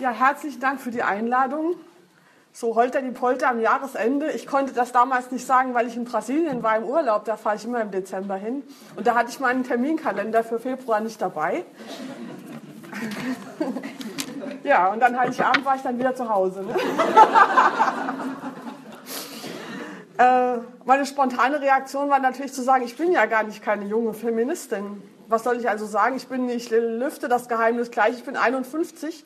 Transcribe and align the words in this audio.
Ja, 0.00 0.10
herzlichen 0.12 0.60
Dank 0.60 0.80
für 0.80 0.90
die 0.90 1.02
Einladung. 1.02 1.74
So 2.54 2.74
holter 2.74 3.02
die 3.02 3.10
Polter 3.10 3.50
am 3.50 3.60
Jahresende. 3.60 4.30
Ich 4.30 4.46
konnte 4.46 4.72
das 4.72 4.92
damals 4.92 5.30
nicht 5.30 5.46
sagen, 5.46 5.74
weil 5.74 5.88
ich 5.88 5.96
in 5.96 6.04
Brasilien 6.04 6.62
war 6.62 6.78
im 6.78 6.84
Urlaub. 6.84 7.26
Da 7.26 7.36
fahre 7.36 7.56
ich 7.56 7.66
immer 7.66 7.82
im 7.82 7.90
Dezember 7.90 8.36
hin. 8.36 8.62
Und 8.96 9.06
da 9.06 9.14
hatte 9.14 9.28
ich 9.28 9.40
meinen 9.40 9.62
Terminkalender 9.62 10.42
für 10.42 10.58
Februar 10.58 11.00
nicht 11.00 11.20
dabei. 11.20 11.66
ja, 14.64 14.90
und 14.90 15.00
dann 15.00 15.20
Heiligabend 15.20 15.66
war 15.66 15.76
ich 15.76 15.82
dann 15.82 15.98
wieder 15.98 16.14
zu 16.14 16.30
Hause. 16.30 16.62
Ne? 16.62 16.74
äh, 20.56 20.60
meine 20.86 21.04
spontane 21.04 21.60
Reaktion 21.60 22.08
war 22.08 22.20
natürlich 22.20 22.54
zu 22.54 22.62
sagen, 22.62 22.84
ich 22.84 22.96
bin 22.96 23.12
ja 23.12 23.26
gar 23.26 23.42
nicht 23.42 23.62
keine 23.62 23.84
junge 23.84 24.14
Feministin. 24.14 25.02
Was 25.30 25.44
soll 25.44 25.58
ich 25.58 25.70
also 25.70 25.86
sagen? 25.86 26.16
Ich 26.16 26.26
bin, 26.26 26.48
ich 26.50 26.70
lüfte 26.70 27.28
das 27.28 27.48
Geheimnis 27.48 27.90
gleich. 27.90 28.16
Ich 28.18 28.24
bin 28.24 28.36
51 28.36 29.24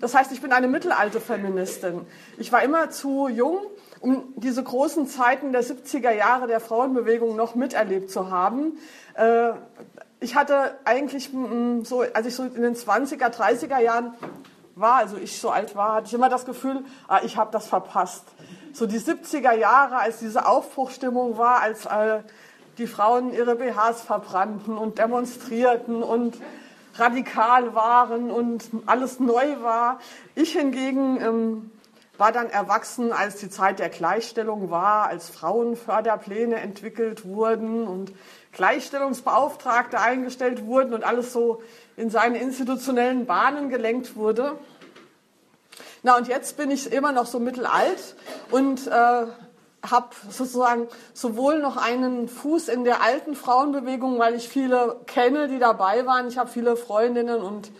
das 0.00 0.14
heißt, 0.14 0.32
ich 0.32 0.40
bin 0.40 0.52
eine 0.52 0.68
mittelalte 0.68 1.20
Feministin. 1.20 2.06
Ich 2.38 2.52
war 2.52 2.62
immer 2.62 2.90
zu 2.90 3.28
jung, 3.28 3.58
um 4.00 4.32
diese 4.36 4.62
großen 4.62 5.06
Zeiten 5.06 5.52
der 5.52 5.64
70er 5.64 6.10
Jahre 6.10 6.46
der 6.46 6.60
Frauenbewegung 6.60 7.36
noch 7.36 7.54
miterlebt 7.54 8.10
zu 8.10 8.30
haben. 8.30 8.78
Äh, 9.14 9.52
ich 10.20 10.36
hatte 10.36 10.78
eigentlich 10.84 11.30
so, 11.82 12.04
als 12.12 12.26
ich 12.26 12.34
so 12.34 12.44
in 12.44 12.62
den 12.62 12.74
20er, 12.74 13.28
30er 13.30 13.78
Jahren 13.78 14.14
war, 14.74 14.96
also 14.96 15.16
ich 15.16 15.40
so 15.40 15.50
alt 15.50 15.76
war, 15.76 15.94
hatte 15.94 16.06
ich 16.08 16.14
immer 16.14 16.28
das 16.28 16.44
Gefühl, 16.44 16.84
ah, 17.08 17.20
ich 17.22 17.36
habe 17.36 17.50
das 17.52 17.66
verpasst. 17.66 18.24
So 18.72 18.86
die 18.86 18.98
70er 18.98 19.52
Jahre, 19.52 19.98
als 19.98 20.18
diese 20.18 20.46
Aufbruchstimmung 20.46 21.38
war, 21.38 21.60
als 21.60 21.86
äh, 21.86 22.22
die 22.78 22.86
Frauen 22.86 23.32
ihre 23.32 23.56
BHs 23.56 24.02
verbrannten 24.02 24.76
und 24.76 24.98
demonstrierten 24.98 26.02
und 26.02 26.36
radikal 26.96 27.74
waren 27.74 28.30
und 28.30 28.64
alles 28.86 29.20
neu 29.20 29.60
war. 29.62 29.98
Ich 30.34 30.52
hingegen 30.52 31.20
ähm, 31.20 31.70
war 32.16 32.30
dann 32.30 32.48
erwachsen, 32.50 33.12
als 33.12 33.36
die 33.36 33.50
Zeit 33.50 33.80
der 33.80 33.88
Gleichstellung 33.88 34.70
war, 34.70 35.08
als 35.08 35.30
Frauenförderpläne 35.30 36.56
entwickelt 36.56 37.24
wurden 37.24 37.86
und 37.86 38.12
Gleichstellungsbeauftragte 38.52 40.00
eingestellt 40.00 40.64
wurden 40.64 40.94
und 40.94 41.02
alles 41.02 41.32
so 41.32 41.62
in 41.96 42.10
seine 42.10 42.38
institutionellen 42.38 43.26
Bahnen 43.26 43.68
gelenkt 43.68 44.14
wurde. 44.14 44.58
Na 46.04 46.16
und 46.16 46.28
jetzt 46.28 46.56
bin 46.56 46.70
ich 46.70 46.92
immer 46.92 47.12
noch 47.12 47.26
so 47.26 47.40
mittelalt 47.40 48.14
und 48.50 48.86
äh, 48.86 49.26
habe 49.90 50.08
sozusagen 50.28 50.88
sowohl 51.12 51.58
noch 51.58 51.76
einen 51.76 52.28
Fuß 52.28 52.68
in 52.68 52.84
der 52.84 53.02
alten 53.02 53.34
Frauenbewegung, 53.34 54.18
weil 54.18 54.34
ich 54.34 54.48
viele 54.48 55.00
kenne, 55.06 55.48
die 55.48 55.58
dabei 55.58 56.06
waren. 56.06 56.28
Ich 56.28 56.38
habe 56.38 56.50
viele 56.50 56.76
Freundinnen 56.76 57.40
und 57.42 57.70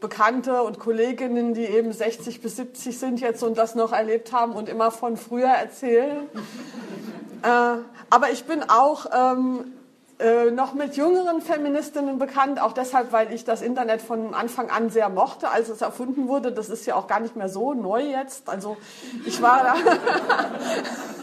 Bekannte 0.00 0.62
und 0.62 0.78
Kolleginnen, 0.78 1.54
die 1.54 1.64
eben 1.64 1.92
60 1.92 2.42
bis 2.42 2.56
70 2.56 2.98
sind 2.98 3.20
jetzt 3.20 3.42
und 3.42 3.56
das 3.56 3.74
noch 3.74 3.92
erlebt 3.92 4.32
haben 4.32 4.52
und 4.52 4.68
immer 4.68 4.90
von 4.90 5.16
früher 5.16 5.48
erzählen. 5.48 6.28
äh, 7.42 7.48
aber 8.10 8.30
ich 8.30 8.44
bin 8.44 8.62
auch 8.68 9.06
ähm, 9.14 9.72
äh, 10.18 10.50
noch 10.50 10.74
mit 10.74 10.96
jüngeren 10.96 11.40
Feministinnen 11.40 12.18
bekannt, 12.18 12.60
auch 12.60 12.72
deshalb, 12.72 13.12
weil 13.12 13.32
ich 13.32 13.44
das 13.44 13.62
Internet 13.62 14.00
von 14.00 14.34
Anfang 14.34 14.70
an 14.70 14.90
sehr 14.90 15.08
mochte, 15.08 15.50
als 15.50 15.68
es 15.68 15.80
erfunden 15.80 16.28
wurde. 16.28 16.52
Das 16.52 16.68
ist 16.68 16.86
ja 16.86 16.94
auch 16.94 17.06
gar 17.06 17.20
nicht 17.20 17.34
mehr 17.34 17.48
so 17.48 17.74
neu 17.74 18.02
jetzt. 18.02 18.48
Also 18.48 18.76
ich 19.24 19.40
war 19.42 19.64
da. 19.64 19.74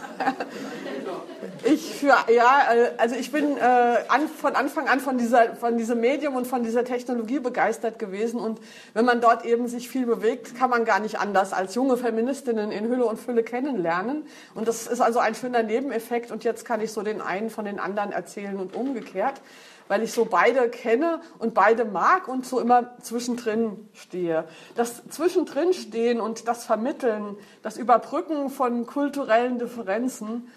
Ich 1.64 2.02
ja, 2.02 2.24
äh, 2.28 2.90
also 2.98 3.14
ich 3.14 3.30
bin 3.30 3.56
äh, 3.56 3.60
an, 3.60 4.28
von 4.28 4.56
Anfang 4.56 4.88
an 4.88 4.98
von 4.98 5.16
dieser 5.18 5.54
von 5.54 5.78
diesem 5.78 6.00
Medium 6.00 6.34
und 6.34 6.46
von 6.46 6.64
dieser 6.64 6.84
Technologie 6.84 7.38
begeistert 7.38 7.98
gewesen. 7.98 8.40
Und 8.40 8.60
wenn 8.94 9.04
man 9.04 9.20
dort 9.20 9.44
eben 9.44 9.68
sich 9.68 9.88
viel 9.88 10.06
bewegt, 10.06 10.58
kann 10.58 10.70
man 10.70 10.84
gar 10.84 10.98
nicht 10.98 11.20
anders 11.20 11.52
als 11.52 11.74
junge 11.74 11.96
Feministinnen 11.96 12.72
in 12.72 12.88
Hülle 12.88 13.04
und 13.04 13.20
Fülle 13.20 13.44
kennenlernen. 13.44 14.26
Und 14.54 14.66
das 14.66 14.86
ist 14.88 15.00
also 15.00 15.20
ein 15.20 15.34
schöner 15.34 15.62
Nebeneffekt. 15.62 16.32
Und 16.32 16.42
jetzt 16.42 16.64
kann 16.64 16.80
ich 16.80 16.90
so 16.92 17.02
den 17.02 17.20
einen 17.20 17.50
von 17.50 17.64
den 17.64 17.78
anderen 17.78 18.10
erzählen 18.10 18.56
und 18.56 18.74
umgekehrt, 18.74 19.40
weil 19.88 20.02
ich 20.02 20.12
so 20.12 20.24
beide 20.24 20.68
kenne 20.68 21.20
und 21.38 21.54
beide 21.54 21.84
mag 21.84 22.28
und 22.28 22.46
so 22.46 22.60
immer 22.60 22.96
zwischendrin 23.02 23.88
stehe. 23.92 24.44
Das 24.74 25.02
zwischendrin 25.08 25.72
stehen 25.72 26.20
und 26.20 26.48
das 26.48 26.64
Vermitteln, 26.64 27.36
das 27.62 27.76
Überbrücken 27.76 28.50
von 28.50 28.86
kulturellen 28.86 29.58
Differenzen 29.58 30.48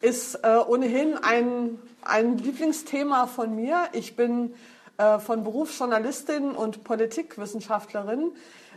ist 0.00 0.36
äh, 0.36 0.56
ohnehin 0.66 1.16
ein, 1.18 1.78
ein 2.02 2.38
Lieblingsthema 2.38 3.26
von 3.26 3.54
mir. 3.54 3.88
Ich 3.92 4.16
bin 4.16 4.54
äh, 4.96 5.18
von 5.18 5.44
Beruf 5.44 5.78
Journalistin 5.78 6.52
und 6.52 6.84
Politikwissenschaftlerin 6.84 8.32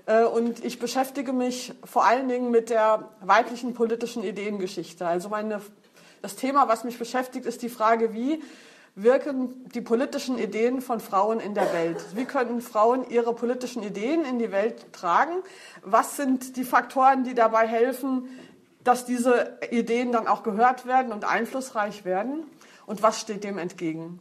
äh, 0.06 0.24
und 0.24 0.64
ich 0.64 0.80
beschäftige 0.80 1.34
mich 1.34 1.74
vor 1.84 2.06
allen 2.06 2.28
Dingen 2.28 2.52
mit 2.52 2.70
der 2.70 3.10
weiblichen 3.22 3.74
politischen 3.74 4.24
Ideengeschichte. 4.24 5.08
Also 5.08 5.30
meine, 5.30 5.62
das 6.22 6.36
Thema, 6.36 6.68
was 6.68 6.84
mich 6.84 7.00
beschäftigt, 7.00 7.46
ist 7.46 7.62
die 7.62 7.70
Frage, 7.70 8.14
wie 8.14 8.42
wirken 8.96 9.70
die 9.70 9.82
politischen 9.82 10.38
Ideen 10.38 10.82
von 10.82 11.00
Frauen 11.00 11.40
in 11.40 11.56
der 11.56 11.74
Welt? 11.74 11.98
Wie 12.16 12.26
können 12.26 12.62
Frauen 12.62 13.10
ihre 13.10 13.34
politischen 13.34 13.82
Ideen 13.84 14.24
in 14.24 14.40
die 14.40 14.52
Welt 14.52 14.94
tragen? 14.94 15.34
Was 15.82 16.16
sind 16.16 16.58
die 16.58 16.64
Faktoren, 16.64 17.24
die 17.24 17.34
dabei 17.34 17.68
helfen, 17.68 18.30
dass 18.84 19.06
diese 19.06 19.58
Ideen 19.72 20.12
dann 20.12 20.28
auch 20.28 20.44
gehört 20.44 20.86
werden 20.86 21.12
und 21.12 21.26
einflussreich 21.26 22.06
werden? 22.06 22.46
Und 22.86 23.02
was 23.02 23.20
steht 23.20 23.44
dem 23.44 23.58
entgegen? 23.58 24.20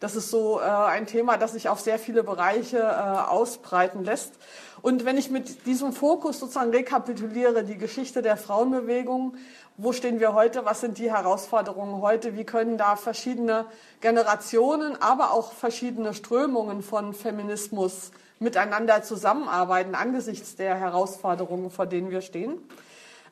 Das 0.00 0.14
ist 0.14 0.30
so 0.30 0.60
äh, 0.60 0.62
ein 0.62 1.06
Thema, 1.06 1.36
das 1.36 1.52
sich 1.52 1.68
auf 1.68 1.80
sehr 1.80 1.98
viele 1.98 2.22
Bereiche 2.22 2.78
äh, 2.78 2.82
ausbreiten 2.82 4.04
lässt. 4.04 4.34
Und 4.82 5.04
wenn 5.04 5.18
ich 5.18 5.30
mit 5.30 5.66
diesem 5.66 5.92
Fokus 5.92 6.38
sozusagen 6.38 6.70
rekapituliere, 6.70 7.64
die 7.64 7.78
Geschichte 7.78 8.22
der 8.22 8.36
Frauenbewegung, 8.36 9.34
wo 9.76 9.92
stehen 9.92 10.20
wir 10.20 10.34
heute, 10.34 10.64
was 10.64 10.80
sind 10.80 10.98
die 10.98 11.10
Herausforderungen 11.10 12.00
heute, 12.00 12.36
wie 12.36 12.44
können 12.44 12.78
da 12.78 12.96
verschiedene 12.96 13.66
Generationen, 14.00 15.00
aber 15.00 15.32
auch 15.32 15.52
verschiedene 15.52 16.14
Strömungen 16.14 16.82
von 16.82 17.14
Feminismus 17.14 18.10
miteinander 18.40 19.02
zusammenarbeiten 19.02 19.94
angesichts 19.94 20.56
der 20.56 20.76
Herausforderungen, 20.76 21.70
vor 21.70 21.86
denen 21.86 22.10
wir 22.10 22.20
stehen, 22.20 22.58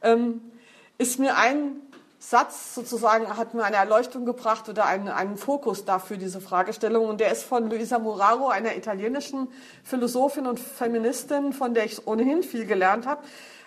ähm, 0.03 0.41
ist 0.99 1.19
mir 1.19 1.37
ein 1.37 1.81
Satz 2.29 2.75
sozusagen, 2.75 3.37
hat 3.37 3.55
mir 3.55 3.63
eine 3.63 3.77
Erleuchtung 3.77 4.25
gebracht 4.25 4.69
oder 4.69 4.85
einen, 4.87 5.07
einen 5.07 5.37
Fokus 5.37 5.85
dafür, 5.85 6.17
diese 6.17 6.41
Fragestellung. 6.41 7.09
Und 7.09 7.21
der 7.21 7.31
ist 7.31 7.45
von 7.45 7.71
Luisa 7.71 8.01
Muraro, 8.01 8.49
einer 8.49 8.77
italienischen 8.77 9.47
Philosophin 9.85 10.49
und 10.49 10.59
Feministin, 10.59 11.53
von 11.53 11.73
der 11.73 11.85
ich 11.85 12.05
ohnehin 12.09 12.43
viel 12.43 12.67
gelernt 12.67 13.07
habe. 13.07 13.23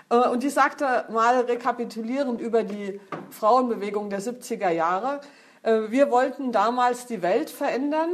Äh, 0.10 0.28
und 0.28 0.44
die 0.44 0.50
sagte 0.50 1.06
mal 1.10 1.40
rekapitulierend 1.40 2.42
über 2.42 2.64
die 2.64 3.00
Frauenbewegung 3.30 4.10
der 4.10 4.20
70er 4.20 4.72
Jahre, 4.72 5.22
äh, 5.64 5.84
wir 5.88 6.12
wollten 6.12 6.52
damals 6.52 7.06
die 7.06 7.22
Welt 7.22 7.50
verändern 7.50 8.10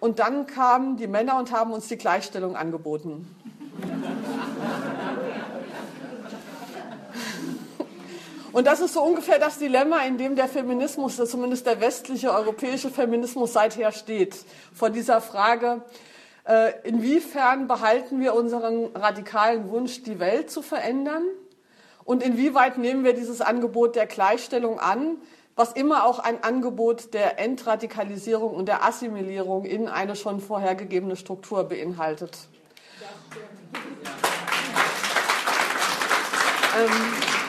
und 0.00 0.18
dann 0.18 0.46
kamen 0.48 0.98
die 0.98 1.06
Männer 1.06 1.38
und 1.38 1.50
haben 1.50 1.72
uns 1.72 1.88
die 1.88 1.96
Gleichstellung 1.96 2.56
angeboten. 2.56 3.34
Und 8.60 8.66
das 8.66 8.80
ist 8.80 8.92
so 8.92 9.02
ungefähr 9.02 9.38
das 9.38 9.56
Dilemma, 9.56 10.02
in 10.02 10.18
dem 10.18 10.36
der 10.36 10.46
Feminismus, 10.46 11.16
zumindest 11.16 11.64
der 11.64 11.80
westliche 11.80 12.30
europäische 12.30 12.90
Feminismus 12.90 13.54
seither 13.54 13.90
steht. 13.90 14.36
Vor 14.74 14.90
dieser 14.90 15.22
Frage, 15.22 15.80
äh, 16.46 16.72
inwiefern 16.84 17.68
behalten 17.68 18.20
wir 18.20 18.34
unseren 18.34 18.94
radikalen 18.94 19.70
Wunsch, 19.70 20.02
die 20.02 20.20
Welt 20.20 20.50
zu 20.50 20.60
verändern? 20.60 21.22
Und 22.04 22.22
inwieweit 22.22 22.76
nehmen 22.76 23.02
wir 23.02 23.14
dieses 23.14 23.40
Angebot 23.40 23.96
der 23.96 24.04
Gleichstellung 24.04 24.78
an, 24.78 25.16
was 25.56 25.72
immer 25.72 26.04
auch 26.04 26.18
ein 26.18 26.44
Angebot 26.44 27.14
der 27.14 27.38
Entradikalisierung 27.38 28.54
und 28.54 28.66
der 28.66 28.84
Assimilierung 28.84 29.64
in 29.64 29.88
eine 29.88 30.16
schon 30.16 30.38
vorhergegebene 30.38 31.16
Struktur 31.16 31.64
beinhaltet? 31.64 32.36
Ähm, 36.78 37.39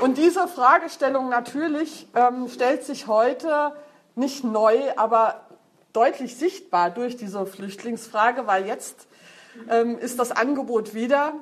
und 0.00 0.16
diese 0.18 0.46
Fragestellung 0.48 1.28
natürlich 1.28 2.08
ähm, 2.14 2.48
stellt 2.48 2.84
sich 2.84 3.06
heute 3.06 3.72
nicht 4.14 4.44
neu, 4.44 4.76
aber 4.96 5.42
deutlich 5.92 6.36
sichtbar 6.36 6.90
durch 6.90 7.16
diese 7.16 7.46
Flüchtlingsfrage, 7.46 8.46
weil 8.46 8.66
jetzt 8.66 9.08
ähm, 9.70 9.98
ist 9.98 10.18
das 10.18 10.30
Angebot 10.30 10.94
wieder, 10.94 11.32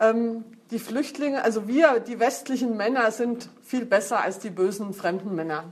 ähm, 0.00 0.44
die 0.70 0.78
Flüchtlinge, 0.78 1.42
also 1.42 1.68
wir, 1.68 2.00
die 2.00 2.18
westlichen 2.18 2.76
Männer, 2.76 3.10
sind 3.12 3.48
viel 3.62 3.84
besser 3.84 4.20
als 4.20 4.38
die 4.38 4.50
bösen 4.50 4.94
fremden 4.94 5.34
Männer. 5.34 5.64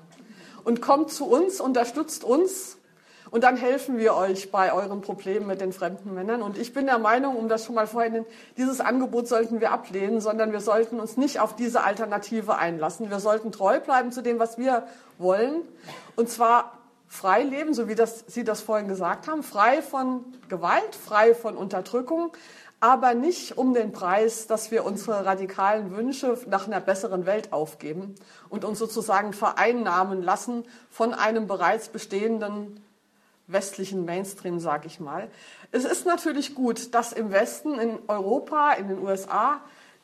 Und 0.63 0.83
kommt 0.83 1.11
zu 1.11 1.27
uns, 1.27 1.61
unterstützt 1.61 2.23
uns 2.23 2.77
und 3.31 3.45
dann 3.45 3.57
helfen 3.57 3.99
wir 3.99 4.15
euch 4.15 4.51
bei 4.51 4.73
euren 4.73 5.01
Problemen 5.03 5.47
mit 5.47 5.61
den 5.61 5.73
fremden 5.73 6.15
Männern. 6.15 6.43
Und 6.43 6.59
ich 6.59 6.73
bin 6.73 6.87
der 6.87 6.99
Meinung, 6.99 7.37
um 7.37 7.49
das 7.49 7.65
schon 7.65 7.77
mal 7.77 7.87
vorhin, 7.87 8.25
dieses 8.57 8.81
Angebot 8.81 9.29
sollten 9.29 9.61
wir 9.61 9.71
ablehnen, 9.71 10.21
sondern 10.21 10.53
wir 10.53 10.61
sollten 10.61 10.99
uns 10.99 11.17
nicht 11.17 11.39
auf 11.39 11.55
diese 11.55 11.85
Alternative 11.85 12.57
einlassen. 12.57 13.09
Wir 13.09 13.21
sollten 13.21 13.53
treu 13.53 13.79
bleiben 13.79 14.11
zu 14.11 14.23
dem, 14.23 14.39
was 14.39 14.59
wir 14.59 14.85
wollen. 15.19 15.63
Und 16.17 16.29
zwar 16.29 16.79
frei 17.07 17.43
leben, 17.43 17.73
so 17.73 17.89
wie 17.89 17.95
das, 17.95 18.25
Sie 18.27 18.43
das 18.43 18.61
vorhin 18.61 18.89
gesagt 18.89 19.29
haben, 19.29 19.43
frei 19.43 19.81
von 19.83 20.25
Gewalt, 20.49 20.95
frei 20.95 21.35
von 21.35 21.57
Unterdrückung, 21.57 22.33
aber 22.81 23.15
nicht 23.15 23.59
um 23.59 23.75
den 23.75 23.93
Preis, 23.93 24.47
dass 24.47 24.71
wir 24.71 24.85
unsere 24.85 25.27
radikalen 25.27 25.95
Wünsche 25.95 26.39
nach 26.49 26.67
einer 26.67 26.81
besseren 26.81 27.27
Welt 27.27 27.53
aufgeben 27.53 28.15
und 28.49 28.65
uns 28.65 28.79
sozusagen 28.79 29.35
vereinnahmen 29.35 30.23
lassen 30.23 30.65
von 30.89 31.13
einem 31.13 31.47
bereits 31.47 31.91
bestehenden 31.91 32.81
westlichen 33.53 34.05
Mainstream, 34.05 34.59
sage 34.61 34.87
ich 34.87 35.01
mal. 35.01 35.29
Es 35.73 35.85
ist 35.85 36.07
natürlich 36.07 36.55
gut, 36.55 36.95
dass 36.95 37.13
im 37.13 37.31
Westen, 37.31 37.79
in 37.79 37.99
Europa, 38.09 38.73
in 38.73 38.89
den 38.89 38.99
USA 38.99 39.61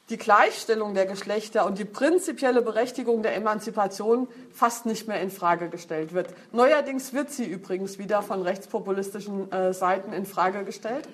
die 0.08 0.18
Gleichstellung 0.18 0.94
der 0.94 1.06
Geschlechter 1.06 1.66
und 1.66 1.78
die 1.78 1.84
prinzipielle 1.84 2.62
Berechtigung 2.62 3.22
der 3.22 3.34
Emanzipation 3.34 4.28
fast 4.52 4.86
nicht 4.86 5.08
mehr 5.08 5.20
in 5.20 5.30
Frage 5.30 5.68
gestellt 5.68 6.14
wird. 6.14 6.28
Neuerdings 6.52 7.12
wird 7.12 7.30
sie 7.30 7.44
übrigens 7.44 7.98
wieder 7.98 8.22
von 8.22 8.42
rechtspopulistischen 8.42 9.50
äh, 9.50 9.72
Seiten 9.72 10.12
in 10.12 10.24
Frage 10.24 10.64
gestellt. 10.64 11.08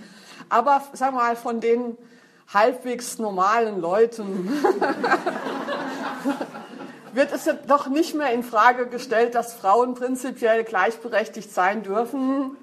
Aber 0.50 0.82
sagen 0.92 1.16
mal 1.16 1.36
von 1.36 1.60
den 1.60 1.96
halbwegs 2.52 3.18
normalen 3.18 3.80
Leuten 3.80 4.50
wird 7.12 7.32
es 7.32 7.48
doch 7.66 7.88
nicht 7.88 8.14
mehr 8.14 8.32
in 8.32 8.42
Frage 8.42 8.86
gestellt, 8.86 9.34
dass 9.34 9.54
Frauen 9.54 9.94
prinzipiell 9.94 10.64
gleichberechtigt 10.64 11.52
sein 11.52 11.82
dürfen. 11.82 12.56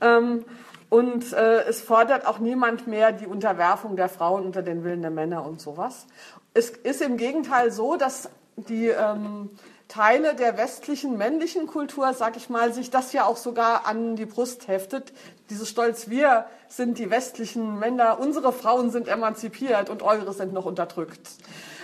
Ähm, 0.00 0.44
und 0.88 1.32
äh, 1.32 1.62
es 1.64 1.80
fordert 1.80 2.26
auch 2.26 2.38
niemand 2.38 2.86
mehr 2.86 3.12
die 3.12 3.26
Unterwerfung 3.26 3.96
der 3.96 4.08
Frauen 4.08 4.44
unter 4.44 4.62
den 4.62 4.84
Willen 4.84 5.02
der 5.02 5.10
Männer 5.10 5.44
und 5.44 5.60
sowas. 5.60 6.06
Es 6.54 6.70
ist 6.70 7.02
im 7.02 7.16
Gegenteil 7.16 7.72
so, 7.72 7.96
dass 7.96 8.28
die 8.56 8.88
ähm, 8.88 9.50
Teile 9.88 10.34
der 10.34 10.56
westlichen 10.56 11.16
männlichen 11.16 11.66
Kultur, 11.66 12.12
sag 12.14 12.36
ich 12.36 12.48
mal, 12.48 12.72
sich 12.72 12.90
das 12.90 13.12
ja 13.12 13.24
auch 13.24 13.36
sogar 13.36 13.86
an 13.86 14.16
die 14.16 14.26
Brust 14.26 14.68
heftet. 14.68 15.12
Dieses 15.50 15.68
Stolz, 15.68 16.08
wir 16.08 16.46
sind 16.68 16.98
die 16.98 17.10
westlichen 17.10 17.78
Männer, 17.78 18.18
unsere 18.18 18.52
Frauen 18.52 18.90
sind 18.90 19.08
emanzipiert 19.08 19.90
und 19.90 20.02
eure 20.02 20.32
sind 20.32 20.52
noch 20.52 20.64
unterdrückt. 20.64 21.28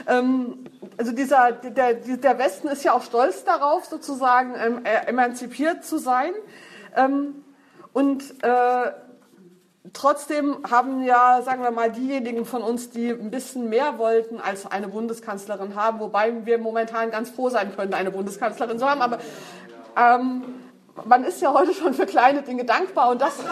Ähm, 0.08 0.64
also 0.96 1.12
dieser, 1.12 1.52
der, 1.52 1.94
der 1.94 2.38
Westen 2.38 2.68
ist 2.68 2.84
ja 2.84 2.92
auch 2.92 3.02
stolz 3.02 3.44
darauf, 3.44 3.84
sozusagen 3.84 4.54
ähm, 4.56 4.84
emanzipiert 4.84 5.84
zu 5.84 5.98
sein. 5.98 6.32
Ähm, 6.96 7.44
und 7.92 8.42
äh, 8.42 8.92
Trotzdem 9.92 10.58
haben 10.70 11.02
ja, 11.02 11.42
sagen 11.42 11.62
wir 11.62 11.72
mal, 11.72 11.90
diejenigen 11.90 12.46
von 12.46 12.62
uns, 12.62 12.90
die 12.90 13.08
ein 13.08 13.30
bisschen 13.30 13.68
mehr 13.68 13.98
wollten 13.98 14.40
als 14.40 14.64
eine 14.64 14.86
Bundeskanzlerin 14.88 15.74
haben, 15.74 15.98
wobei 15.98 16.46
wir 16.46 16.58
momentan 16.58 17.10
ganz 17.10 17.30
froh 17.30 17.50
sein 17.50 17.74
können, 17.74 17.92
eine 17.92 18.12
Bundeskanzlerin 18.12 18.78
zu 18.78 18.88
haben, 18.88 19.02
aber 19.02 19.18
ähm, 19.96 20.44
man 21.06 21.24
ist 21.24 21.40
ja 21.40 21.52
heute 21.52 21.74
schon 21.74 21.94
für 21.94 22.06
kleine 22.06 22.42
Dinge 22.42 22.64
dankbar 22.64 23.10
und 23.10 23.20
das, 23.20 23.38
ist, 23.38 23.46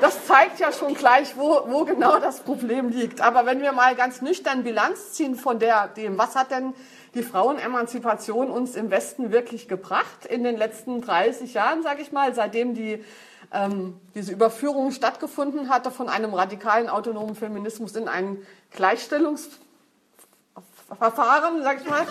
das 0.00 0.26
zeigt 0.26 0.58
ja 0.58 0.72
schon 0.72 0.94
gleich, 0.94 1.36
wo, 1.36 1.60
wo 1.66 1.84
genau 1.84 2.18
das 2.18 2.40
Problem 2.40 2.88
liegt. 2.88 3.20
Aber 3.20 3.46
wenn 3.46 3.62
wir 3.62 3.72
mal 3.72 3.94
ganz 3.94 4.20
nüchtern 4.20 4.64
Bilanz 4.64 5.12
ziehen 5.12 5.36
von 5.36 5.58
der, 5.58 5.88
dem, 5.88 6.18
was 6.18 6.34
hat 6.34 6.50
denn 6.50 6.74
die 7.14 7.22
Frauenemanzipation 7.22 8.50
uns 8.50 8.74
im 8.74 8.90
Westen 8.90 9.30
wirklich 9.30 9.68
gebracht 9.68 10.26
in 10.28 10.42
den 10.42 10.56
letzten 10.56 11.00
30 11.00 11.54
Jahren, 11.54 11.82
sage 11.82 12.02
ich 12.02 12.10
mal, 12.10 12.34
seitdem 12.34 12.74
die 12.74 13.04
ähm, 13.52 14.00
diese 14.14 14.32
Überführung 14.32 14.90
stattgefunden 14.90 15.68
hatte 15.68 15.92
von 15.92 16.08
einem 16.08 16.34
radikalen 16.34 16.88
autonomen 16.88 17.36
Feminismus 17.36 17.94
in 17.94 18.08
ein 18.08 18.38
Gleichstellungsverfahren, 18.72 21.62
sag 21.62 21.80
ich 21.80 21.88
mal. 21.88 22.04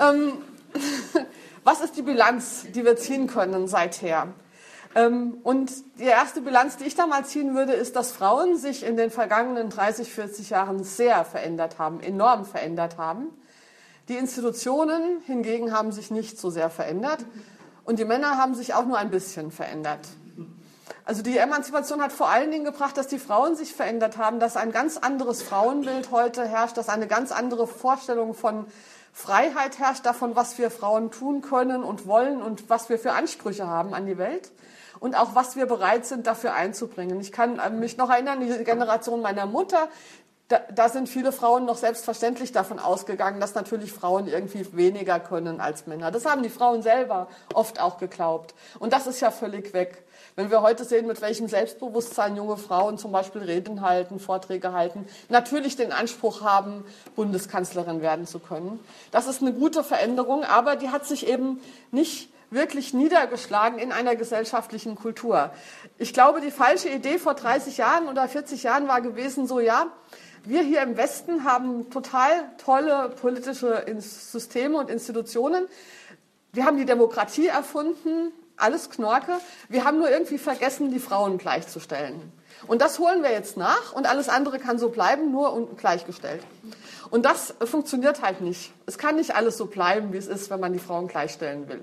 ähm, 0.00 0.34
was 1.64 1.80
ist 1.80 1.96
die 1.96 2.02
Bilanz, 2.02 2.66
die 2.74 2.84
wir 2.84 2.96
ziehen 2.96 3.26
können 3.26 3.66
seither? 3.66 4.28
Ähm, 4.94 5.38
und 5.42 5.72
die 5.98 6.04
erste 6.04 6.40
Bilanz, 6.40 6.76
die 6.76 6.84
ich 6.84 6.94
da 6.94 7.06
mal 7.06 7.24
ziehen 7.24 7.54
würde, 7.54 7.72
ist, 7.72 7.96
dass 7.96 8.12
Frauen 8.12 8.56
sich 8.56 8.84
in 8.84 8.96
den 8.96 9.10
vergangenen 9.10 9.70
30, 9.70 10.12
40 10.12 10.50
Jahren 10.50 10.84
sehr 10.84 11.24
verändert 11.24 11.78
haben, 11.78 12.00
enorm 12.00 12.44
verändert 12.44 12.98
haben. 12.98 13.26
Die 14.08 14.16
Institutionen 14.16 15.20
hingegen 15.26 15.72
haben 15.72 15.90
sich 15.90 16.10
nicht 16.10 16.38
so 16.38 16.50
sehr 16.50 16.70
verändert 16.70 17.24
und 17.84 17.98
die 17.98 18.04
Männer 18.04 18.36
haben 18.36 18.54
sich 18.54 18.74
auch 18.74 18.84
nur 18.84 18.98
ein 18.98 19.10
bisschen 19.10 19.50
verändert. 19.50 20.06
Also 21.06 21.22
die 21.22 21.36
Emanzipation 21.36 22.02
hat 22.02 22.12
vor 22.12 22.28
allen 22.28 22.50
Dingen 22.50 22.64
gebracht, 22.64 22.96
dass 22.96 23.08
die 23.08 23.18
Frauen 23.18 23.56
sich 23.56 23.74
verändert 23.74 24.16
haben, 24.16 24.40
dass 24.40 24.56
ein 24.56 24.72
ganz 24.72 24.96
anderes 24.96 25.42
Frauenbild 25.42 26.10
heute 26.10 26.46
herrscht, 26.46 26.76
dass 26.76 26.88
eine 26.88 27.06
ganz 27.06 27.32
andere 27.32 27.66
Vorstellung 27.66 28.34
von 28.34 28.66
Freiheit 29.16 29.78
herrscht, 29.78 30.04
davon, 30.04 30.34
was 30.34 30.58
wir 30.58 30.72
Frauen 30.72 31.12
tun 31.12 31.40
können 31.40 31.84
und 31.84 32.06
wollen 32.06 32.42
und 32.42 32.68
was 32.68 32.88
wir 32.88 32.98
für 32.98 33.12
Ansprüche 33.12 33.68
haben 33.68 33.94
an 33.94 34.06
die 34.06 34.18
Welt 34.18 34.50
und 34.98 35.14
auch 35.14 35.36
was 35.36 35.54
wir 35.54 35.66
bereit 35.66 36.04
sind, 36.04 36.26
dafür 36.26 36.54
einzubringen. 36.54 37.20
Ich 37.20 37.30
kann 37.30 37.60
mich 37.78 37.96
noch 37.96 38.10
erinnern, 38.10 38.40
die 38.40 38.64
Generation 38.64 39.22
meiner 39.22 39.46
Mutter, 39.46 39.88
da, 40.48 40.58
da, 40.74 40.88
sind 40.88 41.08
viele 41.08 41.30
Frauen 41.30 41.64
noch 41.64 41.76
selbstverständlich 41.76 42.52
davon 42.52 42.78
ausgegangen, 42.78 43.40
dass 43.40 43.54
natürlich 43.54 43.92
Frauen 43.92 44.26
irgendwie 44.26 44.76
weniger 44.76 45.18
können 45.20 45.60
als 45.60 45.86
Männer. 45.86 46.10
Das 46.10 46.26
haben 46.26 46.42
die 46.42 46.50
Frauen 46.50 46.82
selber 46.82 47.28
oft 47.54 47.80
auch 47.80 47.98
geglaubt. 47.98 48.54
Und 48.78 48.92
das 48.92 49.06
ist 49.06 49.20
ja 49.20 49.30
völlig 49.30 49.72
weg. 49.72 50.04
Wenn 50.36 50.50
wir 50.50 50.62
heute 50.62 50.84
sehen, 50.84 51.06
mit 51.06 51.20
welchem 51.20 51.46
Selbstbewusstsein 51.46 52.36
junge 52.36 52.56
Frauen 52.56 52.98
zum 52.98 53.12
Beispiel 53.12 53.42
Reden 53.42 53.82
halten, 53.82 54.18
Vorträge 54.18 54.72
halten, 54.72 55.06
natürlich 55.28 55.76
den 55.76 55.92
Anspruch 55.92 56.42
haben, 56.42 56.84
Bundeskanzlerin 57.14 58.02
werden 58.02 58.26
zu 58.26 58.40
können. 58.40 58.80
Das 59.12 59.28
ist 59.28 59.42
eine 59.42 59.52
gute 59.52 59.84
Veränderung, 59.84 60.42
aber 60.42 60.74
die 60.74 60.88
hat 60.88 61.06
sich 61.06 61.28
eben 61.28 61.60
nicht 61.92 62.30
wirklich 62.50 62.92
niedergeschlagen 62.94 63.78
in 63.78 63.92
einer 63.92 64.16
gesellschaftlichen 64.16 64.96
Kultur. 64.96 65.50
Ich 65.98 66.12
glaube, 66.12 66.40
die 66.40 66.50
falsche 66.50 66.88
Idee 66.88 67.18
vor 67.18 67.34
30 67.34 67.76
Jahren 67.76 68.08
oder 68.08 68.26
40 68.26 68.64
Jahren 68.64 68.88
war 68.88 69.00
gewesen, 69.02 69.46
so 69.46 69.60
ja, 69.60 69.86
wir 70.44 70.62
hier 70.62 70.82
im 70.82 70.96
Westen 70.96 71.44
haben 71.44 71.90
total 71.90 72.50
tolle 72.58 73.10
politische 73.20 73.84
Systeme 73.98 74.78
und 74.78 74.90
Institutionen. 74.90 75.66
Wir 76.52 76.66
haben 76.66 76.76
die 76.76 76.84
Demokratie 76.84 77.46
erfunden, 77.46 78.32
alles 78.56 78.90
Knorke. 78.90 79.32
Wir 79.68 79.84
haben 79.84 79.98
nur 79.98 80.10
irgendwie 80.10 80.38
vergessen, 80.38 80.90
die 80.90 80.98
Frauen 80.98 81.38
gleichzustellen. 81.38 82.32
Und 82.66 82.80
das 82.80 82.98
holen 82.98 83.22
wir 83.22 83.32
jetzt 83.32 83.56
nach 83.56 83.92
und 83.92 84.06
alles 84.06 84.28
andere 84.28 84.58
kann 84.58 84.78
so 84.78 84.88
bleiben, 84.88 85.30
nur 85.30 85.52
und 85.52 85.76
gleichgestellt. 85.76 86.42
Und 87.10 87.24
das 87.24 87.54
funktioniert 87.64 88.22
halt 88.22 88.40
nicht. 88.40 88.72
Es 88.86 88.98
kann 88.98 89.16
nicht 89.16 89.34
alles 89.34 89.56
so 89.56 89.66
bleiben, 89.66 90.12
wie 90.12 90.16
es 90.16 90.26
ist, 90.26 90.50
wenn 90.50 90.60
man 90.60 90.72
die 90.72 90.78
Frauen 90.78 91.08
gleichstellen 91.08 91.68
will. 91.68 91.82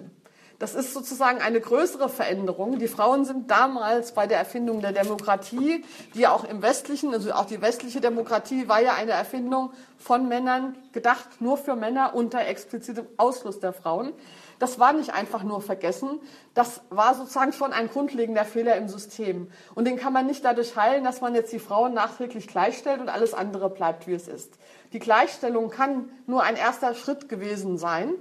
Das 0.62 0.76
ist 0.76 0.94
sozusagen 0.94 1.42
eine 1.42 1.60
größere 1.60 2.08
Veränderung. 2.08 2.78
Die 2.78 2.88
Frauen 2.88 3.26
sind 3.26 3.50
damals 3.50 4.12
bei 4.12 4.28
der 4.28 4.38
Erfindung 4.38 4.80
der 4.82 4.92
Demokratie, 4.92 5.84
die 6.14 6.20
ja 6.20 6.32
auch 6.34 6.44
im 6.44 6.62
westlichen, 6.62 7.12
also 7.16 7.32
auch 7.32 7.46
die 7.46 7.64
westliche 7.64 8.00
Demokratie 8.00 8.68
war 8.68 8.80
ja 8.80 8.94
eine 8.94 9.12
Erfindung 9.12 9.72
von 9.98 10.28
Männern, 10.28 10.76
gedacht 10.92 11.28
nur 11.40 11.58
für 11.58 11.76
Männer 11.76 12.14
unter 12.14 12.46
explizitem 12.46 13.08
Ausschluss 13.18 13.60
der 13.60 13.74
Frauen. 13.74 14.14
Das 14.62 14.78
war 14.78 14.94
nicht 14.94 15.12
einfach 15.12 15.42
nur 15.42 15.60
vergessen, 15.60 16.20
das 16.54 16.82
war 16.92 17.16
sozusagen 17.16 17.52
schon 17.52 17.74
ein 17.74 17.90
grundlegender 17.90 18.46
Fehler 18.46 18.76
im 18.76 18.90
System. 18.90 19.50
Und 19.74 19.86
den 19.86 19.98
kann 19.98 20.14
man 20.14 20.28
nicht 20.28 20.46
dadurch 20.46 20.76
heilen, 20.76 21.04
dass 21.04 21.20
man 21.20 21.34
jetzt 21.34 21.52
die 21.52 21.58
Frauen 21.58 21.96
nachträglich 21.96 22.46
gleichstellt 22.46 23.02
und 23.02 23.10
alles 23.10 23.34
andere 23.34 23.72
bleibt, 23.72 24.06
wie 24.06 24.14
es 24.14 24.28
ist. 24.28 24.60
Die 24.94 25.00
Gleichstellung 25.00 25.72
kann 25.72 26.10
nur 26.28 26.44
ein 26.44 26.56
erster 26.56 26.94
Schritt 26.94 27.28
gewesen 27.28 27.80
sein, 27.80 28.14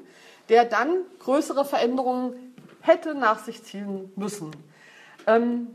der 0.49 0.65
dann 0.65 0.97
größere 1.19 1.67
Veränderungen 1.67 2.55
hätte 2.81 3.15
nach 3.15 3.45
sich 3.45 3.63
ziehen 3.63 4.11
müssen. 4.17 4.51
Ähm, 5.27 5.69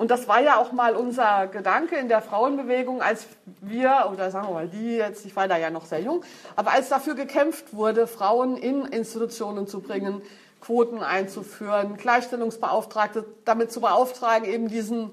und 0.00 0.10
das 0.10 0.28
war 0.28 0.40
ja 0.40 0.56
auch 0.56 0.72
mal 0.72 0.96
unser 0.96 1.46
Gedanke 1.46 1.96
in 1.96 2.08
der 2.08 2.22
Frauenbewegung, 2.22 3.02
als 3.02 3.26
wir, 3.60 4.08
oder 4.10 4.30
sagen 4.30 4.48
wir 4.48 4.54
mal 4.54 4.66
die 4.66 4.96
jetzt, 4.96 5.26
ich 5.26 5.36
war 5.36 5.46
da 5.46 5.58
ja 5.58 5.68
noch 5.68 5.84
sehr 5.84 6.00
jung, 6.00 6.24
aber 6.56 6.70
als 6.70 6.88
dafür 6.88 7.14
gekämpft 7.14 7.74
wurde, 7.74 8.06
Frauen 8.06 8.56
in 8.56 8.86
Institutionen 8.86 9.66
zu 9.66 9.80
bringen, 9.80 10.22
Quoten 10.62 11.02
einzuführen, 11.02 11.98
Gleichstellungsbeauftragte 11.98 13.26
damit 13.44 13.72
zu 13.72 13.82
beauftragen, 13.82 14.48
eben 14.48 14.68
diesen 14.68 15.10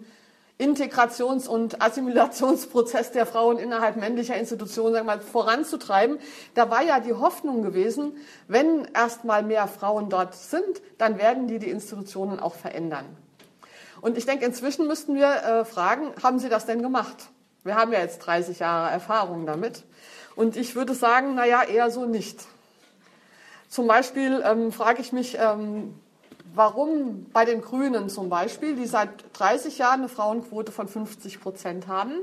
Integrations- 0.58 1.50
und 1.50 1.82
Assimilationsprozess 1.82 3.12
der 3.12 3.26
Frauen 3.26 3.58
innerhalb 3.58 3.98
männlicher 3.98 4.38
Institutionen 4.38 4.94
sagen 4.94 5.06
wir 5.06 5.18
mal, 5.18 5.22
voranzutreiben. 5.22 6.18
Da 6.54 6.70
war 6.70 6.84
ja 6.84 7.02
die 7.02 7.14
Hoffnung 7.14 7.62
gewesen, 7.62 8.16
wenn 8.48 8.88
erst 8.96 9.26
mal 9.26 9.44
mehr 9.44 9.68
Frauen 9.68 10.08
dort 10.08 10.34
sind, 10.34 10.82
dann 10.98 11.18
werden 11.18 11.48
die 11.48 11.60
die 11.60 11.70
Institutionen 11.70 12.40
auch 12.40 12.56
verändern. 12.56 13.06
Und 14.08 14.18
ich 14.18 14.26
denke, 14.26 14.46
inzwischen 14.46 14.88
müssten 14.88 15.16
wir 15.16 15.28
äh, 15.28 15.66
fragen, 15.66 16.14
haben 16.24 16.40
Sie 16.40 16.48
das 16.48 16.66
denn 16.66 16.82
gemacht? 16.82 17.28
Wir 17.66 17.76
haben 17.76 17.92
ja 17.92 18.00
jetzt 18.00 18.20
30 18.20 18.60
Jahre 18.60 18.90
Erfahrung 18.90 19.46
damit. 19.46 19.84
Und 20.38 20.56
ich 20.56 20.76
würde 20.76 20.94
sagen, 20.94 21.34
na 21.36 21.46
ja, 21.46 21.62
eher 21.62 21.92
so 21.92 22.06
nicht. 22.06 22.46
Zum 23.68 23.86
Beispiel 23.86 24.42
ähm, 24.46 24.72
frage 24.72 25.02
ich 25.02 25.12
mich, 25.12 25.38
ähm, 25.38 25.94
warum 26.56 27.26
bei 27.34 27.44
den 27.44 27.60
Grünen 27.60 28.08
zum 28.08 28.30
Beispiel, 28.30 28.78
die 28.78 28.86
seit 28.86 29.10
30 29.34 29.78
Jahren 29.78 30.00
eine 30.00 30.08
Frauenquote 30.08 30.72
von 30.72 30.88
50 30.88 31.42
Prozent 31.42 31.88
haben, 31.90 32.14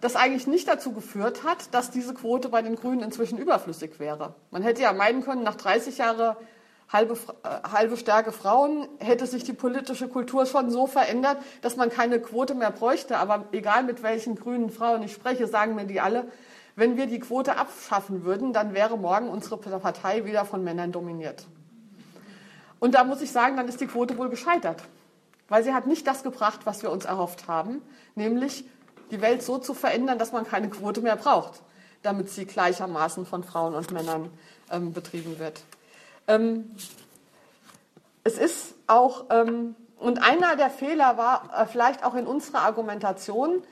das 0.00 0.14
eigentlich 0.14 0.46
nicht 0.46 0.68
dazu 0.68 0.92
geführt 0.92 1.42
hat, 1.42 1.74
dass 1.74 1.90
diese 1.90 2.14
Quote 2.14 2.50
bei 2.50 2.62
den 2.62 2.76
Grünen 2.76 3.02
inzwischen 3.02 3.36
überflüssig 3.36 3.98
wäre. 3.98 4.36
Man 4.52 4.62
hätte 4.62 4.82
ja 4.82 4.92
meinen 4.92 5.24
können, 5.24 5.42
nach 5.42 5.56
30 5.56 5.98
Jahren 5.98 6.36
halbe, 6.92 7.14
äh, 7.14 7.68
halbe 7.70 7.96
Stärke 7.96 8.32
Frauen, 8.32 8.88
hätte 8.98 9.26
sich 9.26 9.44
die 9.44 9.52
politische 9.52 10.08
Kultur 10.08 10.46
schon 10.46 10.70
so 10.70 10.86
verändert, 10.86 11.38
dass 11.62 11.76
man 11.76 11.90
keine 11.90 12.20
Quote 12.20 12.54
mehr 12.54 12.70
bräuchte. 12.70 13.18
Aber 13.18 13.46
egal 13.52 13.84
mit 13.84 14.02
welchen 14.02 14.36
grünen 14.36 14.70
Frauen 14.70 15.02
ich 15.02 15.12
spreche, 15.12 15.46
sagen 15.46 15.74
mir 15.74 15.86
die 15.86 16.00
alle, 16.00 16.26
wenn 16.76 16.96
wir 16.96 17.06
die 17.06 17.20
Quote 17.20 17.56
abschaffen 17.56 18.24
würden, 18.24 18.52
dann 18.52 18.74
wäre 18.74 18.98
morgen 18.98 19.28
unsere 19.28 19.56
Partei 19.56 20.24
wieder 20.26 20.44
von 20.44 20.62
Männern 20.62 20.92
dominiert. 20.92 21.46
Und 22.78 22.94
da 22.94 23.04
muss 23.04 23.22
ich 23.22 23.32
sagen, 23.32 23.56
dann 23.56 23.66
ist 23.66 23.80
die 23.80 23.86
Quote 23.86 24.18
wohl 24.18 24.28
gescheitert. 24.28 24.82
Weil 25.48 25.64
sie 25.64 25.72
hat 25.72 25.86
nicht 25.86 26.06
das 26.06 26.22
gebracht, 26.22 26.60
was 26.64 26.82
wir 26.82 26.90
uns 26.90 27.04
erhofft 27.04 27.48
haben, 27.48 27.80
nämlich 28.14 28.64
die 29.10 29.20
Welt 29.20 29.42
so 29.42 29.58
zu 29.58 29.74
verändern, 29.74 30.18
dass 30.18 30.32
man 30.32 30.44
keine 30.44 30.68
Quote 30.68 31.00
mehr 31.00 31.16
braucht, 31.16 31.62
damit 32.02 32.30
sie 32.30 32.44
gleichermaßen 32.44 33.24
von 33.24 33.44
Frauen 33.44 33.74
und 33.74 33.92
Männern 33.92 34.30
ähm, 34.70 34.92
betrieben 34.92 35.38
wird. 35.38 35.62
Ähm, 36.28 36.70
es 38.24 38.38
ist 38.38 38.74
auch, 38.86 39.26
ähm, 39.30 39.76
und 39.98 40.22
einer 40.22 40.56
der 40.56 40.70
Fehler 40.70 41.16
war 41.16 41.50
äh, 41.56 41.66
vielleicht 41.66 42.04
auch 42.04 42.14
in 42.14 42.26
unserer 42.26 42.62
Argumentation, 42.62 43.62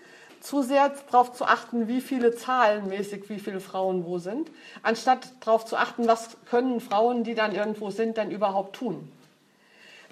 zu 0.40 0.62
sehr 0.62 0.92
darauf 1.10 1.32
zu 1.32 1.46
achten, 1.46 1.88
wie 1.88 2.02
viele 2.02 2.34
zahlenmäßig, 2.34 3.30
wie 3.30 3.38
viele 3.38 3.60
Frauen 3.60 4.04
wo 4.04 4.18
sind, 4.18 4.50
anstatt 4.82 5.32
darauf 5.40 5.64
zu 5.64 5.76
achten, 5.76 6.06
was 6.06 6.36
können 6.50 6.80
Frauen, 6.80 7.24
die 7.24 7.34
dann 7.34 7.54
irgendwo 7.54 7.90
sind, 7.90 8.18
denn 8.18 8.30
überhaupt 8.30 8.76
tun. 8.76 9.10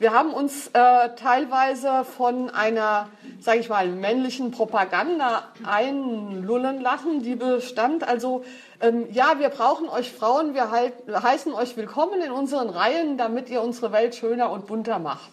Wir 0.03 0.13
haben 0.13 0.35
uns 0.35 0.67
äh, 0.67 1.11
teilweise 1.15 2.05
von 2.05 2.51
einer, 2.51 3.09
sage 3.39 3.61
ich 3.61 3.69
mal, 3.69 3.87
männlichen 3.87 4.51
Propaganda 4.51 5.45
einlullen 5.63 6.81
lassen, 6.81 7.23
die 7.23 7.37
bestand 7.37 8.03
also, 8.03 8.45
ähm, 8.81 9.07
ja, 9.13 9.39
wir 9.39 9.49
brauchen 9.49 9.89
euch 9.89 10.11
Frauen, 10.11 10.55
wir 10.55 10.73
halt, 10.73 10.95
heißen 11.09 11.55
euch 11.55 11.77
willkommen 11.77 12.21
in 12.21 12.33
unseren 12.33 12.69
Reihen, 12.69 13.17
damit 13.17 13.49
ihr 13.49 13.63
unsere 13.63 13.93
Welt 13.93 14.17
schöner 14.17 14.51
und 14.51 14.67
bunter 14.67 14.99
macht. 14.99 15.31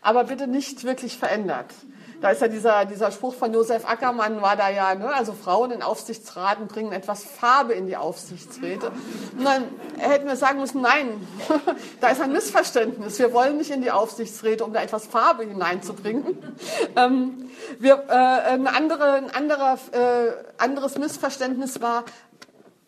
Aber 0.00 0.24
bitte 0.24 0.46
nicht 0.46 0.84
wirklich 0.84 1.18
verändert. 1.18 1.66
Da 2.24 2.30
ist 2.30 2.40
ja 2.40 2.48
dieser, 2.48 2.86
dieser 2.86 3.10
Spruch 3.10 3.34
von 3.34 3.52
Josef 3.52 3.84
Ackermann, 3.84 4.40
war 4.40 4.56
da 4.56 4.70
ja, 4.70 4.94
ne? 4.94 5.12
also 5.14 5.34
Frauen 5.34 5.70
in 5.72 5.82
Aufsichtsraten 5.82 6.68
bringen 6.68 6.90
etwas 6.90 7.22
Farbe 7.22 7.74
in 7.74 7.86
die 7.86 7.98
Aufsichtsräte. 7.98 8.92
Und 9.36 9.44
dann 9.44 9.64
hätten 9.98 10.26
wir 10.26 10.36
sagen 10.36 10.58
müssen, 10.58 10.80
nein, 10.80 11.20
da 12.00 12.08
ist 12.08 12.22
ein 12.22 12.32
Missverständnis. 12.32 13.18
Wir 13.18 13.34
wollen 13.34 13.58
nicht 13.58 13.70
in 13.70 13.82
die 13.82 13.90
Aufsichtsräte, 13.90 14.64
um 14.64 14.72
da 14.72 14.82
etwas 14.82 15.06
Farbe 15.06 15.44
hineinzubringen. 15.44 16.24
Ähm, 16.96 17.50
wir, 17.78 18.04
äh, 18.08 18.12
ein, 18.12 18.66
andere, 18.66 19.14
ein 19.14 19.30
anderer, 19.30 19.78
äh, 19.92 20.32
anderes 20.58 20.96
Missverständnis 20.96 21.80
war, 21.80 22.04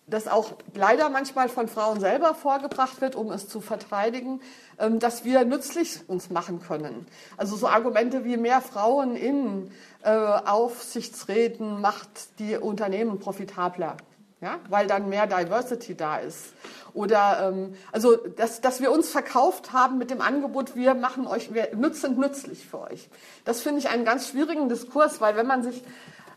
das 0.06 0.28
auch 0.28 0.52
leider 0.74 1.08
manchmal 1.08 1.48
von 1.48 1.66
Frauen 1.66 1.98
selber 1.98 2.34
vorgebracht 2.34 3.00
wird, 3.00 3.16
um 3.16 3.32
es 3.32 3.48
zu 3.48 3.60
verteidigen, 3.60 4.40
ähm, 4.78 5.00
dass 5.00 5.24
wir 5.24 5.44
nützlich 5.44 6.00
uns 6.08 6.30
machen 6.30 6.60
können. 6.62 7.06
Also 7.36 7.56
so 7.56 7.66
Argumente 7.66 8.24
wie 8.24 8.36
mehr 8.36 8.60
Frauen 8.60 9.16
in 9.16 9.70
äh, 10.02 10.10
Aufsichtsräten 10.10 11.80
macht 11.80 12.38
die 12.38 12.56
Unternehmen 12.56 13.18
profitabler, 13.18 13.96
ja, 14.40 14.60
weil 14.68 14.86
dann 14.86 15.08
mehr 15.08 15.26
Diversity 15.26 15.96
da 15.96 16.18
ist. 16.18 16.52
Oder 16.94 17.50
ähm, 17.52 17.74
also 17.90 18.16
dass, 18.16 18.60
dass 18.60 18.80
wir 18.80 18.92
uns 18.92 19.10
verkauft 19.10 19.72
haben 19.72 19.98
mit 19.98 20.10
dem 20.10 20.20
Angebot, 20.20 20.76
wir 20.76 20.94
machen 20.94 21.26
euch, 21.26 21.52
wir 21.52 21.70
sind 21.92 22.16
nützlich 22.16 22.64
für 22.64 22.80
euch. 22.82 23.08
Das 23.44 23.60
finde 23.60 23.80
ich 23.80 23.88
einen 23.88 24.04
ganz 24.04 24.28
schwierigen 24.28 24.68
Diskurs, 24.68 25.20
weil 25.20 25.36
wenn 25.36 25.48
man 25.48 25.64
sich 25.64 25.82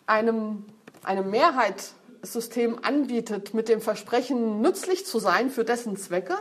einem 0.08 0.66
eine 1.04 1.22
Mehrheit 1.22 1.94
System 2.22 2.80
anbietet, 2.84 3.54
mit 3.54 3.70
dem 3.70 3.82
Versprechen, 3.82 4.62
nützlich 4.62 5.06
zu 5.06 5.20
sein 5.20 5.50
für 5.50 5.64
dessen 5.64 5.98
Zwecke, 5.98 6.36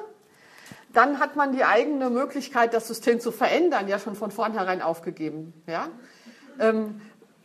dann 0.92 1.18
hat 1.18 1.36
man 1.36 1.52
die 1.52 1.64
eigene 1.64 2.10
Möglichkeit, 2.10 2.74
das 2.74 2.88
System 2.88 3.20
zu 3.20 3.30
verändern, 3.30 3.88
ja 3.88 3.98
schon 3.98 4.14
von 4.14 4.30
vornherein 4.30 4.82
aufgegeben. 4.82 5.52
Ja? 5.66 5.88
Ähm, 6.58 7.00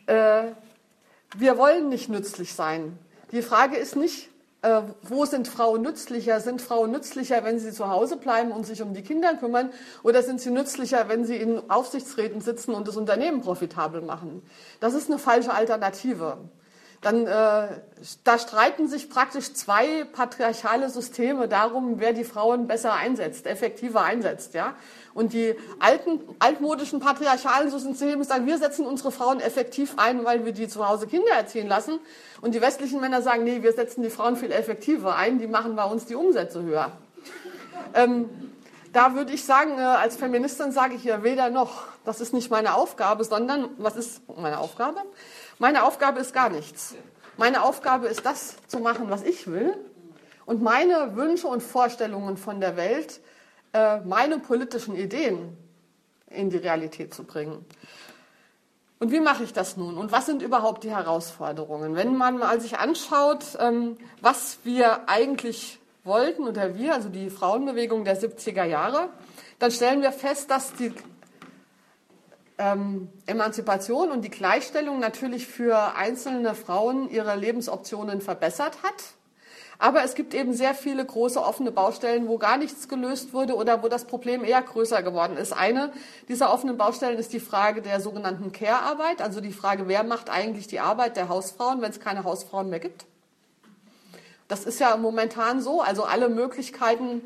äh, 0.06 0.44
wir 1.36 1.58
wollen 1.58 1.88
nicht 1.88 2.08
nützlich 2.08 2.54
sein. 2.54 2.98
Die 3.32 3.42
Frage 3.42 3.76
ist 3.76 3.96
nicht, 3.96 4.30
äh, 4.62 4.82
wo 5.02 5.26
sind 5.26 5.46
Frauen 5.46 5.82
nützlicher? 5.82 6.40
Sind 6.40 6.62
Frauen 6.62 6.90
nützlicher, 6.90 7.44
wenn 7.44 7.58
sie 7.58 7.72
zu 7.72 7.88
Hause 7.88 8.16
bleiben 8.16 8.50
und 8.50 8.64
sich 8.64 8.80
um 8.80 8.94
die 8.94 9.02
Kinder 9.02 9.34
kümmern? 9.34 9.70
Oder 10.02 10.22
sind 10.22 10.40
sie 10.40 10.50
nützlicher, 10.50 11.08
wenn 11.08 11.26
sie 11.26 11.36
in 11.36 11.70
Aufsichtsräten 11.70 12.40
sitzen 12.40 12.72
und 12.72 12.88
das 12.88 12.96
Unternehmen 12.96 13.42
profitabel 13.42 14.00
machen? 14.00 14.42
Das 14.80 14.94
ist 14.94 15.10
eine 15.10 15.18
falsche 15.18 15.52
Alternative 15.52 16.38
dann 17.00 17.26
äh, 17.26 17.68
da 18.24 18.38
streiten 18.38 18.88
sich 18.88 19.10
praktisch 19.10 19.52
zwei 19.52 20.04
patriarchale 20.04 20.88
Systeme 20.88 21.48
darum, 21.48 22.00
wer 22.00 22.12
die 22.12 22.24
Frauen 22.24 22.66
besser 22.66 22.94
einsetzt, 22.94 23.46
effektiver 23.46 24.02
einsetzt, 24.02 24.54
ja. 24.54 24.74
Und 25.14 25.32
die 25.32 25.54
alten, 25.78 26.20
altmodischen 26.40 26.98
patriarchalen 26.98 27.70
Systeme 27.70 28.24
sagen, 28.24 28.46
wir 28.46 28.58
setzen 28.58 28.84
unsere 28.84 29.12
Frauen 29.12 29.40
effektiv 29.40 29.94
ein, 29.96 30.24
weil 30.24 30.44
wir 30.44 30.52
die 30.52 30.66
zu 30.66 30.88
Hause 30.88 31.06
Kinder 31.06 31.32
erziehen 31.32 31.68
lassen. 31.68 32.00
Und 32.40 32.54
die 32.54 32.60
westlichen 32.60 33.00
Männer 33.00 33.22
sagen, 33.22 33.44
nee, 33.44 33.62
wir 33.62 33.72
setzen 33.72 34.02
die 34.02 34.10
Frauen 34.10 34.36
viel 34.36 34.50
effektiver 34.50 35.14
ein, 35.14 35.38
die 35.38 35.46
machen 35.46 35.76
bei 35.76 35.84
uns 35.84 36.06
die 36.06 36.16
Umsätze 36.16 36.62
höher. 36.62 36.90
Ähm, 37.94 38.28
da 38.92 39.14
würde 39.14 39.32
ich 39.32 39.44
sagen, 39.44 39.78
äh, 39.78 39.82
als 39.82 40.16
Feministin 40.16 40.72
sage 40.72 40.94
ich 40.94 41.04
ja 41.04 41.22
weder 41.22 41.50
noch. 41.50 41.82
Das 42.04 42.20
ist 42.20 42.32
nicht 42.32 42.50
meine 42.50 42.74
Aufgabe, 42.74 43.24
sondern 43.24 43.70
was 43.76 43.96
ist 43.96 44.22
meine 44.36 44.58
Aufgabe? 44.58 45.00
Meine 45.58 45.84
Aufgabe 45.84 46.20
ist 46.20 46.34
gar 46.34 46.48
nichts. 46.48 46.94
Meine 47.36 47.62
Aufgabe 47.62 48.06
ist 48.06 48.24
das 48.26 48.56
zu 48.66 48.78
machen, 48.78 49.10
was 49.10 49.22
ich 49.22 49.46
will 49.46 49.74
und 50.46 50.62
meine 50.62 51.16
Wünsche 51.16 51.46
und 51.46 51.62
Vorstellungen 51.62 52.36
von 52.36 52.60
der 52.60 52.76
Welt, 52.76 53.20
äh, 53.72 54.00
meine 54.00 54.38
politischen 54.38 54.94
Ideen 54.96 55.56
in 56.28 56.50
die 56.50 56.58
Realität 56.58 57.14
zu 57.14 57.24
bringen. 57.24 57.64
Und 59.00 59.10
wie 59.10 59.20
mache 59.20 59.44
ich 59.44 59.52
das 59.52 59.76
nun? 59.76 59.98
Und 59.98 60.12
was 60.12 60.26
sind 60.26 60.42
überhaupt 60.42 60.84
die 60.84 60.90
Herausforderungen? 60.90 61.94
Wenn 61.94 62.16
man 62.16 62.38
mal 62.38 62.60
sich 62.60 62.78
anschaut, 62.78 63.44
ähm, 63.58 63.96
was 64.20 64.58
wir 64.64 65.08
eigentlich 65.08 65.78
wollten 66.04 66.46
oder 66.46 66.76
wir, 66.76 66.94
also 66.94 67.08
die 67.08 67.30
Frauenbewegung 67.30 68.04
der 68.04 68.18
70er 68.18 68.64
Jahre, 68.64 69.08
dann 69.58 69.70
stellen 69.70 70.02
wir 70.02 70.12
fest, 70.12 70.50
dass 70.50 70.74
die 70.74 70.92
ähm, 72.58 73.08
Emanzipation 73.26 74.10
und 74.10 74.22
die 74.22 74.30
Gleichstellung 74.30 75.00
natürlich 75.00 75.46
für 75.46 75.96
einzelne 75.96 76.54
Frauen 76.54 77.10
ihre 77.10 77.36
Lebensoptionen 77.36 78.20
verbessert 78.20 78.78
hat. 78.82 78.94
Aber 79.78 80.04
es 80.04 80.14
gibt 80.14 80.34
eben 80.34 80.52
sehr 80.52 80.74
viele 80.74 81.04
große 81.04 81.42
offene 81.42 81.72
Baustellen, 81.72 82.28
wo 82.28 82.38
gar 82.38 82.58
nichts 82.58 82.88
gelöst 82.88 83.32
wurde 83.32 83.56
oder 83.56 83.82
wo 83.82 83.88
das 83.88 84.04
Problem 84.04 84.44
eher 84.44 84.62
größer 84.62 85.02
geworden 85.02 85.36
ist. 85.36 85.52
Eine 85.52 85.92
dieser 86.28 86.52
offenen 86.52 86.76
Baustellen 86.76 87.18
ist 87.18 87.32
die 87.32 87.40
Frage 87.40 87.82
der 87.82 88.00
sogenannten 88.00 88.52
Care-Arbeit, 88.52 89.20
also 89.20 89.40
die 89.40 89.52
Frage, 89.52 89.88
wer 89.88 90.04
macht 90.04 90.30
eigentlich 90.30 90.68
die 90.68 90.80
Arbeit 90.80 91.16
der 91.16 91.28
Hausfrauen, 91.28 91.82
wenn 91.82 91.90
es 91.90 91.98
keine 91.98 92.24
Hausfrauen 92.24 92.70
mehr 92.70 92.78
gibt. 92.78 93.04
Das 94.46 94.64
ist 94.64 94.78
ja 94.78 94.96
momentan 94.96 95.60
so, 95.60 95.80
also 95.80 96.04
alle 96.04 96.28
Möglichkeiten, 96.28 97.22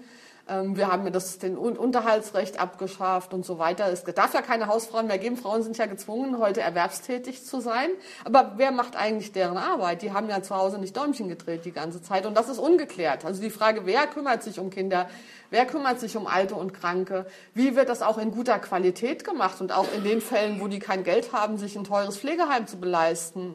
wir 0.49 0.89
haben 0.89 1.13
das, 1.13 1.39
den 1.39 1.59
Unterhaltsrecht 1.59 2.59
abgeschafft 2.59 3.35
und 3.35 3.45
so 3.45 3.59
weiter. 3.59 3.93
Es 3.93 4.05
darf 4.05 4.33
ja 4.33 4.41
keine 4.41 4.67
Hausfrauen 4.67 5.07
mehr 5.07 5.19
geben. 5.19 5.37
Frauen 5.37 5.63
sind 5.63 5.77
ja 5.77 5.87
gezwungen, 5.87 6.39
heute 6.39 6.63
erwerbstätig 6.63 7.45
zu 7.45 7.61
sein. 7.61 7.91
Aber 8.25 8.55
wer 8.57 8.73
macht 8.73 8.97
eigentlich 8.97 9.33
deren 9.33 9.59
Arbeit? 9.59 10.01
Die 10.03 10.13
haben 10.13 10.29
ja 10.31 10.43
zu 10.43 10.57
Hause 10.57 10.79
nicht 10.79 10.97
Däumchen 10.97 11.29
gedreht 11.29 11.67
die 11.67 11.73
ganze 11.73 12.03
Zeit. 12.03 12.25
Und 12.25 12.35
das 12.35 12.49
ist 12.49 12.59
ungeklärt. 12.59 13.25
Also 13.25 13.43
die 13.43 13.51
Frage, 13.51 13.85
wer 13.85 14.07
kümmert 14.07 14.43
sich 14.43 14.59
um 14.59 14.71
Kinder? 14.71 15.09
Wer 15.51 15.67
kümmert 15.67 16.01
sich 16.01 16.17
um 16.17 16.27
Alte 16.27 16.55
und 16.55 16.73
Kranke? 16.73 17.27
Wie 17.55 17.77
wird 17.77 17.89
das 17.89 18.03
auch 18.03 18.19
in 18.19 18.31
guter 18.31 18.59
Qualität 18.59 19.25
gemacht 19.25 19.61
und 19.61 19.73
auch 19.73 19.87
in 19.95 20.05
den 20.05 20.21
Fällen, 20.21 20.61
wo 20.61 20.69
die 20.69 20.79
kein 20.79 21.05
Geld 21.05 21.33
haben, 21.33 21.59
sich 21.59 21.77
ein 21.77 21.85
teures 21.85 22.19
Pflegeheim 22.19 22.67
zu 22.67 22.79
beleisten? 22.79 23.55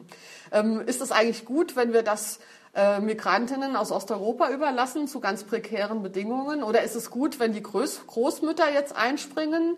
Ähm, 0.52 0.80
ist 0.86 1.00
es 1.00 1.12
eigentlich 1.12 1.44
gut, 1.44 1.76
wenn 1.76 1.92
wir 1.92 2.02
das 2.02 2.38
äh, 2.74 3.00
Migrantinnen 3.00 3.76
aus 3.76 3.92
Osteuropa 3.92 4.50
überlassen 4.50 5.06
zu 5.08 5.20
ganz 5.20 5.44
prekären 5.44 6.02
Bedingungen? 6.02 6.62
Oder 6.62 6.82
ist 6.82 6.96
es 6.96 7.10
gut, 7.10 7.38
wenn 7.38 7.52
die 7.52 7.62
Groß 7.62 8.06
Großmütter 8.06 8.72
jetzt 8.72 8.96
einspringen? 8.96 9.76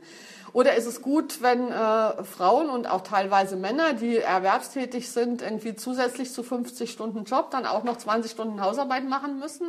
Oder 0.52 0.74
ist 0.74 0.86
es 0.86 1.02
gut, 1.02 1.42
wenn 1.42 1.70
äh, 1.70 2.24
Frauen 2.24 2.70
und 2.70 2.90
auch 2.90 3.02
teilweise 3.02 3.56
Männer, 3.56 3.92
die 3.92 4.16
erwerbstätig 4.16 5.10
sind, 5.10 5.42
irgendwie 5.42 5.76
zusätzlich 5.76 6.32
zu 6.32 6.42
50 6.42 6.90
Stunden 6.90 7.24
Job 7.24 7.50
dann 7.50 7.66
auch 7.66 7.84
noch 7.84 7.98
20 7.98 8.30
Stunden 8.30 8.60
Hausarbeit 8.62 9.04
machen 9.04 9.38
müssen? 9.38 9.66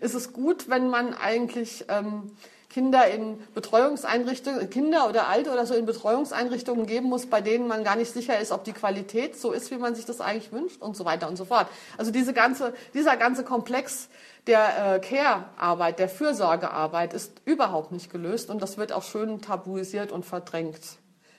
Ist 0.00 0.14
es 0.14 0.32
gut, 0.32 0.70
wenn 0.70 0.88
man 0.88 1.12
eigentlich 1.12 1.84
ähm, 1.88 2.30
Kinder 2.70 3.08
in 3.08 3.42
Betreuungseinrichtungen, 3.52 4.70
Kinder 4.70 5.08
oder 5.08 5.26
Alte 5.26 5.50
oder 5.50 5.66
so 5.66 5.74
in 5.74 5.86
Betreuungseinrichtungen 5.86 6.86
geben 6.86 7.08
muss, 7.08 7.26
bei 7.26 7.40
denen 7.40 7.66
man 7.66 7.82
gar 7.82 7.96
nicht 7.96 8.12
sicher 8.12 8.38
ist, 8.38 8.52
ob 8.52 8.62
die 8.62 8.72
Qualität 8.72 9.38
so 9.38 9.50
ist, 9.50 9.72
wie 9.72 9.76
man 9.76 9.96
sich 9.96 10.06
das 10.06 10.20
eigentlich 10.20 10.52
wünscht 10.52 10.80
und 10.80 10.96
so 10.96 11.04
weiter 11.04 11.28
und 11.28 11.36
so 11.36 11.44
fort. 11.44 11.66
Also 11.98 12.12
diese 12.12 12.32
ganze, 12.32 12.72
dieser 12.94 13.16
ganze 13.16 13.42
Komplex 13.42 14.08
der 14.46 14.94
äh, 14.94 15.00
Care-Arbeit, 15.00 15.98
der 15.98 16.08
Fürsorgearbeit 16.08 17.12
ist 17.12 17.32
überhaupt 17.44 17.90
nicht 17.90 18.10
gelöst 18.10 18.50
und 18.50 18.62
das 18.62 18.78
wird 18.78 18.92
auch 18.92 19.02
schön 19.02 19.42
tabuisiert 19.42 20.12
und 20.12 20.24
verdrängt 20.24 20.80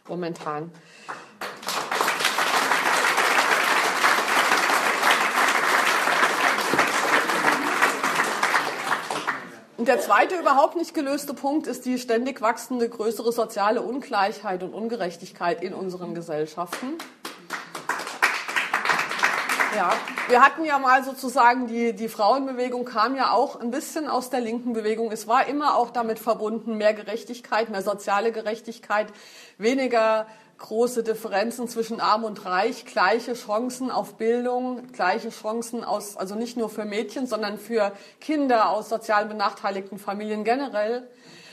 momentan. 0.07 0.69
Und 9.81 9.87
der 9.87 9.99
zweite 9.99 10.35
überhaupt 10.35 10.75
nicht 10.75 10.93
gelöste 10.93 11.33
Punkt 11.33 11.65
ist 11.65 11.85
die 11.85 11.97
ständig 11.97 12.39
wachsende 12.39 12.87
größere 12.87 13.31
soziale 13.31 13.81
Ungleichheit 13.81 14.61
und 14.61 14.75
Ungerechtigkeit 14.75 15.63
in 15.63 15.73
unseren 15.73 16.13
Gesellschaften. 16.13 16.99
Ja, 19.75 19.91
wir 20.27 20.43
hatten 20.43 20.65
ja 20.65 20.77
mal 20.77 21.03
sozusagen, 21.03 21.65
die, 21.65 21.93
die 21.93 22.09
Frauenbewegung 22.09 22.85
kam 22.85 23.15
ja 23.15 23.31
auch 23.31 23.59
ein 23.59 23.71
bisschen 23.71 24.07
aus 24.07 24.29
der 24.29 24.41
linken 24.41 24.73
Bewegung. 24.73 25.11
Es 25.11 25.27
war 25.27 25.47
immer 25.47 25.75
auch 25.75 25.89
damit 25.89 26.19
verbunden, 26.19 26.77
mehr 26.77 26.93
Gerechtigkeit, 26.93 27.71
mehr 27.71 27.81
soziale 27.81 28.31
Gerechtigkeit, 28.31 29.07
weniger 29.57 30.27
große 30.61 31.03
Differenzen 31.03 31.67
zwischen 31.67 31.99
Arm 31.99 32.23
und 32.23 32.45
Reich, 32.45 32.85
gleiche 32.85 33.33
Chancen 33.33 33.91
auf 33.91 34.15
Bildung, 34.15 34.91
gleiche 34.93 35.29
Chancen 35.29 35.83
aus, 35.83 36.15
also 36.17 36.35
nicht 36.35 36.55
nur 36.55 36.69
für 36.69 36.85
Mädchen, 36.85 37.27
sondern 37.27 37.57
für 37.57 37.91
Kinder 38.19 38.69
aus 38.69 38.87
sozial 38.89 39.25
benachteiligten 39.25 39.97
Familien 39.97 40.43
generell. 40.43 41.07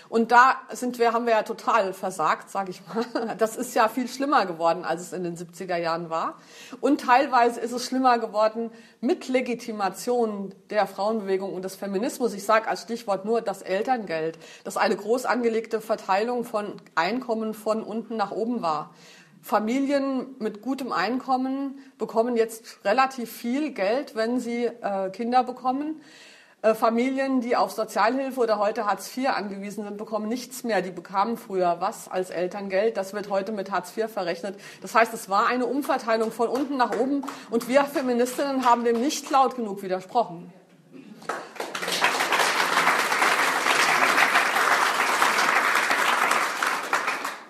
Und 0.09 0.33
da 0.33 0.57
sind 0.73 0.99
wir, 0.99 1.13
haben 1.13 1.27
wir 1.27 1.35
ja 1.35 1.43
total 1.43 1.93
versagt, 1.93 2.51
sage 2.51 2.71
ich 2.71 2.83
mal. 2.87 3.37
Das 3.39 3.57
ist 3.57 3.75
ja 3.75 3.89
viel 3.89 4.09
schlimmer 4.09 4.47
geworden, 4.47 4.85
als 4.85 5.03
es 5.03 5.13
in 5.13 5.23
den 5.23 5.37
70er 5.37 5.77
Jahren 5.77 6.09
war. 6.09 6.35
Und 6.81 7.03
teilweise 7.03 7.61
ist 7.61 7.73
es 7.73 7.85
schlimmer 7.85 8.19
geworden 8.19 8.71
mit 9.01 9.29
Legitimation 9.29 10.55
der 10.71 10.87
Frauenbewegung 10.87 11.53
und 11.53 11.63
des 11.63 11.77
Feminismus. 11.77 12.33
Ich 12.33 12.45
sage 12.45 12.69
als 12.69 12.83
Stichwort 12.83 13.25
nur 13.25 13.43
das 13.43 13.63
Elterngeld, 13.63 14.39
das 14.65 14.77
eine 14.77 14.97
groß 14.97 15.27
angelegte 15.27 15.81
Verteilung 15.81 16.45
von 16.45 16.75
Einkommen 16.95 17.53
von 17.53 17.83
unten 17.83 18.17
nach 18.17 18.31
oben 18.31 18.63
war. 18.63 18.95
Familien 19.43 20.37
mit 20.39 20.63
gutem 20.63 20.93
Einkommen 20.93 21.79
bekommen 21.97 22.37
jetzt 22.37 22.85
relativ 22.85 23.31
viel 23.31 23.73
Geld, 23.73 24.15
wenn 24.15 24.41
sie 24.41 24.65
äh, 24.65 25.11
Kinder 25.11 25.45
bekommen. 25.45 26.01
Äh, 26.61 26.75
Familien, 26.75 27.41
die 27.41 27.55
auf 27.55 27.71
Sozialhilfe 27.71 28.41
oder 28.41 28.59
heute 28.59 28.85
Hartz 28.85 29.17
IV 29.17 29.29
angewiesen 29.29 29.85
sind, 29.85 29.97
bekommen 29.97 30.29
nichts 30.29 30.65
mehr. 30.65 30.83
Die 30.83 30.91
bekamen 30.91 31.37
früher 31.37 31.77
was 31.79 32.09
als 32.09 32.31
Elterngeld. 32.31 32.97
Das 32.97 33.13
wird 33.13 33.31
heute 33.31 33.53
mit 33.53 33.71
Hartz 33.71 33.97
IV 33.97 34.11
verrechnet. 34.11 34.59
Das 34.83 34.93
heißt, 34.93 35.15
es 35.15 35.29
war 35.29 35.47
eine 35.47 35.67
Umverteilung 35.67 36.33
von 36.33 36.49
unten 36.49 36.77
nach 36.77 36.99
oben 36.99 37.23
und 37.51 37.69
wir 37.69 37.85
Feministinnen 37.85 38.65
haben 38.65 38.83
dem 38.83 39.01
nicht 39.01 39.31
laut 39.31 39.55
genug 39.55 39.83
widersprochen. 39.83 40.53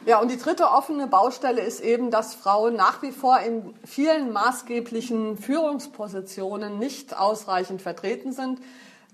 Ja, 0.05 0.21
und 0.21 0.31
die 0.31 0.39
dritte 0.39 0.71
offene 0.71 1.07
Baustelle 1.07 1.63
ist 1.63 1.81
eben, 1.81 2.11
dass 2.11 2.35
Frauen 2.35 2.77
nach 2.77 3.01
wie 3.03 3.13
vor 3.13 3.41
in 3.41 3.75
vielen 3.85 4.33
maßgeblichen 4.33 5.39
Führungspositionen 5.39 6.79
nicht 6.79 7.19
ausreichend 7.19 7.81
vertreten 7.81 8.33
sind 8.33 8.59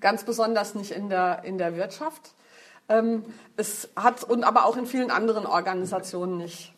ganz 0.04 0.22
besonders 0.24 0.74
nicht 0.74 0.90
in 0.90 1.08
der, 1.08 1.44
in 1.44 1.56
der 1.56 1.76
Wirtschaft. 1.76 2.34
Ähm, 2.90 3.24
es 3.56 3.88
hat, 3.96 4.22
und 4.22 4.44
aber 4.44 4.66
auch 4.66 4.76
in 4.76 4.84
vielen 4.84 5.10
anderen 5.10 5.46
Organisationen 5.46 6.36
nicht. 6.36 6.74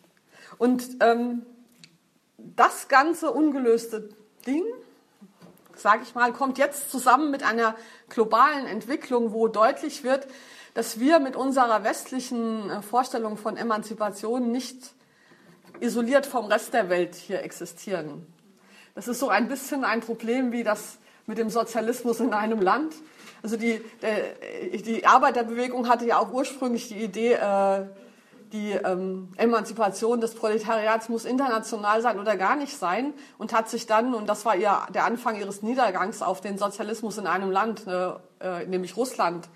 Und 0.57 0.87
ähm, 1.01 1.45
das 2.37 2.87
ganze 2.87 3.31
ungelöste 3.31 4.07
Ding, 4.47 4.63
sage 5.75 6.03
ich 6.03 6.15
mal, 6.15 6.31
kommt 6.31 6.57
jetzt 6.57 6.89
zusammen 6.89 7.29
mit 7.29 7.43
einer 7.43 7.75
globalen 8.07 8.65
Entwicklung, 8.65 9.33
wo 9.33 9.49
deutlich 9.49 10.05
wird, 10.05 10.25
dass 10.73 10.97
wir 10.97 11.19
mit 11.19 11.35
unserer 11.35 11.83
westlichen 11.83 12.69
äh, 12.69 12.81
Vorstellung 12.81 13.35
von 13.35 13.57
Emanzipation 13.57 14.53
nicht 14.53 14.93
isoliert 15.81 16.25
vom 16.25 16.45
Rest 16.45 16.73
der 16.73 16.89
Welt 16.89 17.15
hier 17.15 17.43
existieren. 17.43 18.25
Das 18.95 19.09
ist 19.09 19.19
so 19.19 19.27
ein 19.27 19.49
bisschen 19.49 19.83
ein 19.83 19.99
Problem 19.99 20.53
wie 20.53 20.63
das 20.63 20.97
mit 21.25 21.37
dem 21.37 21.49
Sozialismus 21.49 22.21
in 22.21 22.33
einem 22.33 22.61
Land. 22.61 22.95
Also 23.47 23.55
die, 23.55 23.79
der, 24.01 24.17
die 24.77 25.05
Arbeiterbewegung 25.05 25.87
hatte 25.87 26.05
ja 26.05 26.19
auch 26.19 26.33
ursprünglich 26.33 26.89
die 26.89 27.01
Idee, 27.01 27.31
äh, 27.35 27.85
die 28.51 28.71
ähm, 28.71 29.29
Emanzipation 29.37 30.19
des 30.19 30.35
Proletariats 30.35 31.07
muss 31.07 31.23
international 31.23 32.01
sein 32.01 32.19
oder 32.19 32.35
gar 32.35 32.57
nicht 32.57 32.77
sein 32.77 33.13
und 33.37 33.53
hat 33.53 33.69
sich 33.69 33.87
dann, 33.87 34.13
und 34.13 34.27
das 34.27 34.43
war 34.43 34.57
ihr, 34.57 34.81
der 34.93 35.05
Anfang 35.05 35.39
ihres 35.39 35.61
Niedergangs, 35.61 36.21
auf 36.21 36.41
den 36.41 36.57
Sozialismus 36.57 37.17
in 37.17 37.25
einem 37.25 37.49
Land, 37.49 37.85
äh, 37.87 38.65
nämlich 38.65 38.97
Russland, 38.97 39.47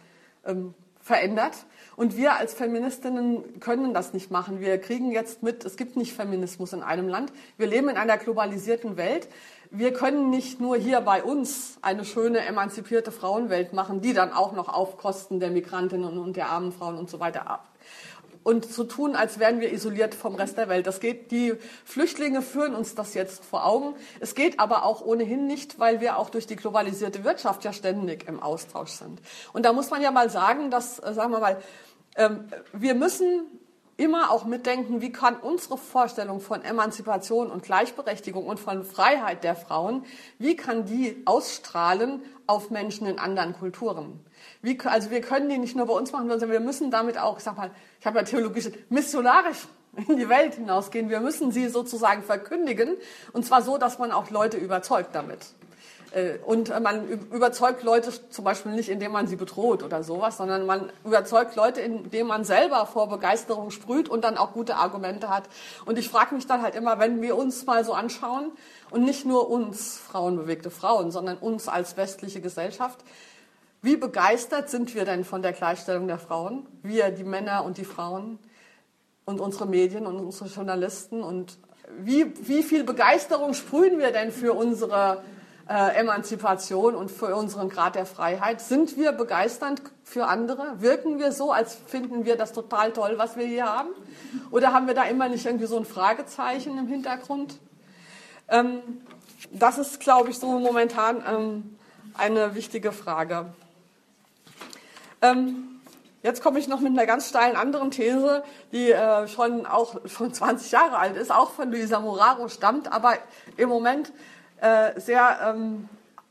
ähm, 0.46 0.74
verändert. 1.02 1.66
Und 1.98 2.16
wir 2.16 2.38
als 2.38 2.54
Feministinnen 2.54 3.60
können 3.60 3.94
das 3.94 4.14
nicht 4.14 4.32
machen. 4.32 4.62
Wir 4.62 4.78
kriegen 4.78 5.12
jetzt 5.12 5.44
mit, 5.44 5.66
es 5.66 5.76
gibt 5.76 5.98
nicht 5.98 6.14
Feminismus 6.14 6.72
in 6.72 6.82
einem 6.82 7.10
Land. 7.10 7.34
Wir 7.58 7.68
leben 7.68 7.90
in 7.90 7.98
einer 7.98 8.18
globalisierten 8.18 8.96
Welt 8.96 9.28
wir 9.72 9.94
können 9.94 10.30
nicht 10.30 10.60
nur 10.60 10.76
hier 10.76 11.00
bei 11.00 11.24
uns 11.24 11.78
eine 11.82 12.04
schöne 12.04 12.40
emanzipierte 12.40 13.12
Frauenwelt 13.12 13.72
machen, 13.72 14.02
die 14.02 14.14
dann 14.14 14.34
auch 14.34 14.52
noch 14.52 14.68
auf 14.68 14.98
Kosten 14.98 15.40
der 15.40 15.50
Migrantinnen 15.50 16.18
und 16.18 16.36
der 16.36 16.50
armen 16.50 16.74
Frauen 16.74 16.98
und 16.98 17.10
so 17.10 17.22
weiter 17.22 17.50
ab. 17.50 17.70
Und 18.44 18.72
zu 18.72 18.84
tun, 18.84 19.16
als 19.16 19.40
wären 19.40 19.62
wir 19.62 19.72
isoliert 19.72 20.14
vom 20.14 20.36
Rest 20.36 20.58
der 20.58 20.68
Welt. 20.68 20.88
Das 20.88 21.00
geht, 21.00 21.32
die 21.32 21.54
Flüchtlinge 21.86 22.42
führen 22.42 22.74
uns 22.74 22.96
das 22.96 23.14
jetzt 23.14 23.46
vor 23.46 23.66
Augen. 23.66 23.94
Es 24.20 24.36
geht 24.36 24.60
aber 24.60 24.84
auch 24.84 25.06
ohnehin 25.06 25.46
nicht, 25.48 25.80
weil 25.80 26.02
wir 26.02 26.18
auch 26.18 26.30
durch 26.30 26.48
die 26.48 26.56
globalisierte 26.56 27.24
Wirtschaft 27.24 27.64
ja 27.64 27.72
ständig 27.72 28.28
im 28.28 28.42
Austausch 28.42 28.90
sind. 28.90 29.22
Und 29.54 29.64
da 29.64 29.74
muss 29.74 29.90
man 29.90 30.02
ja 30.02 30.12
mal 30.12 30.30
sagen, 30.30 30.70
dass, 30.72 31.00
äh, 31.00 31.14
sagen 31.14 31.32
wir 31.32 31.40
mal, 31.40 31.62
ähm, 32.18 32.46
wir 32.74 32.96
müssen 32.96 33.46
immer 34.02 34.32
auch 34.32 34.46
mitdenken, 34.46 35.00
wie 35.00 35.12
kann 35.12 35.36
unsere 35.36 35.78
Vorstellung 35.78 36.42
von 36.42 36.64
Emanzipation 36.64 37.52
und 37.52 37.62
Gleichberechtigung 37.62 38.48
und 38.48 38.60
von 38.60 38.84
Freiheit 38.84 39.44
der 39.44 39.56
Frauen, 39.56 40.06
wie 40.40 40.56
kann 40.56 40.86
die 40.86 41.22
ausstrahlen 41.26 42.24
auf 42.48 42.72
Menschen 42.72 43.06
in 43.06 43.20
anderen 43.20 43.54
Kulturen? 43.54 44.20
Wie, 44.64 44.80
also 44.82 45.12
wir 45.12 45.22
können 45.22 45.50
die 45.50 45.60
nicht 45.60 45.76
nur 45.76 45.86
bei 45.86 45.94
uns 45.94 46.12
machen, 46.12 46.30
sondern 46.30 46.50
wir 46.50 46.60
müssen 46.60 46.90
damit 46.90 47.20
auch, 47.20 47.38
ich 47.38 47.44
sag 47.44 47.58
mal, 47.58 47.70
ich 48.00 48.08
habe 48.08 48.18
ja 48.18 48.26
theologisch, 48.26 48.72
missionarisch 48.90 49.68
in 50.08 50.18
die 50.18 50.30
Welt 50.30 50.56
hinausgehen. 50.56 51.10
Wir 51.12 51.20
müssen 51.20 51.52
sie 51.52 51.68
sozusagen 51.68 52.24
verkündigen 52.24 52.98
und 53.34 53.46
zwar 53.46 53.62
so, 53.62 53.78
dass 53.78 54.00
man 54.00 54.12
auch 54.12 54.32
Leute 54.32 54.58
überzeugt 54.58 55.14
damit. 55.14 55.46
Äh, 56.12 56.38
und 56.46 56.70
man 56.82 57.08
überzeugt 57.32 57.84
Leute 57.84 58.12
zum 58.30 58.46
Beispiel 58.46 58.74
nicht, 58.74 58.90
indem 58.90 59.14
man 59.14 59.28
sie 59.28 59.36
bedroht 59.36 59.84
oder 59.84 60.04
sowas, 60.04 60.38
sondern 60.38 60.66
man 60.66 60.92
überzeugt 61.06 61.56
Leute, 61.56 61.82
indem 61.82 62.28
man 62.28 62.44
selber 62.44 62.86
vor 62.86 63.10
Begeisterung 63.10 63.72
sprüht 63.72 64.10
und 64.10 64.24
dann 64.24 64.38
auch 64.38 64.54
gute 64.54 64.76
Argumente 64.76 65.30
hat. 65.30 65.44
Und 65.86 65.98
ich 65.98 66.10
frage 66.10 66.36
mich 66.36 66.48
dann 66.48 66.62
halt 66.62 66.76
immer, 66.76 67.00
wenn 67.00 67.22
wir 67.22 67.38
uns 67.38 67.66
mal 67.66 67.84
so 67.86 67.94
anschauen 67.94 68.52
und 68.90 69.04
nicht 69.04 69.26
nur 69.26 69.50
uns 69.50 69.98
frauenbewegte 69.98 70.70
Frauen, 70.70 71.12
sondern 71.12 71.38
uns 71.38 71.68
als 71.68 71.98
westliche 71.98 72.42
Gesellschaft, 72.42 73.00
wie 73.82 73.96
begeistert 73.96 74.70
sind 74.70 74.94
wir 74.94 75.06
denn 75.06 75.26
von 75.26 75.42
der 75.42 75.54
Gleichstellung 75.54 76.08
der 76.08 76.20
Frauen? 76.20 76.68
Wir, 76.84 77.10
die 77.10 77.24
Männer 77.24 77.66
und 77.66 77.78
die 77.78 77.86
Frauen 77.86 78.38
und 79.26 79.40
unsere 79.40 79.66
Medien 79.66 80.06
und 80.06 80.20
unsere 80.20 80.50
Journalisten 80.50 81.24
und 81.24 81.58
wie, 81.98 82.32
wie 82.48 82.62
viel 82.62 82.84
Begeisterung 82.84 83.54
sprühen 83.54 83.98
wir 83.98 84.12
denn 84.12 84.32
für 84.32 84.54
unsere 84.54 85.24
äh, 85.70 86.00
Emanzipation 86.00 86.96
und 86.96 87.10
für 87.12 87.36
unseren 87.36 87.70
Grad 87.70 87.96
der 87.96 88.06
Freiheit? 88.06 88.62
Sind 88.62 88.98
wir 88.98 89.12
begeisternd 89.12 89.82
für 90.04 90.28
andere? 90.28 90.82
Wirken 90.82 91.20
wir 91.20 91.32
so, 91.32 91.52
als 91.52 91.76
finden 91.76 92.26
wir 92.26 92.36
das 92.36 92.54
total 92.54 92.92
toll, 92.92 93.14
was 93.18 93.38
wir 93.38 93.46
hier 93.46 93.66
haben? 93.66 93.90
Oder 94.52 94.74
haben 94.74 94.88
wir 94.88 94.94
da 94.94 95.04
immer 95.04 95.30
nicht 95.30 95.46
irgendwie 95.46 95.68
so 95.68 95.78
ein 95.78 95.86
Fragezeichen 95.86 96.78
im 96.78 96.88
Hintergrund? 96.88 97.58
Ähm, 98.48 98.80
das 99.52 99.78
ist, 99.78 100.00
glaube 100.00 100.30
ich, 100.30 100.40
so 100.40 100.48
momentan 100.60 101.24
ähm, 101.28 101.78
eine 102.16 102.56
wichtige 102.56 102.92
Frage. 102.92 103.54
Ähm, 105.22 105.72
Jetzt 106.24 106.44
komme 106.44 106.60
ich 106.60 106.68
noch 106.68 106.82
mit 106.82 106.92
einer 106.92 107.08
ganz 107.08 107.30
steilen 107.30 107.56
anderen 107.56 107.90
These, 107.90 108.44
die 108.72 108.92
äh, 108.92 109.28
schon 109.28 109.66
auch 109.66 110.00
schon 110.06 110.32
20 110.32 110.72
Jahre 110.72 110.98
alt 110.98 111.18
ist, 111.18 111.32
auch 111.32 111.50
von 111.50 111.72
Luisa 111.72 112.00
Moraro 112.00 112.48
stammt, 112.48 112.92
aber 112.94 113.16
im 113.58 113.70
Moment 113.70 114.14
äh, 114.62 115.00
sehr 115.00 115.40
ähm, 115.44 115.90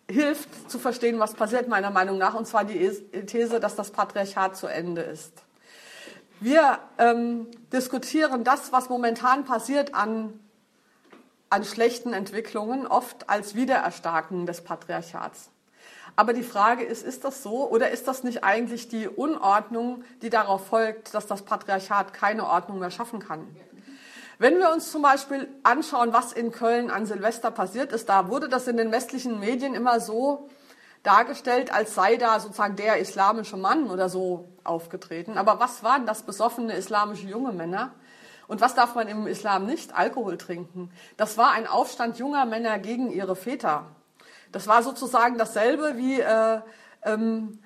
hilft 0.08 0.70
zu 0.70 0.78
verstehen, 0.78 1.18
was 1.18 1.34
passiert 1.34 1.68
meiner 1.68 1.90
Meinung 1.90 2.18
nach, 2.18 2.34
und 2.34 2.46
zwar 2.46 2.64
die 2.64 2.90
These, 3.26 3.60
dass 3.60 3.76
das 3.76 3.90
Patriarchat 3.90 4.56
zu 4.56 4.66
Ende 4.66 5.02
ist. 5.02 5.32
Wir 6.40 6.78
ähm, 6.98 7.48
diskutieren 7.72 8.44
das, 8.44 8.72
was 8.72 8.88
momentan 8.88 9.44
passiert 9.44 9.94
an, 9.94 10.40
an 11.50 11.64
schlechten 11.64 12.12
Entwicklungen, 12.12 12.86
oft 12.86 13.28
als 13.28 13.54
Wiedererstarken 13.54 14.46
des 14.46 14.62
Patriarchats. 14.62 15.50
Aber 16.16 16.32
die 16.32 16.42
Frage 16.42 16.84
ist, 16.84 17.04
ist 17.04 17.24
das 17.24 17.42
so 17.42 17.68
oder 17.70 17.90
ist 17.90 18.08
das 18.08 18.24
nicht 18.24 18.42
eigentlich 18.42 18.88
die 18.88 19.06
Unordnung, 19.06 20.02
die 20.22 20.30
darauf 20.30 20.66
folgt, 20.66 21.14
dass 21.14 21.26
das 21.26 21.42
Patriarchat 21.42 22.14
keine 22.14 22.46
Ordnung 22.46 22.78
mehr 22.78 22.90
schaffen 22.90 23.20
kann? 23.20 23.46
Wenn 24.40 24.58
wir 24.58 24.72
uns 24.72 24.90
zum 24.90 25.02
Beispiel 25.02 25.48
anschauen, 25.64 26.14
was 26.14 26.32
in 26.32 26.50
Köln 26.50 26.90
an 26.90 27.04
Silvester 27.04 27.50
passiert 27.50 27.92
ist, 27.92 28.08
da 28.08 28.28
wurde 28.28 28.48
das 28.48 28.66
in 28.68 28.78
den 28.78 28.90
westlichen 28.90 29.38
Medien 29.38 29.74
immer 29.74 30.00
so 30.00 30.48
dargestellt, 31.02 31.70
als 31.74 31.94
sei 31.94 32.16
da 32.16 32.40
sozusagen 32.40 32.74
der 32.74 32.96
islamische 33.00 33.58
Mann 33.58 33.90
oder 33.90 34.08
so 34.08 34.48
aufgetreten. 34.64 35.36
Aber 35.36 35.60
was 35.60 35.82
waren 35.82 36.06
das 36.06 36.22
besoffene 36.22 36.72
islamische 36.72 37.26
junge 37.26 37.52
Männer? 37.52 37.92
Und 38.48 38.62
was 38.62 38.74
darf 38.74 38.94
man 38.94 39.08
im 39.08 39.26
Islam 39.26 39.66
nicht? 39.66 39.94
Alkohol 39.94 40.38
trinken. 40.38 40.90
Das 41.18 41.36
war 41.36 41.50
ein 41.50 41.66
Aufstand 41.66 42.16
junger 42.16 42.46
Männer 42.46 42.78
gegen 42.78 43.10
ihre 43.10 43.36
Väter. 43.36 43.94
Das 44.52 44.66
war 44.66 44.82
sozusagen 44.82 45.36
dasselbe 45.36 45.98
wie 45.98 46.18
äh, 46.18 46.62
ähm, 47.02 47.58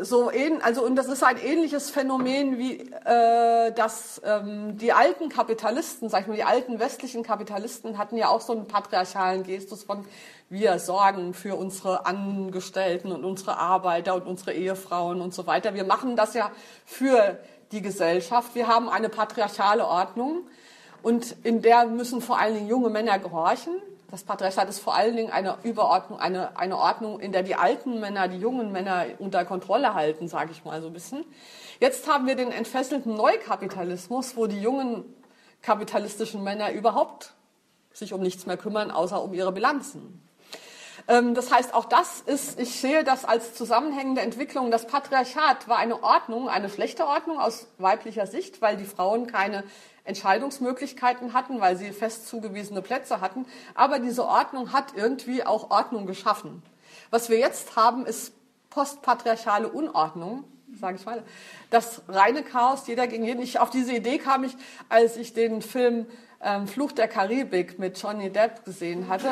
so 0.00 0.30
ähn, 0.30 0.62
also 0.62 0.84
und 0.84 0.96
das 0.96 1.06
ist 1.06 1.22
ein 1.22 1.36
ähnliches 1.36 1.90
Phänomen 1.90 2.58
wie 2.58 2.80
äh, 2.80 3.72
dass 3.72 4.22
ähm, 4.24 4.78
die 4.78 4.92
alten 4.92 5.28
Kapitalisten, 5.28 6.08
sag 6.08 6.22
ich 6.22 6.26
mal, 6.28 6.36
die 6.36 6.44
alten 6.44 6.78
westlichen 6.78 7.22
Kapitalisten 7.22 7.98
hatten 7.98 8.16
ja 8.16 8.28
auch 8.28 8.40
so 8.40 8.52
einen 8.52 8.66
patriarchalen 8.66 9.42
Gestus 9.42 9.84
von 9.84 10.06
wir 10.48 10.78
sorgen 10.78 11.34
für 11.34 11.56
unsere 11.56 12.06
Angestellten 12.06 13.12
und 13.12 13.24
unsere 13.24 13.58
Arbeiter 13.58 14.14
und 14.14 14.26
unsere 14.26 14.52
Ehefrauen 14.52 15.20
und 15.20 15.32
so 15.32 15.46
weiter. 15.46 15.74
Wir 15.74 15.84
machen 15.84 16.16
das 16.16 16.34
ja 16.34 16.50
für 16.84 17.38
die 17.70 17.80
Gesellschaft. 17.80 18.54
Wir 18.54 18.68
haben 18.68 18.88
eine 18.88 19.08
patriarchale 19.08 19.86
Ordnung 19.86 20.46
und 21.02 21.36
in 21.42 21.62
der 21.62 21.86
müssen 21.86 22.20
vor 22.20 22.38
allen 22.38 22.54
Dingen 22.54 22.68
junge 22.68 22.90
Männer 22.90 23.18
gehorchen. 23.18 23.74
Das 24.12 24.24
Patriarchat 24.24 24.68
ist 24.68 24.78
vor 24.78 24.94
allen 24.94 25.16
Dingen 25.16 25.32
eine 25.32 25.56
Überordnung, 25.62 26.20
eine, 26.20 26.58
eine 26.58 26.76
Ordnung, 26.76 27.18
in 27.18 27.32
der 27.32 27.42
die 27.42 27.54
alten 27.54 27.98
Männer, 27.98 28.28
die 28.28 28.36
jungen 28.36 28.70
Männer 28.70 29.06
unter 29.18 29.46
Kontrolle 29.46 29.94
halten, 29.94 30.28
sage 30.28 30.52
ich 30.52 30.66
mal 30.66 30.82
so 30.82 30.88
ein 30.88 30.92
bisschen. 30.92 31.24
Jetzt 31.80 32.06
haben 32.06 32.26
wir 32.26 32.36
den 32.36 32.52
entfesselten 32.52 33.14
Neukapitalismus, 33.14 34.36
wo 34.36 34.46
die 34.46 34.60
jungen 34.60 35.04
kapitalistischen 35.62 36.44
Männer 36.44 36.72
überhaupt 36.72 37.32
sich 37.94 38.12
um 38.12 38.20
nichts 38.20 38.44
mehr 38.44 38.58
kümmern, 38.58 38.90
außer 38.90 39.22
um 39.22 39.32
ihre 39.32 39.50
Bilanzen. 39.50 40.22
Ähm, 41.08 41.34
das 41.34 41.50
heißt, 41.50 41.72
auch 41.72 41.86
das 41.86 42.20
ist, 42.20 42.60
ich 42.60 42.78
sehe 42.78 43.04
das 43.04 43.24
als 43.24 43.54
zusammenhängende 43.54 44.20
Entwicklung. 44.20 44.70
Das 44.70 44.86
Patriarchat 44.86 45.68
war 45.68 45.78
eine 45.78 46.02
Ordnung, 46.02 46.50
eine 46.50 46.68
schlechte 46.68 47.06
Ordnung 47.06 47.38
aus 47.40 47.66
weiblicher 47.78 48.26
Sicht, 48.26 48.60
weil 48.60 48.76
die 48.76 48.84
Frauen 48.84 49.26
keine 49.26 49.64
Entscheidungsmöglichkeiten 50.04 51.32
hatten, 51.32 51.60
weil 51.60 51.76
sie 51.76 51.92
fest 51.92 52.26
zugewiesene 52.28 52.82
Plätze 52.82 53.20
hatten. 53.20 53.46
Aber 53.74 53.98
diese 53.98 54.24
Ordnung 54.24 54.72
hat 54.72 54.94
irgendwie 54.96 55.44
auch 55.44 55.70
Ordnung 55.70 56.06
geschaffen. 56.06 56.62
Was 57.10 57.28
wir 57.28 57.38
jetzt 57.38 57.76
haben, 57.76 58.06
ist 58.06 58.32
postpatriarchale 58.70 59.68
Unordnung, 59.68 60.44
sage 60.80 60.96
ich 60.96 61.06
mal. 61.06 61.22
Das 61.70 62.02
reine 62.08 62.42
Chaos, 62.42 62.86
jeder 62.86 63.06
gegen 63.06 63.24
jeden. 63.24 63.42
Ich, 63.42 63.58
auf 63.60 63.70
diese 63.70 63.92
Idee 63.94 64.18
kam 64.18 64.44
ich, 64.44 64.56
als 64.88 65.16
ich 65.16 65.34
den 65.34 65.62
Film 65.62 66.06
ähm, 66.42 66.66
Fluch 66.66 66.92
der 66.92 67.08
Karibik 67.08 67.78
mit 67.78 68.00
Johnny 68.02 68.30
Depp 68.30 68.64
gesehen 68.64 69.08
hatte. 69.08 69.28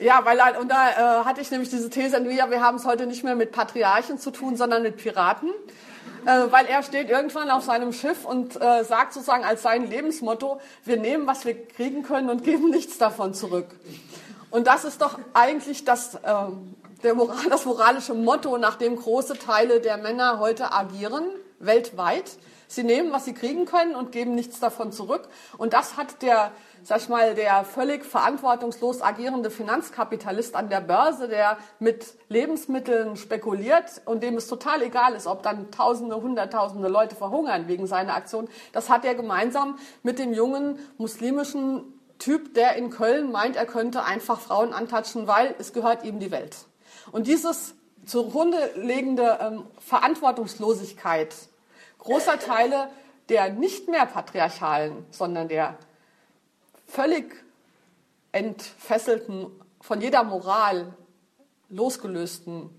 Ja, 0.00 0.24
weil 0.24 0.38
und 0.60 0.70
da 0.70 0.90
äh, 0.90 1.24
hatte 1.24 1.40
ich 1.40 1.50
nämlich 1.50 1.70
diese 1.70 1.90
These, 1.90 2.24
wir 2.24 2.62
haben 2.62 2.76
es 2.76 2.84
heute 2.84 3.06
nicht 3.06 3.24
mehr 3.24 3.34
mit 3.34 3.50
Patriarchen 3.52 4.18
zu 4.18 4.30
tun, 4.30 4.56
sondern 4.56 4.82
mit 4.82 4.96
Piraten 4.96 5.50
äh, 6.28 6.52
weil 6.52 6.66
er 6.66 6.82
steht 6.82 7.08
irgendwann 7.08 7.50
auf 7.50 7.64
seinem 7.64 7.94
Schiff 7.94 8.26
und 8.26 8.60
äh, 8.60 8.84
sagt 8.84 9.14
sozusagen 9.14 9.44
als 9.44 9.62
sein 9.62 9.88
Lebensmotto, 9.88 10.60
wir 10.84 10.98
nehmen, 10.98 11.26
was 11.26 11.46
wir 11.46 11.66
kriegen 11.66 12.02
können 12.02 12.28
und 12.28 12.44
geben 12.50 12.68
nichts 12.68 12.98
davon 12.98 13.32
zurück. 13.32 13.68
Und 14.50 14.66
das 14.66 14.84
ist 14.84 15.00
doch 15.00 15.18
eigentlich 15.32 15.86
das, 15.86 16.16
äh, 16.16 16.34
der 17.02 17.14
Moral, 17.14 17.48
das 17.48 17.64
moralische 17.64 18.12
Motto, 18.12 18.58
nach 18.58 18.76
dem 18.76 18.96
große 18.96 19.38
Teile 19.38 19.80
der 19.80 19.96
Männer 19.96 20.38
heute 20.38 20.72
agieren, 20.72 21.24
weltweit. 21.60 22.30
Sie 22.66 22.84
nehmen, 22.84 23.10
was 23.10 23.24
sie 23.24 23.32
kriegen 23.32 23.64
können 23.64 23.94
und 23.94 24.12
geben 24.12 24.34
nichts 24.34 24.60
davon 24.60 24.92
zurück. 24.92 25.28
Und 25.56 25.72
das 25.72 25.96
hat 25.96 26.20
der 26.20 26.52
sag 26.82 26.98
ich 26.98 27.08
mal, 27.08 27.34
der 27.34 27.64
völlig 27.64 28.04
verantwortungslos 28.04 29.02
agierende 29.02 29.50
Finanzkapitalist 29.50 30.56
an 30.56 30.68
der 30.68 30.80
Börse, 30.80 31.28
der 31.28 31.58
mit 31.78 32.14
Lebensmitteln 32.28 33.16
spekuliert 33.16 34.02
und 34.04 34.22
dem 34.22 34.36
es 34.36 34.48
total 34.48 34.82
egal 34.82 35.14
ist, 35.14 35.26
ob 35.26 35.42
dann 35.42 35.70
Tausende, 35.70 36.16
Hunderttausende 36.16 36.88
Leute 36.88 37.14
verhungern 37.14 37.68
wegen 37.68 37.86
seiner 37.86 38.14
Aktion, 38.14 38.48
das 38.72 38.88
hat 38.88 39.04
er 39.04 39.14
gemeinsam 39.14 39.78
mit 40.02 40.18
dem 40.18 40.32
jungen 40.32 40.78
muslimischen 40.96 41.82
Typ, 42.18 42.54
der 42.54 42.76
in 42.76 42.90
Köln 42.90 43.30
meint, 43.30 43.56
er 43.56 43.66
könnte 43.66 44.02
einfach 44.04 44.40
Frauen 44.40 44.72
antatschen, 44.72 45.26
weil 45.26 45.54
es 45.58 45.72
gehört 45.72 46.04
ihm 46.04 46.18
die 46.18 46.30
Welt. 46.30 46.56
Und 47.12 47.26
dieses 47.26 47.74
zugrunde 48.04 48.58
legende 48.74 49.38
ähm, 49.40 49.64
Verantwortungslosigkeit 49.78 51.34
großer 51.98 52.38
Teile 52.38 52.88
der 53.28 53.50
nicht 53.50 53.88
mehr 53.88 54.06
patriarchalen, 54.06 55.04
sondern 55.10 55.48
der 55.48 55.76
völlig 56.88 57.44
entfesselten, 58.32 59.46
von 59.80 60.00
jeder 60.00 60.24
Moral 60.24 60.92
losgelösten 61.68 62.70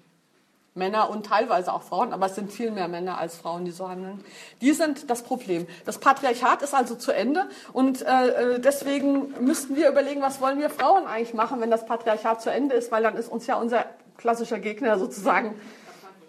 Männer 0.76 1.10
und 1.10 1.26
teilweise 1.26 1.74
auch 1.74 1.84
Frauen, 1.84 2.14
aber 2.14 2.28
es 2.28 2.36
sind 2.36 2.52
viel 2.52 2.72
mehr 2.72 2.88
Männer 2.88 3.18
als 3.18 3.36
Frauen, 3.36 3.66
die 3.66 3.72
so 3.72 3.90
handeln. 3.90 4.24
Die 4.62 4.72
sind 4.72 5.10
das 5.10 5.24
Problem. 5.24 5.68
Das 5.86 6.00
Patriarchat 6.00 6.62
ist 6.62 6.74
also 6.74 6.96
zu 6.96 7.12
Ende 7.12 7.50
und 7.74 8.02
äh, 8.02 8.56
äh, 8.56 8.60
deswegen 8.60 9.34
müssten 9.42 9.76
wir 9.76 9.90
überlegen, 9.90 10.22
was 10.22 10.42
wollen 10.42 10.60
wir 10.60 10.70
Frauen 10.70 11.06
eigentlich 11.06 11.34
machen, 11.34 11.62
wenn 11.62 11.72
das 11.72 11.86
Patriarchat 11.86 12.42
zu 12.42 12.52
Ende 12.52 12.76
ist, 12.76 12.92
weil 12.92 13.04
dann 13.04 13.16
ist 13.16 13.30
uns 13.30 13.46
ja 13.48 13.56
unser 13.56 13.86
klassischer 14.18 14.60
Gegner 14.60 14.98
sozusagen 14.98 15.60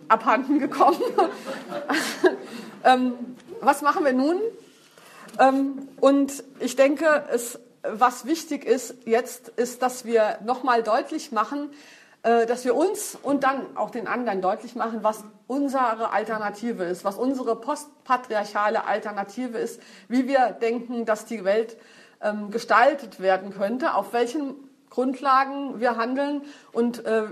abhanden 0.09 0.59
gekommen. 0.59 1.01
ähm, 2.85 3.15
was 3.61 3.83
machen 3.83 4.05
wir 4.05 4.13
nun? 4.13 4.41
Ähm, 5.39 5.89
und 6.01 6.45
ich 6.59 6.77
denke, 6.77 7.25
es 7.31 7.59
was 7.83 8.27
wichtig 8.27 8.65
ist 8.65 8.95
jetzt, 9.07 9.49
ist, 9.51 9.83
dass 9.83 10.05
wir 10.05 10.39
nochmal 10.45 10.83
deutlich 10.83 11.33
machen, 11.33 11.71
äh, 12.23 12.47
dass 12.47 12.65
wir 12.65 12.75
uns 12.75 13.17
und 13.23 13.45
dann 13.45 13.77
auch 13.77 13.91
den 13.91 14.07
anderen 14.07 14.43
deutlich 14.43 14.75
machen, 14.75 15.03
was 15.03 15.25
unsere 15.47 16.13
Alternative 16.13 16.85
ist, 16.85 17.05
was 17.05 17.17
unsere 17.17 17.57
postpatriarchale 17.57 18.85
Alternative 18.85 19.59
ist, 19.59 19.81
wie 20.09 20.29
wir 20.29 20.51
denken, 20.51 21.07
dass 21.07 21.25
die 21.25 21.45
Welt 21.45 21.79
ähm, 22.21 22.51
gestaltet 22.51 23.21
werden 23.21 23.55
könnte, 23.55 23.95
auf 23.95 24.13
welchen 24.13 24.55
Grundlagen 24.91 25.81
wir 25.81 25.97
handeln 25.97 26.43
und, 26.73 27.07
äh, 27.07 27.29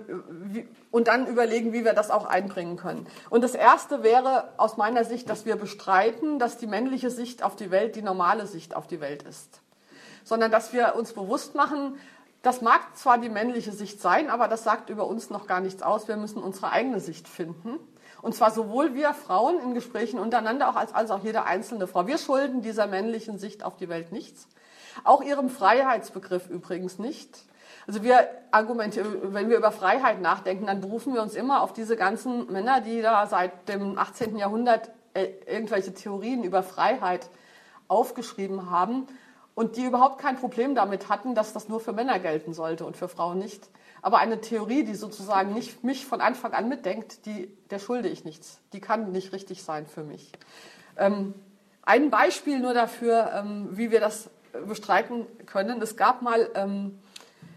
und 0.90 1.08
dann 1.08 1.26
überlegen, 1.26 1.72
wie 1.72 1.84
wir 1.84 1.92
das 1.92 2.10
auch 2.10 2.24
einbringen 2.24 2.76
können. 2.76 3.06
Und 3.28 3.42
das 3.42 3.54
Erste 3.54 4.02
wäre 4.02 4.52
aus 4.56 4.76
meiner 4.76 5.04
Sicht, 5.04 5.28
dass 5.28 5.44
wir 5.44 5.56
bestreiten, 5.56 6.38
dass 6.38 6.56
die 6.56 6.68
männliche 6.68 7.10
Sicht 7.10 7.42
auf 7.42 7.56
die 7.56 7.70
Welt 7.70 7.96
die 7.96 8.02
normale 8.02 8.46
Sicht 8.46 8.74
auf 8.74 8.86
die 8.86 9.00
Welt 9.00 9.24
ist 9.24 9.60
sondern 10.28 10.50
dass 10.50 10.72
wir 10.72 10.94
uns 10.94 11.12
bewusst 11.14 11.54
machen, 11.54 11.98
das 12.42 12.60
mag 12.60 12.96
zwar 12.96 13.18
die 13.18 13.30
männliche 13.30 13.72
Sicht 13.72 14.00
sein, 14.00 14.30
aber 14.30 14.46
das 14.46 14.62
sagt 14.62 14.90
über 14.90 15.06
uns 15.06 15.30
noch 15.30 15.46
gar 15.46 15.60
nichts 15.60 15.82
aus. 15.82 16.06
Wir 16.06 16.16
müssen 16.16 16.42
unsere 16.42 16.70
eigene 16.70 17.00
Sicht 17.00 17.26
finden. 17.26 17.78
Und 18.20 18.34
zwar 18.34 18.50
sowohl 18.50 18.94
wir 18.94 19.14
Frauen 19.14 19.58
in 19.60 19.74
Gesprächen 19.74 20.18
untereinander 20.18 20.76
als, 20.76 20.94
als 20.94 21.10
auch 21.10 21.24
jede 21.24 21.44
einzelne 21.44 21.86
Frau. 21.86 22.06
Wir 22.06 22.18
schulden 22.18 22.62
dieser 22.62 22.86
männlichen 22.86 23.38
Sicht 23.38 23.64
auf 23.64 23.76
die 23.76 23.88
Welt 23.88 24.12
nichts. 24.12 24.48
Auch 25.04 25.22
ihrem 25.22 25.48
Freiheitsbegriff 25.48 26.48
übrigens 26.48 26.98
nicht. 26.98 27.44
Also 27.86 28.02
wir 28.02 28.28
argumentieren, 28.50 29.34
wenn 29.34 29.48
wir 29.48 29.56
über 29.56 29.72
Freiheit 29.72 30.20
nachdenken, 30.20 30.66
dann 30.66 30.80
berufen 30.80 31.14
wir 31.14 31.22
uns 31.22 31.34
immer 31.34 31.62
auf 31.62 31.72
diese 31.72 31.96
ganzen 31.96 32.52
Männer, 32.52 32.80
die 32.80 33.02
da 33.02 33.26
seit 33.26 33.68
dem 33.68 33.98
18. 33.98 34.36
Jahrhundert 34.36 34.90
äh, 35.14 35.28
irgendwelche 35.46 35.94
Theorien 35.94 36.44
über 36.44 36.62
Freiheit 36.62 37.30
aufgeschrieben 37.88 38.70
haben 38.70 39.06
und 39.58 39.74
die 39.74 39.86
überhaupt 39.86 40.20
kein 40.20 40.36
Problem 40.36 40.76
damit 40.76 41.08
hatten, 41.08 41.34
dass 41.34 41.52
das 41.52 41.68
nur 41.68 41.80
für 41.80 41.92
Männer 41.92 42.20
gelten 42.20 42.52
sollte 42.52 42.86
und 42.86 42.96
für 42.96 43.08
Frauen 43.08 43.40
nicht. 43.40 43.68
Aber 44.02 44.18
eine 44.18 44.40
Theorie, 44.40 44.84
die 44.84 44.94
sozusagen 44.94 45.52
nicht 45.52 45.82
mich 45.82 46.06
von 46.06 46.20
Anfang 46.20 46.52
an 46.52 46.68
mitdenkt, 46.68 47.26
die, 47.26 47.48
der 47.68 47.80
schulde 47.80 48.08
ich 48.08 48.24
nichts. 48.24 48.60
Die 48.72 48.80
kann 48.80 49.10
nicht 49.10 49.32
richtig 49.32 49.64
sein 49.64 49.88
für 49.88 50.04
mich. 50.04 50.30
Ähm, 50.96 51.34
ein 51.82 52.08
Beispiel 52.08 52.60
nur 52.60 52.72
dafür, 52.72 53.32
ähm, 53.34 53.70
wie 53.72 53.90
wir 53.90 53.98
das 53.98 54.30
bestreiten 54.68 55.26
können. 55.46 55.82
Es 55.82 55.96
gab 55.96 56.22
mal 56.22 56.48
ähm, 56.54 56.96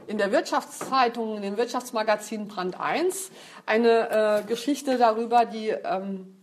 in 0.08 0.18
der 0.18 0.32
Wirtschaftszeitung, 0.32 1.36
in 1.36 1.44
dem 1.44 1.56
Wirtschaftsmagazin 1.56 2.48
Brand 2.48 2.80
1, 2.80 3.30
eine 3.68 4.40
äh, 4.40 4.48
Geschichte 4.48 4.98
darüber, 4.98 5.46
die 5.46 5.68
ähm, 5.70 6.36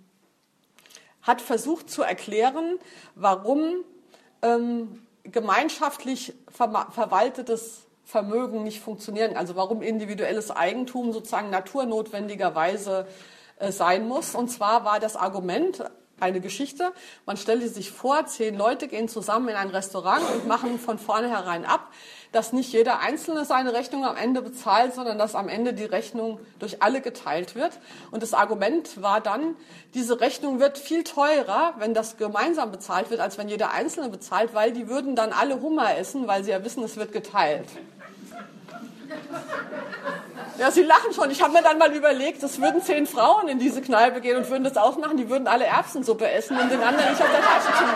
hat 1.23 1.40
versucht 1.40 1.90
zu 1.90 2.05
erklären, 2.05 2.79
warum 3.16 3.83
ähm, 4.42 5.03
gemeinschaftlich 5.33 6.35
ver 6.51 6.88
verwaltetes 6.91 7.87
Vermögen 8.05 8.62
nicht 8.62 8.81
funktionieren. 8.81 9.37
Also 9.37 9.55
warum 9.55 9.83
individuelles 9.83 10.51
Eigentum 10.51 11.12
sozusagen 11.12 11.51
naturnotwendigerweise 11.51 13.07
äh, 13.59 13.71
sein 13.71 14.09
muss. 14.09 14.35
Und 14.35 14.49
zwar 14.49 14.85
war 14.85 14.99
das 14.99 15.14
Argument 15.17 15.85
eine 16.21 16.41
Geschichte. 16.41 16.93
Man 17.27 17.37
stellte 17.37 17.69
sich 17.69 17.91
vor, 17.91 18.27
zehn 18.27 18.57
Leute 18.57 18.88
gehen 18.88 19.09
zusammen 19.09 19.49
in 19.49 19.57
ein 19.57 19.69
Restaurant 19.69 20.23
und 20.35 20.47
machen 20.47 20.79
von 20.79 20.99
vornherein 20.99 21.64
ab, 21.64 21.91
dass 22.33 22.53
nicht 22.53 22.73
jeder 22.73 23.01
Einzelne 23.01 23.45
seine 23.45 23.73
Rechnung 23.73 24.05
am 24.05 24.17
Ende 24.17 24.43
bezahlt, 24.43 24.95
sondern 24.95 25.19
dass 25.19 25.35
am 25.35 25.49
Ende 25.49 25.73
die 25.73 25.85
Rechnung 25.85 26.41
durch 26.59 26.83
alle 26.83 27.01
geteilt 27.01 27.55
wird. 27.55 27.73
Und 28.11 28.23
das 28.23 28.35
Argument 28.35 29.03
war 29.03 29.21
dann, 29.21 29.57
diese 29.95 30.21
Rechnung 30.21 30.61
wird 30.61 30.79
viel 30.79 31.05
teurer, 31.05 31.75
wenn 31.79 31.95
das 31.95 32.17
gemeinsam 32.17 32.71
bezahlt 32.71 33.11
wird, 33.11 33.21
als 33.21 33.38
wenn 33.38 33.49
jeder 33.49 33.73
Einzelne 33.73 34.09
bezahlt, 34.09 34.55
weil 34.55 34.73
die 34.73 34.88
würden 34.88 35.17
dann 35.17 35.33
alle 35.33 35.61
Hummer 35.61 35.97
essen, 35.97 36.27
weil 36.27 36.45
sie 36.45 36.51
ja 36.51 36.64
wissen, 36.64 36.83
es 36.83 36.97
wird 36.97 37.12
geteilt. 37.12 37.69
Ja, 40.59 40.73
Sie 40.73 40.83
lachen 40.83 41.12
schon. 41.14 41.31
Ich 41.31 41.41
habe 41.41 41.53
mir 41.53 41.62
dann 41.62 41.79
mal 41.79 41.95
überlegt, 41.95 42.43
es 42.43 42.61
würden 42.61 42.83
zehn 42.83 43.07
Frauen 43.07 43.49
in 43.49 43.61
diese 43.61 43.81
Kneipe 43.81 44.21
gehen 44.21 44.37
und 44.37 44.51
würden 44.51 44.64
das 44.64 44.77
auch 44.77 44.99
machen. 44.99 45.17
Die 45.17 45.31
würden 45.31 45.47
alle 45.47 45.64
Erbsensuppe 45.64 46.29
essen 46.29 46.59
und 46.59 46.71
den 46.71 46.83
anderen 46.83 47.11
nicht 47.11 47.23
auf 47.23 47.31
der 47.31 47.41
Tasche 47.41 47.73
tun. 47.79 47.88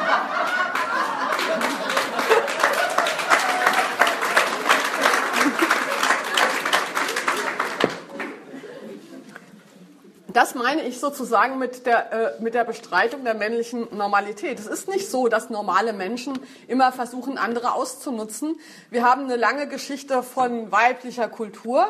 Das 10.32 10.54
meine 10.54 10.82
ich 10.82 11.00
sozusagen 11.00 11.58
mit 11.58 11.86
der, 11.86 12.12
äh, 12.12 12.42
mit 12.42 12.54
der 12.54 12.64
Bestreitung 12.64 13.24
der 13.24 13.34
männlichen 13.34 13.88
Normalität. 13.96 14.58
Es 14.58 14.66
ist 14.66 14.88
nicht 14.88 15.10
so, 15.10 15.28
dass 15.28 15.50
normale 15.50 15.92
Menschen 15.92 16.38
immer 16.68 16.92
versuchen, 16.92 17.38
andere 17.38 17.74
auszunutzen. 17.74 18.58
Wir 18.90 19.04
haben 19.04 19.24
eine 19.24 19.36
lange 19.36 19.68
Geschichte 19.68 20.22
von 20.22 20.70
weiblicher 20.72 21.28
Kultur, 21.28 21.86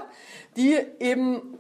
die 0.57 0.79
eben 0.99 1.59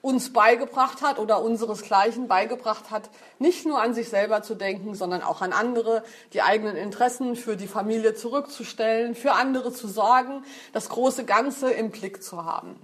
uns 0.00 0.32
beigebracht 0.32 1.02
hat 1.02 1.18
oder 1.18 1.42
unseresgleichen 1.42 2.28
beigebracht 2.28 2.90
hat, 2.90 3.10
nicht 3.38 3.66
nur 3.66 3.82
an 3.82 3.94
sich 3.94 4.08
selber 4.08 4.42
zu 4.42 4.54
denken, 4.54 4.94
sondern 4.94 5.22
auch 5.22 5.42
an 5.42 5.52
andere, 5.52 6.04
die 6.32 6.42
eigenen 6.42 6.76
Interessen 6.76 7.34
für 7.34 7.56
die 7.56 7.66
Familie 7.66 8.14
zurückzustellen, 8.14 9.14
für 9.14 9.32
andere 9.32 9.72
zu 9.72 9.88
sorgen, 9.88 10.44
das 10.72 10.88
große 10.88 11.24
Ganze 11.24 11.70
im 11.72 11.90
Blick 11.90 12.22
zu 12.22 12.44
haben. 12.44 12.76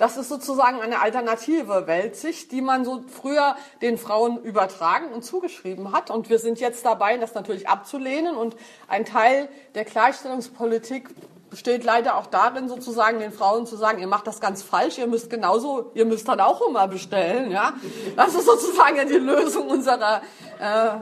Das 0.00 0.16
ist 0.16 0.30
sozusagen 0.30 0.80
eine 0.80 1.02
alternative 1.02 1.86
Weltsicht, 1.86 2.52
die 2.52 2.62
man 2.62 2.86
so 2.86 3.04
früher 3.06 3.54
den 3.82 3.98
Frauen 3.98 4.42
übertragen 4.42 5.12
und 5.12 5.22
zugeschrieben 5.26 5.92
hat. 5.92 6.10
Und 6.10 6.30
wir 6.30 6.38
sind 6.38 6.58
jetzt 6.58 6.86
dabei, 6.86 7.18
das 7.18 7.34
natürlich 7.34 7.68
abzulehnen. 7.68 8.34
Und 8.34 8.56
ein 8.88 9.04
Teil 9.04 9.50
der 9.74 9.84
Gleichstellungspolitik 9.84 11.10
besteht 11.50 11.84
leider 11.84 12.16
auch 12.16 12.24
darin, 12.24 12.66
sozusagen 12.66 13.18
den 13.18 13.30
Frauen 13.30 13.66
zu 13.66 13.76
sagen, 13.76 13.98
ihr 14.00 14.06
macht 14.06 14.26
das 14.26 14.40
ganz 14.40 14.62
falsch, 14.62 14.96
ihr 14.96 15.06
müsst 15.06 15.28
genauso, 15.28 15.90
ihr 15.92 16.06
müsst 16.06 16.26
dann 16.28 16.40
auch 16.40 16.66
immer 16.66 16.88
bestellen. 16.88 17.50
Ja? 17.50 17.74
Das 18.16 18.34
ist 18.34 18.46
sozusagen 18.46 19.06
die 19.06 19.18
Lösung 19.18 19.68
unserer. 19.68 20.22
Äh, 20.58 20.92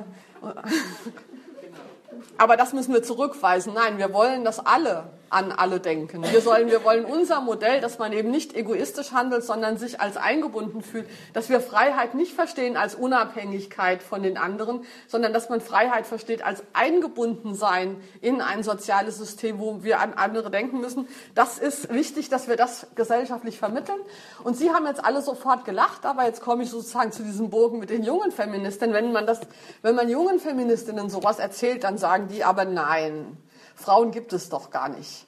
aber 2.36 2.56
das 2.56 2.72
müssen 2.72 2.92
wir 2.92 3.04
zurückweisen. 3.04 3.74
Nein, 3.74 3.98
wir 3.98 4.12
wollen, 4.12 4.42
dass 4.42 4.58
alle 4.58 5.04
an 5.30 5.52
alle 5.52 5.80
denken. 5.80 6.22
Wir, 6.30 6.40
sollen, 6.40 6.70
wir 6.70 6.84
wollen 6.84 7.04
unser 7.04 7.40
Modell, 7.40 7.80
dass 7.80 7.98
man 7.98 8.12
eben 8.12 8.30
nicht 8.30 8.56
egoistisch 8.56 9.12
handelt, 9.12 9.44
sondern 9.44 9.76
sich 9.76 10.00
als 10.00 10.16
eingebunden 10.16 10.82
fühlt, 10.82 11.08
dass 11.32 11.48
wir 11.48 11.60
Freiheit 11.60 12.14
nicht 12.14 12.32
verstehen 12.32 12.76
als 12.76 12.94
Unabhängigkeit 12.94 14.02
von 14.02 14.22
den 14.22 14.38
anderen, 14.38 14.84
sondern 15.06 15.32
dass 15.32 15.48
man 15.48 15.60
Freiheit 15.60 16.06
versteht 16.06 16.44
als 16.44 16.62
eingebunden 16.72 17.54
sein 17.54 17.96
in 18.20 18.40
ein 18.40 18.62
soziales 18.62 19.18
System, 19.18 19.58
wo 19.58 19.82
wir 19.82 20.00
an 20.00 20.14
andere 20.14 20.50
denken 20.50 20.80
müssen. 20.80 21.08
Das 21.34 21.58
ist 21.58 21.92
wichtig, 21.92 22.28
dass 22.28 22.48
wir 22.48 22.56
das 22.56 22.86
gesellschaftlich 22.94 23.58
vermitteln. 23.58 23.98
Und 24.44 24.56
Sie 24.56 24.70
haben 24.70 24.86
jetzt 24.86 25.04
alle 25.04 25.22
sofort 25.22 25.64
gelacht, 25.64 26.06
aber 26.06 26.24
jetzt 26.24 26.40
komme 26.40 26.62
ich 26.62 26.70
sozusagen 26.70 27.12
zu 27.12 27.22
diesem 27.22 27.50
Bogen 27.50 27.78
mit 27.78 27.90
den 27.90 28.02
jungen 28.02 28.32
Feministinnen. 28.32 28.94
Wenn 28.94 29.12
man 29.12 29.26
das, 29.26 29.40
wenn 29.82 29.94
man 29.94 30.08
jungen 30.08 30.40
Feministinnen 30.40 31.10
sowas 31.10 31.38
erzählt, 31.38 31.84
dann 31.84 31.98
sagen 31.98 32.28
die 32.28 32.44
aber 32.44 32.64
nein 32.64 33.36
Frauen 33.78 34.10
gibt 34.10 34.32
es 34.32 34.48
doch 34.48 34.70
gar 34.70 34.88
nicht. 34.88 35.26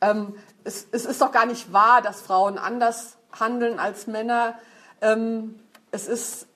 Ähm, 0.00 0.34
es, 0.64 0.86
es, 0.92 1.06
ist 1.06 1.20
doch 1.20 1.32
gar 1.32 1.46
nicht 1.46 1.72
wahr, 1.72 2.02
dass 2.02 2.20
Frauen 2.20 2.58
anders 2.58 3.16
handeln 3.38 3.78
als 3.78 4.06
Männer. 4.06 4.58
Ähm, 5.00 5.58
es 5.90 6.06
ist, 6.06 6.46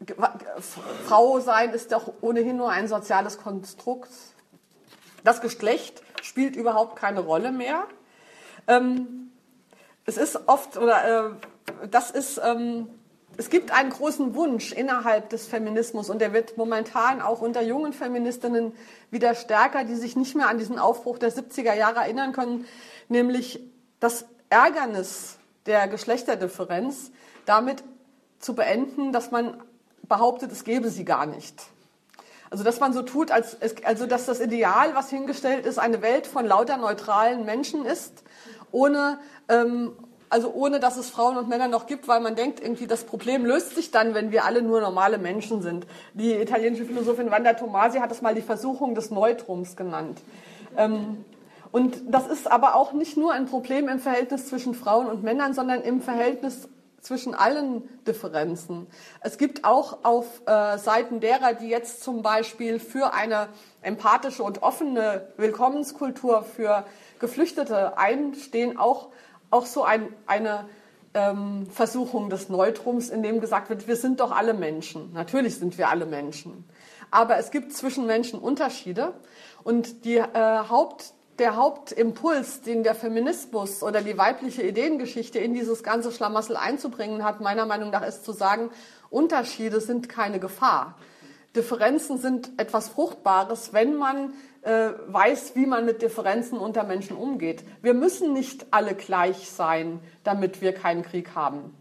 Frau 1.06 1.40
sein 1.40 1.70
ist 1.70 1.92
doch 1.92 2.12
ohnehin 2.20 2.56
nur 2.56 2.70
ein 2.70 2.88
soziales 2.88 3.38
Konstrukt. 3.38 4.10
Das 5.24 5.40
Geschlecht 5.40 6.02
spielt 6.22 6.56
überhaupt 6.56 6.96
keine 6.96 7.20
Rolle 7.20 7.50
mehr. 7.50 7.84
Ähm, 8.66 9.32
es 10.04 10.18
ist 10.18 10.46
oft, 10.46 10.76
oder 10.76 11.28
äh, 11.28 11.87
das 11.88 12.10
ist, 12.10 12.40
ähm, 12.44 12.88
es 13.37 13.51
gibt 13.51 13.73
einen 13.73 13.90
großen 13.90 14.35
Wunsch 14.35 14.73
innerhalb 14.73 15.29
des 15.31 15.47
Feminismus 15.47 16.11
und 16.11 16.20
der 16.20 16.33
wird 16.33 16.57
momentan 16.57 17.20
auch 17.20 17.40
unter 17.40 17.62
jungen 17.62 17.92
Feministinnen 17.92 18.73
wieder 19.11 19.35
stärker, 19.35 19.85
die 19.85 19.94
sich 19.94 20.16
nicht 20.16 20.35
mehr 20.35 20.49
an 20.49 20.59
diesen 20.59 20.79
Aufbruch 20.79 21.18
der 21.18 21.33
70er 21.33 21.75
Jahre 21.75 22.01
erinnern 22.01 22.33
können, 22.33 22.66
nämlich 23.09 23.61
das 24.01 24.27
Ärgernis 24.51 25.38
der 25.66 25.88
Geschlechterdifferenz 25.88 27.11
damit 27.47 27.83
zu 28.38 28.55
beenden, 28.55 29.12
dass 29.12 29.31
man 29.31 29.62
behauptet, 30.03 30.53
es 30.53 30.64
gäbe 30.64 30.90
sie 30.90 31.05
gar 31.05 31.27
nicht. 31.27 31.62
Also 32.51 32.62
dass 32.62 32.79
man 32.79 32.92
so 32.92 33.03
tut, 33.03 33.31
als 33.31 33.57
es, 33.59 33.75
also 33.85 34.07
dass 34.07 34.27
das 34.27 34.40
Ideal, 34.40 34.94
was 34.94 35.11
hingestellt 35.11 35.66
ist, 35.66 35.79
eine 35.79 36.03
Welt 36.03 36.27
von 36.27 36.47
lauter 36.47 36.77
neutralen 36.77 37.44
Menschen 37.44 37.85
ist, 37.85 38.23
ohne 38.70 39.18
ähm, 39.49 39.92
also 40.35 40.53
ohne 40.53 40.81
dass 40.81 40.97
es 40.97 41.11
Frauen 41.11 41.37
und 41.37 41.49
Männer 41.49 41.68
noch 41.68 41.87
gibt, 41.87 42.09
weil 42.09 42.18
man 42.18 42.35
denkt, 42.35 42.59
irgendwie 42.59 42.88
das 42.88 43.05
Problem 43.05 43.47
löst 43.47 43.77
sich 43.77 43.92
dann, 43.92 44.14
wenn 44.14 44.33
wir 44.33 44.44
alle 44.44 44.62
nur 44.62 44.81
normale 44.81 45.16
Menschen 45.16 45.62
sind. 45.62 45.87
Die 46.12 46.33
italienische 46.33 46.85
Philosophin 46.87 47.31
Wanda 47.31 47.53
Tomasi 47.53 48.01
hat 48.01 48.11
das 48.11 48.20
mal 48.20 48.35
die 48.35 48.42
Versuchung 48.42 48.97
des 48.97 49.12
Neutrums 49.12 49.77
genannt. 49.77 50.20
Ähm, 50.77 51.25
und 51.70 52.03
das 52.09 52.27
ist 52.27 52.51
aber 52.51 52.75
auch 52.75 52.92
nicht 52.94 53.16
nur 53.16 53.33
ein 53.33 53.47
Problem 53.47 53.87
im 53.87 54.01
Verhältnis 54.01 54.49
zwischen 54.49 54.75
Frauen 54.75 55.07
und 55.07 55.23
Männern, 55.23 55.55
sondern 55.55 55.83
im 55.83 56.03
Verhältnis 56.03 56.68
zwischen 57.01 57.37
allen 57.37 57.88
Differenzen. 58.05 58.88
Es 59.20 59.38
gibt 59.38 59.64
auch 59.64 59.99
auf 60.03 60.42
äh, 60.47 60.79
Seiten 60.79 61.20
derer, 61.20 61.55
die 61.55 61.68
jetzt 61.68 62.03
zum 62.03 62.23
Beispiel 62.23 62.81
für 62.81 63.14
eine 63.14 63.47
empathische 63.83 64.42
und 64.42 64.64
offene 64.64 65.29
Willkommenskultur 65.37 66.42
für 66.42 66.85
Geflüchtete 67.20 67.99
einstehen, 67.99 68.79
auch 68.79 69.11
auch 69.50 69.66
so 69.66 69.85
ein, 69.85 70.09
eine 70.26 70.66
ähm, 71.14 71.66
Versuchung 71.70 72.28
des 72.28 72.48
Neutrums, 72.48 73.11
in 73.11 73.22
dem 73.22 73.40
gesagt 73.40 73.70
wird, 73.70 73.87
wir 73.87 73.96
sind 73.96 74.20
doch 74.20 74.33
alle 74.33 74.54
Menschen. 74.54 75.12
Natürlich 75.12 75.57
sind 75.57 75.78
wir 75.78 75.88
alle 75.88 76.07
Menschen. 76.07 76.64
Aber 77.11 77.38
es 77.38 77.50
gibt 77.50 77.72
zwischen 77.72 78.07
Menschen 78.07 78.38
Unterschiede. 78.40 79.14
Und 79.62 80.04
die, 80.04 80.16
äh, 80.16 80.59
Haupt, 80.68 81.14
der 81.38 81.57
Hauptimpuls, 81.57 82.62
den 82.62 82.83
der 82.83 82.94
Feminismus 82.94 83.83
oder 83.83 84.02
die 84.02 84.16
weibliche 84.18 84.62
Ideengeschichte 84.62 85.38
in 85.38 85.54
dieses 85.54 85.83
ganze 85.83 86.12
Schlamassel 86.12 86.57
einzubringen 86.57 87.24
hat, 87.24 87.40
meiner 87.40 87.66
Meinung 87.66 87.90
nach 87.90 88.07
ist 88.07 88.24
zu 88.24 88.33
sagen, 88.33 88.70
Unterschiede 89.11 89.80
sind 89.80 90.09
keine 90.09 90.38
Gefahr. 90.38 90.96
Differenzen 91.57 92.18
sind 92.18 92.50
etwas 92.57 92.88
Fruchtbares, 92.88 93.72
wenn 93.72 93.94
man 93.94 94.33
äh, 94.64 94.90
weiß, 95.07 95.55
wie 95.57 95.66
man 95.66 95.85
mit 95.85 96.03
Differenzen 96.03 96.59
unter 96.59 96.85
Menschen 96.85 97.16
umgeht. 97.16 97.64
Wir 97.83 97.94
müssen 97.94 98.33
nicht 98.33 98.66
alle 98.70 98.94
gleich 98.94 99.50
sein, 99.50 100.00
damit 100.22 100.61
wir 100.61 100.72
keinen 100.72 101.03
Krieg 101.03 101.35
haben. 101.35 101.77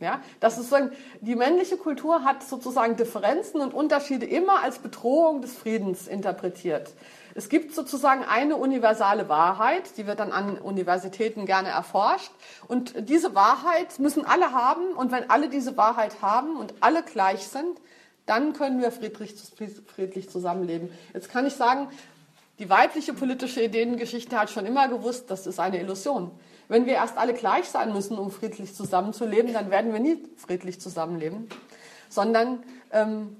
Ja, 0.00 0.22
das 0.40 0.54
ist 0.56 0.70
sozusagen, 0.70 0.96
die 1.20 1.36
männliche 1.36 1.76
Kultur 1.76 2.24
hat 2.24 2.42
sozusagen 2.42 2.96
Differenzen 2.96 3.60
und 3.60 3.74
Unterschiede 3.74 4.24
immer 4.24 4.62
als 4.62 4.78
Bedrohung 4.78 5.42
des 5.42 5.54
Friedens 5.54 6.08
interpretiert. 6.08 6.94
Es 7.34 7.48
gibt 7.48 7.74
sozusagen 7.74 8.24
eine 8.24 8.56
universale 8.56 9.28
Wahrheit, 9.28 9.96
die 9.98 10.06
wird 10.06 10.20
dann 10.20 10.32
an 10.32 10.58
Universitäten 10.58 11.46
gerne 11.46 11.68
erforscht. 11.68 12.32
Und 12.66 13.08
diese 13.08 13.34
Wahrheit 13.34 13.98
müssen 13.98 14.24
alle 14.24 14.52
haben. 14.52 14.92
Und 14.94 15.12
wenn 15.12 15.28
alle 15.30 15.48
diese 15.48 15.76
Wahrheit 15.76 16.22
haben 16.22 16.56
und 16.56 16.74
alle 16.80 17.02
gleich 17.02 17.46
sind, 17.46 17.78
dann 18.26 18.52
können 18.52 18.80
wir 18.80 18.92
friedlich, 18.92 19.34
friedlich 19.86 20.30
zusammenleben. 20.30 20.90
Jetzt 21.12 21.30
kann 21.30 21.46
ich 21.46 21.54
sagen, 21.54 21.88
die 22.60 22.68
weibliche 22.68 23.14
politische 23.14 23.62
Ideengeschichte 23.62 24.38
hat 24.38 24.50
schon 24.50 24.66
immer 24.66 24.86
gewusst, 24.88 25.30
das 25.30 25.46
ist 25.46 25.58
eine 25.58 25.80
Illusion. 25.80 26.30
Wenn 26.68 26.84
wir 26.84 26.92
erst 26.92 27.16
alle 27.16 27.32
gleich 27.32 27.64
sein 27.64 27.92
müssen, 27.92 28.18
um 28.18 28.30
friedlich 28.30 28.74
zusammenzuleben, 28.74 29.54
dann 29.54 29.70
werden 29.70 29.94
wir 29.94 29.98
nie 29.98 30.22
friedlich 30.36 30.78
zusammenleben, 30.78 31.48
sondern 32.10 32.62
ähm, 32.92 33.38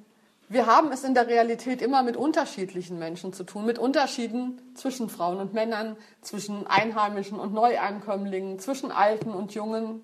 wir 0.48 0.66
haben 0.66 0.90
es 0.90 1.04
in 1.04 1.12
der 1.12 1.28
Realität 1.28 1.82
immer 1.82 2.02
mit 2.02 2.16
unterschiedlichen 2.16 2.98
Menschen 2.98 3.34
zu 3.34 3.44
tun, 3.44 3.66
mit 3.66 3.78
Unterschieden 3.78 4.60
zwischen 4.74 5.10
Frauen 5.10 5.36
und 5.36 5.52
Männern, 5.52 5.96
zwischen 6.22 6.66
Einheimischen 6.66 7.38
und 7.38 7.52
Neueinkömmlingen, 7.52 8.58
zwischen 8.58 8.90
Alten 8.90 9.30
und 9.30 9.54
Jungen, 9.54 10.02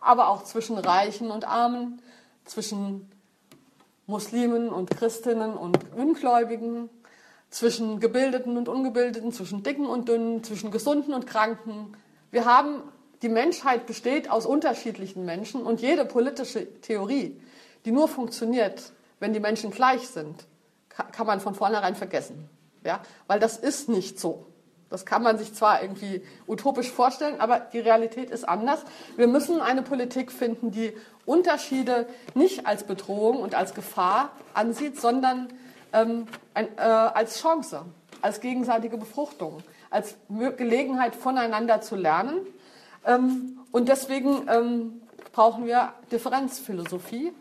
aber 0.00 0.28
auch 0.28 0.42
zwischen 0.42 0.78
Reichen 0.78 1.30
und 1.30 1.46
Armen, 1.46 2.00
zwischen 2.46 3.10
Muslimen 4.06 4.70
und 4.70 4.90
Christinnen 4.90 5.54
und 5.54 5.78
Ungläubigen, 5.94 6.88
zwischen 7.54 8.00
Gebildeten 8.00 8.56
und 8.56 8.68
Ungebildeten, 8.68 9.32
zwischen 9.32 9.62
Dicken 9.62 9.86
und 9.86 10.08
Dünnen, 10.08 10.42
zwischen 10.42 10.72
Gesunden 10.72 11.14
und 11.14 11.24
Kranken. 11.24 11.96
Wir 12.32 12.46
haben, 12.46 12.82
die 13.22 13.28
Menschheit 13.28 13.86
besteht 13.86 14.28
aus 14.28 14.44
unterschiedlichen 14.44 15.24
Menschen 15.24 15.62
und 15.62 15.80
jede 15.80 16.04
politische 16.04 16.66
Theorie, 16.80 17.40
die 17.84 17.92
nur 17.92 18.08
funktioniert, 18.08 18.92
wenn 19.20 19.32
die 19.32 19.38
Menschen 19.38 19.70
gleich 19.70 20.08
sind, 20.08 20.46
kann 20.88 21.28
man 21.28 21.38
von 21.38 21.54
vornherein 21.54 21.94
vergessen. 21.94 22.50
Ja? 22.82 23.00
Weil 23.28 23.38
das 23.38 23.56
ist 23.56 23.88
nicht 23.88 24.18
so. 24.18 24.46
Das 24.90 25.06
kann 25.06 25.22
man 25.22 25.38
sich 25.38 25.54
zwar 25.54 25.80
irgendwie 25.80 26.22
utopisch 26.48 26.90
vorstellen, 26.90 27.40
aber 27.40 27.60
die 27.60 27.78
Realität 27.78 28.30
ist 28.30 28.48
anders. 28.48 28.80
Wir 29.16 29.28
müssen 29.28 29.60
eine 29.60 29.82
Politik 29.82 30.32
finden, 30.32 30.72
die 30.72 30.92
Unterschiede 31.24 32.08
nicht 32.34 32.66
als 32.66 32.82
Bedrohung 32.82 33.40
und 33.40 33.54
als 33.54 33.74
Gefahr 33.74 34.32
ansieht, 34.54 35.00
sondern 35.00 35.48
ähm, 35.94 36.26
ein, 36.52 36.68
äh, 36.76 36.80
als 36.80 37.40
Chance, 37.40 37.86
als 38.20 38.40
gegenseitige 38.40 38.98
Befruchtung, 38.98 39.62
als 39.90 40.16
Gelegenheit 40.28 41.14
voneinander 41.14 41.80
zu 41.80 41.96
lernen. 41.96 42.40
Ähm, 43.06 43.60
und 43.70 43.88
deswegen 43.88 44.48
ähm, 44.48 45.00
brauchen 45.32 45.66
wir 45.66 45.94
Differenzphilosophie. 46.10 47.32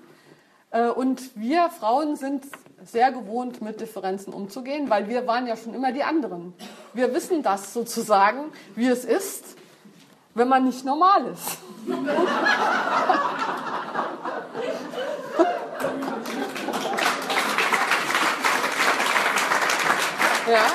Äh, 0.71 0.87
und 0.89 1.35
wir 1.35 1.69
Frauen 1.69 2.15
sind 2.15 2.45
sehr 2.85 3.11
gewohnt, 3.11 3.61
mit 3.61 3.81
Differenzen 3.81 4.33
umzugehen, 4.33 4.89
weil 4.89 5.07
wir 5.07 5.25
waren 5.25 5.47
ja 5.47 5.55
schon 5.55 5.73
immer 5.73 5.91
die 5.91 6.03
anderen. 6.03 6.53
Wir 6.93 7.13
wissen 7.13 7.41
das 7.43 7.73
sozusagen, 7.73 8.51
wie 8.75 8.87
es 8.87 9.05
ist, 9.05 9.55
wenn 10.35 10.47
man 10.47 10.65
nicht 10.65 10.83
normal 10.83 11.27
ist. 11.27 11.57
Ja. 20.47 20.65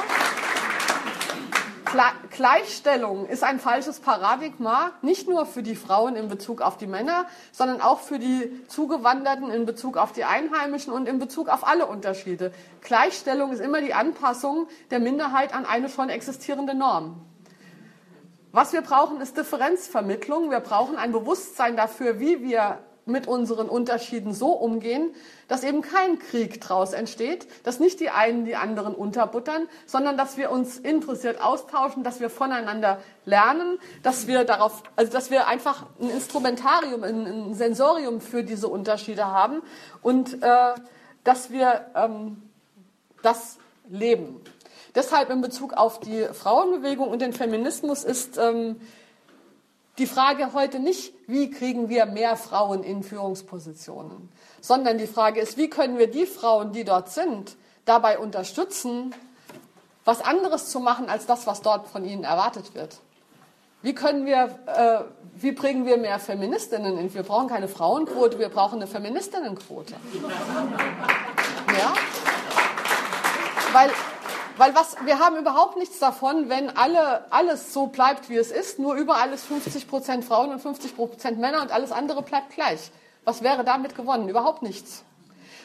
Gleichstellung 2.31 3.27
ist 3.27 3.43
ein 3.43 3.59
falsches 3.59 4.01
Paradigma, 4.01 4.93
nicht 5.03 5.29
nur 5.29 5.47
für 5.47 5.63
die 5.63 5.75
Frauen 5.75 6.17
in 6.17 6.29
Bezug 6.29 6.61
auf 6.61 6.77
die 6.77 6.87
Männer, 6.87 7.27
sondern 7.51 7.81
auch 7.81 8.01
für 8.01 8.19
die 8.19 8.67
Zugewanderten 8.69 9.51
in 9.51 9.67
Bezug 9.67 9.97
auf 9.97 10.13
die 10.13 10.25
Einheimischen 10.25 10.93
und 10.93 11.09
in 11.09 11.19
Bezug 11.19 11.49
auf 11.49 11.67
alle 11.67 11.87
Unterschiede. 11.87 12.53
Gleichstellung 12.83 13.53
ist 13.53 13.61
immer 13.61 13.81
die 13.81 13.95
Anpassung 13.95 14.69
der 14.91 15.01
Minderheit 15.01 15.55
an 15.55 15.67
eine 15.67 15.89
schon 15.89 16.09
existierende 16.09 16.75
Norm. 16.75 17.21
Was 18.53 18.73
wir 18.73 18.83
brauchen, 18.83 19.21
ist 19.21 19.37
Differenzvermittlung. 19.37 20.51
Wir 20.51 20.61
brauchen 20.61 20.97
ein 20.97 21.13
Bewusstsein 21.13 21.77
dafür, 21.77 22.21
wie 22.21 22.43
wir 22.43 22.79
mit 23.09 23.27
unseren 23.27 23.69
Unterschieden 23.69 24.33
so 24.33 24.49
umgehen, 24.49 25.11
dass 25.49 25.65
eben 25.65 25.83
kein 25.83 26.19
Krieg 26.19 26.61
draus 26.61 26.93
entsteht, 26.93 27.47
dass 27.65 27.81
nicht 27.81 28.01
die 28.01 28.11
einen 28.11 28.45
die 28.45 28.57
anderen 28.57 28.95
unterbuttern, 28.95 29.69
sondern 29.87 30.17
dass 30.17 30.37
wir 30.37 30.51
uns 30.51 30.79
interessiert 30.79 31.41
austauschen, 31.41 32.05
dass 32.05 32.21
wir 32.21 32.31
voneinander 32.31 33.01
lernen, 33.25 33.79
dass 34.03 34.27
wir 34.27 34.45
darauf, 34.45 34.83
also 34.97 35.11
dass 35.11 35.31
wir 35.31 35.47
einfach 35.47 35.87
ein 36.01 36.11
Instrumentarium, 36.11 37.03
ein, 37.03 37.27
ein 37.27 37.55
Sensorium 37.55 38.21
für 38.21 38.45
diese 38.45 38.69
Unterschiede 38.69 39.27
haben 39.27 39.63
und 40.03 40.43
äh, 40.43 40.75
dass 41.25 41.51
wir 41.51 41.87
ähm, 41.95 42.43
das 43.23 43.59
leben. 43.89 44.41
Deshalb 44.95 45.31
in 45.31 45.41
Bezug 45.41 45.75
auf 45.75 46.01
die 46.01 46.25
Frauenbewegung 46.33 47.09
und 47.09 47.23
den 47.23 47.33
Feminismus 47.33 48.05
ist 48.05 48.39
ähm, 48.39 48.81
die 49.99 50.07
Frage 50.07 50.53
heute 50.53 50.79
nicht, 50.79 51.13
wie 51.27 51.51
kriegen 51.51 51.89
wir 51.89 52.07
mehr 52.07 52.37
Frauen 52.37 52.85
in 52.85 53.03
Führungspositionen, 53.03 54.29
sondern 54.61 54.97
die 54.99 55.07
Frage 55.07 55.41
ist, 55.41 55.57
wie 55.57 55.69
können 55.69 55.99
wir 55.99 56.09
die 56.09 56.27
Frauen, 56.27 56.73
die 56.73 56.85
dort 56.85 57.11
sind, 57.11 57.57
dabei 57.85 58.19
unterstützen, 58.19 59.15
was 60.05 60.21
anderes 60.21 60.71
zu 60.71 60.81
machen 60.81 61.11
als 61.11 61.27
das, 61.27 61.47
was 61.47 61.63
dort 61.63 61.89
von 61.89 62.05
ihnen 62.05 62.25
erwartet 62.25 62.75
wird. 62.75 62.99
Wie 63.83 63.95
können 63.95 64.27
wir, 64.27 64.59
äh, 64.67 65.05
wie 65.41 65.53
bringen 65.53 65.87
wir 65.87 65.99
mehr 65.99 66.19
Feministinnen 66.19 66.99
in? 66.99 67.13
Wir 67.13 67.23
brauchen 67.23 67.49
keine 67.49 67.69
Frauenquote, 67.69 68.39
wir 68.39 68.49
brauchen 68.49 68.77
eine 68.77 68.87
Feministinnenquote. 68.87 69.95
Ja? 71.79 71.95
Weil 73.73 73.91
weil 74.59 74.75
was, 74.75 74.97
wir 75.05 75.19
haben 75.19 75.37
überhaupt 75.37 75.77
nichts 75.77 75.99
davon, 75.99 76.49
wenn 76.49 76.77
alle, 76.77 77.33
alles 77.33 77.73
so 77.73 77.87
bleibt, 77.87 78.29
wie 78.29 78.37
es 78.37 78.51
ist. 78.51 78.79
Nur 78.79 78.95
überall 78.95 79.33
ist 79.33 79.47
50 79.47 79.89
Prozent 79.89 80.25
Frauen 80.25 80.51
und 80.51 80.61
50 80.61 80.97
Prozent 80.97 81.39
Männer 81.39 81.63
und 81.63 81.73
alles 81.73 81.93
andere 81.93 82.23
bleibt 82.23 82.55
gleich. 82.55 82.91
Was 83.25 83.43
wäre 83.43 83.65
damit 83.65 83.95
gewonnen? 83.95 84.29
Überhaupt 84.29 84.63
nichts. 84.63 85.05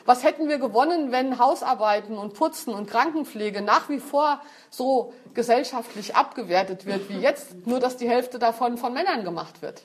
Was 0.05 0.23
hätten 0.23 0.49
wir 0.49 0.57
gewonnen, 0.57 1.11
wenn 1.11 1.39
Hausarbeiten 1.39 2.17
und 2.17 2.33
Putzen 2.33 2.73
und 2.73 2.89
Krankenpflege 2.89 3.61
nach 3.61 3.89
wie 3.89 3.99
vor 3.99 4.41
so 4.69 5.13
gesellschaftlich 5.33 6.15
abgewertet 6.15 6.85
wird 6.85 7.09
wie 7.09 7.19
jetzt, 7.19 7.65
nur 7.65 7.79
dass 7.79 7.97
die 7.97 8.09
Hälfte 8.09 8.37
davon 8.37 8.77
von 8.77 8.93
Männern 8.93 9.23
gemacht 9.23 9.61
wird? 9.61 9.81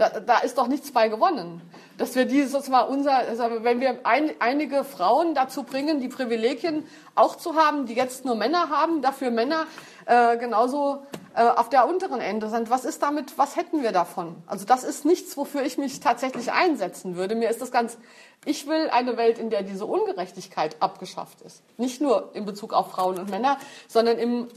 Da, 0.00 0.08
da 0.08 0.38
ist 0.38 0.56
doch 0.56 0.66
nichts 0.66 0.92
bei 0.92 1.10
gewonnen. 1.10 1.60
Dass 1.98 2.14
wir 2.14 2.24
dieses 2.24 2.70
mal 2.70 2.80
unser, 2.80 3.18
also 3.18 3.44
wenn 3.62 3.82
wir 3.82 3.98
ein, 4.04 4.30
einige 4.38 4.82
Frauen 4.82 5.34
dazu 5.34 5.62
bringen, 5.62 6.00
die 6.00 6.08
Privilegien 6.08 6.86
auch 7.14 7.36
zu 7.36 7.54
haben, 7.54 7.84
die 7.84 7.92
jetzt 7.92 8.24
nur 8.24 8.34
Männer 8.34 8.70
haben, 8.70 9.02
dafür 9.02 9.30
Männer 9.30 9.66
äh, 10.06 10.38
genauso 10.38 11.02
äh, 11.34 11.42
auf 11.42 11.68
der 11.68 11.86
unteren 11.86 12.22
Ende 12.22 12.48
sind. 12.48 12.70
Was 12.70 12.86
ist 12.86 13.02
damit, 13.02 13.36
was 13.36 13.56
hätten 13.56 13.82
wir 13.82 13.92
davon? 13.92 14.36
Also 14.46 14.64
das 14.64 14.84
ist 14.84 15.04
nichts, 15.04 15.36
wofür 15.36 15.64
ich 15.64 15.76
mich 15.76 16.00
tatsächlich 16.00 16.50
einsetzen 16.50 17.16
würde. 17.16 17.34
Mir 17.34 17.50
ist 17.50 17.60
das 17.60 17.70
ganz, 17.70 17.98
ich 18.46 18.66
will 18.66 18.88
eine 18.88 19.18
Welt, 19.18 19.38
in 19.38 19.50
der 19.50 19.62
diese 19.62 19.84
Ungerechtigkeit 19.84 20.76
abgeschafft 20.80 21.42
ist. 21.42 21.62
Nicht 21.76 22.00
nur 22.00 22.30
in 22.32 22.46
Bezug 22.46 22.72
auf 22.72 22.92
Frauen 22.92 23.18
und 23.18 23.28
Männer, 23.28 23.58
sondern 23.86 24.16
im 24.16 24.48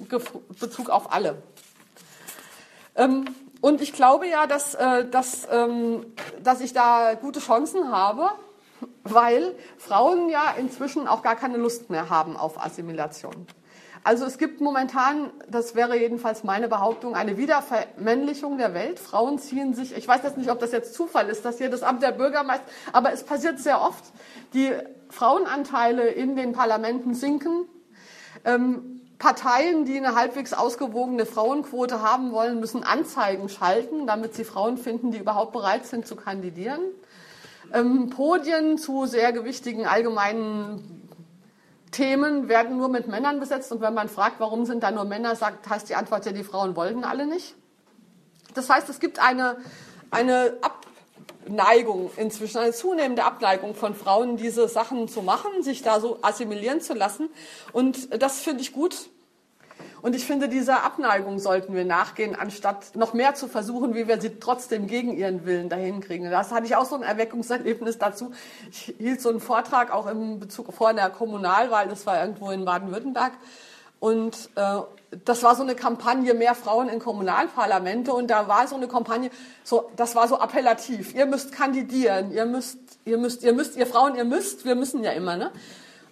Bezug 0.58 0.89
auf 0.89 1.12
alle. 1.12 1.43
Ähm, 2.95 3.25
und 3.63 3.80
ich 3.80 3.93
glaube 3.93 4.28
ja, 4.28 4.45
dass, 4.45 4.76
äh, 4.76 5.08
dass, 5.08 5.47
ähm, 5.49 6.06
dass 6.43 6.60
ich 6.60 6.73
da 6.73 7.13
gute 7.13 7.39
Chancen 7.39 7.93
habe, 7.93 8.30
weil 9.06 9.56
Frauen 9.78 10.28
ja 10.28 10.54
inzwischen 10.60 11.08
auch 11.08 11.21
gar 11.21 11.38
keine 11.38 11.56
Lust 11.56 11.89
mehr 11.89 12.10
haben 12.10 12.36
auf 12.36 12.62
Assimilation. 12.62 13.47
Also 14.04 14.26
es 14.26 14.38
gibt 14.38 14.60
momentan, 14.60 15.32
das 15.47 15.76
wäre 15.76 15.97
jedenfalls 15.97 16.43
meine 16.43 16.67
Behauptung, 16.67 17.15
eine 17.15 17.38
Wiedervermännlichung 17.38 18.58
der 18.58 18.73
Welt. 18.73 18.99
Frauen 18.99 19.39
ziehen 19.39 19.73
sich, 19.73 19.95
ich 19.95 20.06
weiß 20.06 20.23
jetzt 20.23 20.38
nicht, 20.38 20.52
ob 20.52 20.60
das 20.60 20.73
jetzt 20.73 20.93
Zufall 20.93 21.30
ist, 21.30 21.45
dass 21.45 21.58
hier 21.58 21.69
das 21.69 21.84
Amt 21.84 22.04
der 22.04 22.12
Bürgermeister, 22.12 22.65
aber 22.91 23.13
es 23.13 23.23
passiert 23.23 23.60
sehr 23.60 23.82
oft, 23.82 24.04
die 24.54 24.73
Frauenanteile 25.08 26.10
in 26.10 26.36
den 26.36 26.52
Parlamenten 26.52 27.13
sinken. 27.13 27.65
Ähm, 28.43 29.02
Parteien, 29.23 29.86
die 29.86 29.95
eine 29.95 30.15
halbwegs 30.15 30.51
ausgewogene 30.51 31.25
Frauenquote 31.25 32.01
haben 32.01 32.33
wollen, 32.33 32.59
müssen 32.59 32.83
Anzeigen 32.83 33.47
schalten, 33.47 34.05
damit 34.05 34.36
sie 34.36 34.43
Frauen 34.43 34.77
finden, 34.77 35.12
die 35.12 35.17
überhaupt 35.17 35.53
bereit 35.53 35.86
sind 35.86 36.05
zu 36.05 36.17
kandidieren. 36.17 36.81
Ähm, 37.73 38.09
Podien 38.09 38.77
zu 38.77 39.05
sehr 39.05 39.31
gewichtigen 39.31 39.86
allgemeinen 39.86 41.07
Themen 41.91 42.49
werden 42.49 42.75
nur 42.75 42.89
mit 42.89 43.07
Männern 43.07 43.39
besetzt. 43.39 43.71
Und 43.71 43.79
wenn 43.79 43.93
man 43.93 44.09
fragt, 44.09 44.41
warum 44.41 44.65
sind 44.65 44.83
da 44.83 44.91
nur 44.91 45.05
Männer, 45.05 45.38
sagt, 45.38 45.69
heißt 45.69 45.88
die 45.88 45.95
Antwort 45.95 46.25
ja, 46.25 46.33
die 46.33 46.43
Frauen 46.43 46.75
wollten 46.75 47.05
alle 47.05 47.25
nicht. 47.25 47.55
Das 48.55 48.69
heißt, 48.69 48.89
es 48.89 48.99
gibt 48.99 49.19
eine, 49.19 49.55
eine 50.12 50.57
Abneigung 51.45 52.12
inzwischen, 52.17 52.57
eine 52.57 52.73
zunehmende 52.73 53.23
Abneigung 53.23 53.73
von 53.73 53.95
Frauen, 53.95 54.36
diese 54.36 54.67
Sachen 54.67 55.07
zu 55.07 55.21
machen, 55.21 55.63
sich 55.63 55.81
da 55.81 56.01
so 56.01 56.19
assimilieren 56.21 56.81
zu 56.81 56.93
lassen. 56.93 57.29
Und 57.71 58.21
das 58.21 58.41
finde 58.41 58.62
ich 58.63 58.73
gut. 58.73 59.07
Und 60.02 60.15
ich 60.15 60.26
finde, 60.26 60.50
dieser 60.50 60.84
Abneigung 60.84 61.39
sollten 61.39 61.74
wir 61.74 61.86
nachgehen, 61.86 62.36
anstatt 62.36 62.96
noch 62.96 63.13
mehr 63.13 63.36
zu 63.36 63.48
versuchen, 63.48 63.96
wie 63.96 64.08
wir 64.08 64.19
sie 64.19 64.39
trotzdem 64.39 64.88
gegen 64.88 65.13
ihren 65.15 65.46
Willen 65.46 65.69
dahin 65.69 66.02
kriegen. 66.02 66.30
Das 66.30 66.52
hatte 66.52 66.65
ich 66.65 66.76
auch 66.76 66.86
so 66.86 66.96
ein 66.96 67.04
Erweckungserlebnis 67.04 67.98
dazu. 67.98 68.32
Ich 68.72 68.96
hielt 68.98 69.22
so 69.22 69.30
einen 69.30 69.39
Vortrag 69.39 69.93
auch 69.93 70.08
im 70.08 70.39
Bezug 70.39 70.74
vor 70.74 70.89
einer 70.89 71.10
Kommunalwahl, 71.10 71.88
das 71.88 72.06
war 72.06 72.19
irgendwo 72.22 72.52
in 72.52 72.65
Baden-Württemberg. 72.65 73.34
Und 74.00 74.50
äh, 74.56 74.80
das 75.24 75.43
war 75.43 75.56
so 75.56 75.63
eine 75.63 75.76
Kampagne, 75.76 76.34
mehr 76.34 76.56
Frauen 76.56 76.89
in 76.89 77.00
Kommunalparlamente. 77.00 78.12
Und 78.12 78.28
da 78.28 78.50
war 78.50 78.67
so 78.67 78.76
eine 78.76 78.89
Kampagne, 78.89 79.30
so, 79.63 79.89
das 79.96 80.13
war 80.13 80.28
so 80.28 80.39
appellativ. 80.39 81.15
Ihr 81.15 81.26
müsst 81.26 81.54
kandidieren, 81.54 82.32
ihr 82.32 82.46
müsst, 82.46 82.80
ihr 83.06 83.17
müsst, 83.17 83.43
ihr 83.43 83.54
müsst, 83.54 83.78
ihr 83.78 83.88
Frauen, 83.88 84.15
ihr 84.15 84.26
müsst, 84.26 84.65
wir 84.65 84.76
müssen 84.76 85.04
ja 85.04 85.12
immer, 85.12 85.38
ne? 85.38 85.52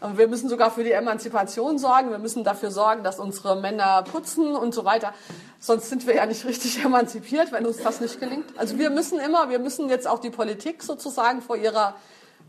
Wir 0.02 0.28
müssen 0.28 0.50
sogar 0.50 0.72
für 0.72 0.84
die 0.84 0.94
Emanzipation 0.94 1.78
sorgen. 1.78 2.10
Wir 2.10 2.18
müssen 2.18 2.44
dafür 2.44 2.72
sorgen, 2.72 3.04
dass 3.04 3.20
unsere 3.20 3.56
Männer 3.56 4.04
putzen 4.04 4.56
und 4.56 4.74
so 4.74 4.84
weiter. 4.84 5.14
Sonst 5.60 5.90
sind 5.90 6.08
wir 6.08 6.16
ja 6.16 6.26
nicht 6.26 6.44
richtig 6.44 6.80
emanzipiert, 6.84 7.52
wenn 7.52 7.68
uns 7.68 7.78
das 7.78 8.02
nicht 8.02 8.20
gelingt. 8.20 8.58
Also 8.58 8.80
wir 8.80 8.90
müssen 8.90 9.20
immer, 9.20 9.52
wir 9.52 9.60
müssen 9.60 9.90
jetzt 9.90 10.08
auch 10.08 10.18
die 10.18 10.32
Politik 10.32 10.82
sozusagen 10.82 11.44
vor 11.44 11.56
ihrer 11.56 11.94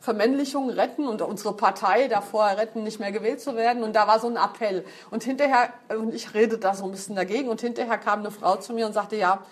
Vermännlichung 0.00 0.70
retten 0.70 1.06
und 1.06 1.20
unsere 1.20 1.54
Partei 1.54 2.08
davor 2.08 2.46
retten, 2.46 2.84
nicht 2.84 2.98
mehr 2.98 3.12
gewählt 3.12 3.42
zu 3.42 3.54
werden. 3.54 3.82
Und 3.82 3.94
da 3.94 4.08
war 4.08 4.18
so 4.18 4.28
ein 4.28 4.36
Appell. 4.36 4.84
Und 5.10 5.22
hinterher, 5.22 5.68
und 5.90 6.14
ich 6.14 6.32
rede 6.32 6.56
da 6.56 6.74
so 6.74 6.84
ein 6.84 6.90
bisschen 6.90 7.16
dagegen, 7.16 7.50
und 7.50 7.60
hinterher 7.60 7.98
kam 7.98 8.20
eine 8.20 8.30
Frau 8.30 8.56
zu 8.56 8.72
mir 8.72 8.86
und 8.86 8.94
sagte, 8.94 9.16
ja, 9.16 9.44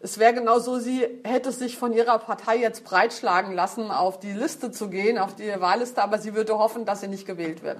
es 0.00 0.18
wäre 0.18 0.32
genau 0.32 0.60
so, 0.60 0.78
sie 0.78 1.06
hätte 1.24 1.50
sich 1.50 1.76
von 1.76 1.92
ihrer 1.92 2.18
Partei 2.18 2.56
jetzt 2.56 2.84
breitschlagen 2.84 3.52
lassen, 3.52 3.90
auf 3.90 4.20
die 4.20 4.32
Liste 4.32 4.70
zu 4.70 4.88
gehen, 4.90 5.18
auf 5.18 5.34
die 5.34 5.52
Wahlliste, 5.58 6.02
aber 6.02 6.18
sie 6.18 6.34
würde 6.34 6.56
hoffen, 6.56 6.84
dass 6.84 7.00
sie 7.00 7.08
nicht 7.08 7.26
gewählt 7.26 7.62
wird. 7.62 7.78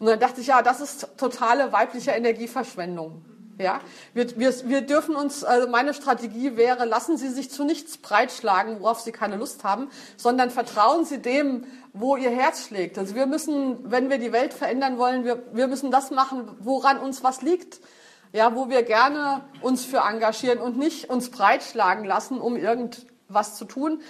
Und 0.00 0.06
dann 0.06 0.18
dachte 0.18 0.40
ich, 0.40 0.48
ja, 0.48 0.62
das 0.62 0.80
ist 0.80 1.08
totale 1.18 1.72
weibliche 1.72 2.10
Energieverschwendung. 2.10 3.24
Ja, 3.58 3.80
wir, 4.14 4.38
wir, 4.38 4.54
wir 4.68 4.80
dürfen 4.80 5.14
uns, 5.14 5.44
also 5.44 5.68
meine 5.68 5.92
Strategie 5.92 6.56
wäre, 6.56 6.86
lassen 6.86 7.18
Sie 7.18 7.28
sich 7.28 7.50
zu 7.50 7.62
nichts 7.62 7.98
breitschlagen, 7.98 8.80
worauf 8.80 9.00
Sie 9.00 9.12
keine 9.12 9.36
Lust 9.36 9.64
haben, 9.64 9.90
sondern 10.16 10.48
vertrauen 10.48 11.04
Sie 11.04 11.18
dem, 11.18 11.66
wo 11.92 12.16
Ihr 12.16 12.30
Herz 12.30 12.64
schlägt. 12.64 12.96
Also 12.96 13.14
wir 13.14 13.26
müssen, 13.26 13.90
wenn 13.90 14.08
wir 14.08 14.16
die 14.16 14.32
Welt 14.32 14.54
verändern 14.54 14.96
wollen, 14.96 15.26
wir, 15.26 15.42
wir 15.52 15.68
müssen 15.68 15.90
das 15.90 16.10
machen, 16.10 16.56
woran 16.60 16.98
uns 16.98 17.22
was 17.22 17.42
liegt 17.42 17.80
ja, 18.32 18.54
wo 18.54 18.68
wir 18.68 18.82
gerne 18.82 19.42
uns 19.60 19.84
für 19.84 19.98
engagieren 19.98 20.58
und 20.58 20.76
nicht 20.76 21.10
uns 21.10 21.30
breitschlagen 21.30 22.04
lassen, 22.04 22.40
um 22.40 22.56
irgendwas 22.56 23.56
zu 23.56 23.64
tun, 23.64 24.00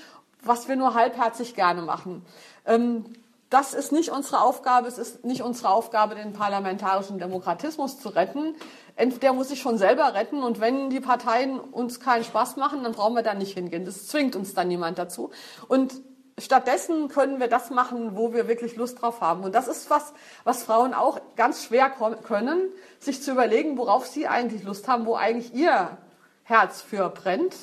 was 0.43 0.69
wir 0.69 0.77
nur 0.77 0.95
halbherzig 0.95 1.55
gerne 1.55 1.83
machen. 1.83 2.25
Ähm, 2.67 3.05
das 3.51 3.75
ist 3.75 3.91
nicht 3.91 4.11
unsere 4.11 4.43
Aufgabe. 4.43 4.87
Es 4.87 4.97
ist 4.97 5.25
nicht 5.25 5.43
unsere 5.43 5.71
Aufgabe, 5.71 6.15
den 6.15 6.33
parlamentarischen 6.33 7.19
Demokratismus 7.19 7.99
zu 7.99 8.11
retten. 8.11 8.55
Der 8.97 9.33
muss 9.33 9.49
sich 9.49 9.61
schon 9.61 9.77
selber 9.77 10.15
retten. 10.15 10.45
Und 10.45 10.61
wenn 10.61 10.89
die 10.89 11.01
Parteien 11.01 11.59
uns 11.59 11.99
keinen 11.99 12.23
Spaß 12.23 12.57
machen, 12.57 12.85
dann 12.85 12.93
brauchen 12.93 13.17
wir 13.17 13.25
da 13.25 13.35
nicht 13.35 13.55
hingehen. 13.55 13.85
Das 13.85 14.07
zwingt 14.07 14.37
uns 14.37 14.55
dann 14.55 14.69
niemand 14.69 14.99
dazu. 14.99 15.31
Und 15.67 16.01
stattdessen 16.41 17.09
können 17.09 17.41
wir 17.41 17.49
das 17.49 17.71
machen, 17.71 18.17
wo 18.17 18.33
wir 18.33 18.49
wirklich 18.49 18.77
Lust 18.77 19.01
drauf 19.01 19.21
haben. 19.21 19.45
Und 19.45 19.55
das 19.55 19.69
ist 19.69 19.91
was, 19.91 20.13
was 20.45 20.63
Frauen 20.63 20.95
auch 20.95 21.21
ganz 21.37 21.65
schwer 21.65 21.91
können, 21.91 22.63
sich 22.99 23.23
zu 23.23 23.33
überlegen, 23.33 23.79
worauf 23.79 24.07
sie 24.07 24.27
eigentlich 24.27 24.63
Lust 24.65 24.89
haben, 24.89 25.07
wo 25.07 25.15
eigentlich 25.15 25.55
ihr 25.55 25.99
Herz 26.45 26.83
für 26.83 27.09
brennt 27.09 27.55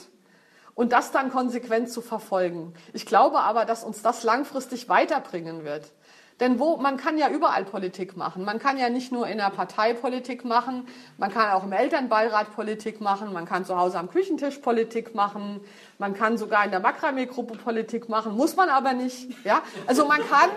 und 0.76 0.92
das 0.92 1.12
dann 1.12 1.32
konsequent 1.32 1.92
zu 1.92 2.02
verfolgen. 2.02 2.74
Ich 2.94 3.06
glaube 3.06 3.40
aber, 3.40 3.66
dass 3.66 3.84
uns 3.84 4.02
das 4.02 4.24
langfristig 4.24 4.90
weiterbringen 4.90 5.64
wird. 5.64 5.92
Denn 6.40 6.60
wo, 6.60 6.78
man 6.78 6.98
kann 6.98 7.18
ja 7.18 7.30
überall 7.30 7.66
Politik 7.66 8.16
machen. 8.16 8.46
Man 8.46 8.60
kann 8.60 8.78
ja 8.78 8.90
nicht 8.90 9.12
nur 9.12 9.28
in 9.28 9.40
der 9.40 9.50
Partei 9.50 9.94
Politik 9.94 10.46
machen, 10.46 10.88
man 11.18 11.34
kann 11.34 11.52
auch 11.52 11.64
im 11.64 11.72
Elternbeirat 11.72 12.56
Politik 12.56 13.02
machen, 13.02 13.34
man 13.34 13.46
kann 13.46 13.66
zu 13.66 13.76
Hause 13.76 13.98
am 13.98 14.10
Küchentisch 14.12 14.60
Politik 14.60 15.16
machen, 15.16 15.62
man 15.98 16.14
kann 16.14 16.38
sogar 16.38 16.64
in 16.66 16.70
der 16.70 16.80
Makramee-Gruppe 16.80 17.58
Politik 17.58 18.08
machen, 18.08 18.36
muss 18.36 18.56
man 18.56 18.70
aber 18.70 18.94
nicht. 18.94 19.30
Ja? 19.44 19.64
Also 19.88 20.06
man 20.06 20.20
kann 20.20 20.50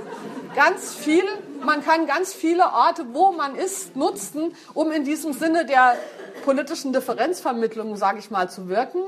ganz 0.54 0.94
viel, 0.94 1.24
man 1.64 1.82
kann 1.82 2.06
ganz 2.06 2.34
viele 2.34 2.64
Orte, 2.64 3.06
wo 3.14 3.32
man 3.32 3.54
ist, 3.54 3.96
nutzen, 3.96 4.54
um 4.74 4.92
in 4.92 5.04
diesem 5.04 5.32
Sinne 5.32 5.64
der 5.64 5.96
politischen 6.44 6.92
Differenzvermittlung, 6.92 7.96
sage 7.96 8.18
ich 8.18 8.30
mal, 8.30 8.50
zu 8.50 8.68
wirken. 8.68 9.00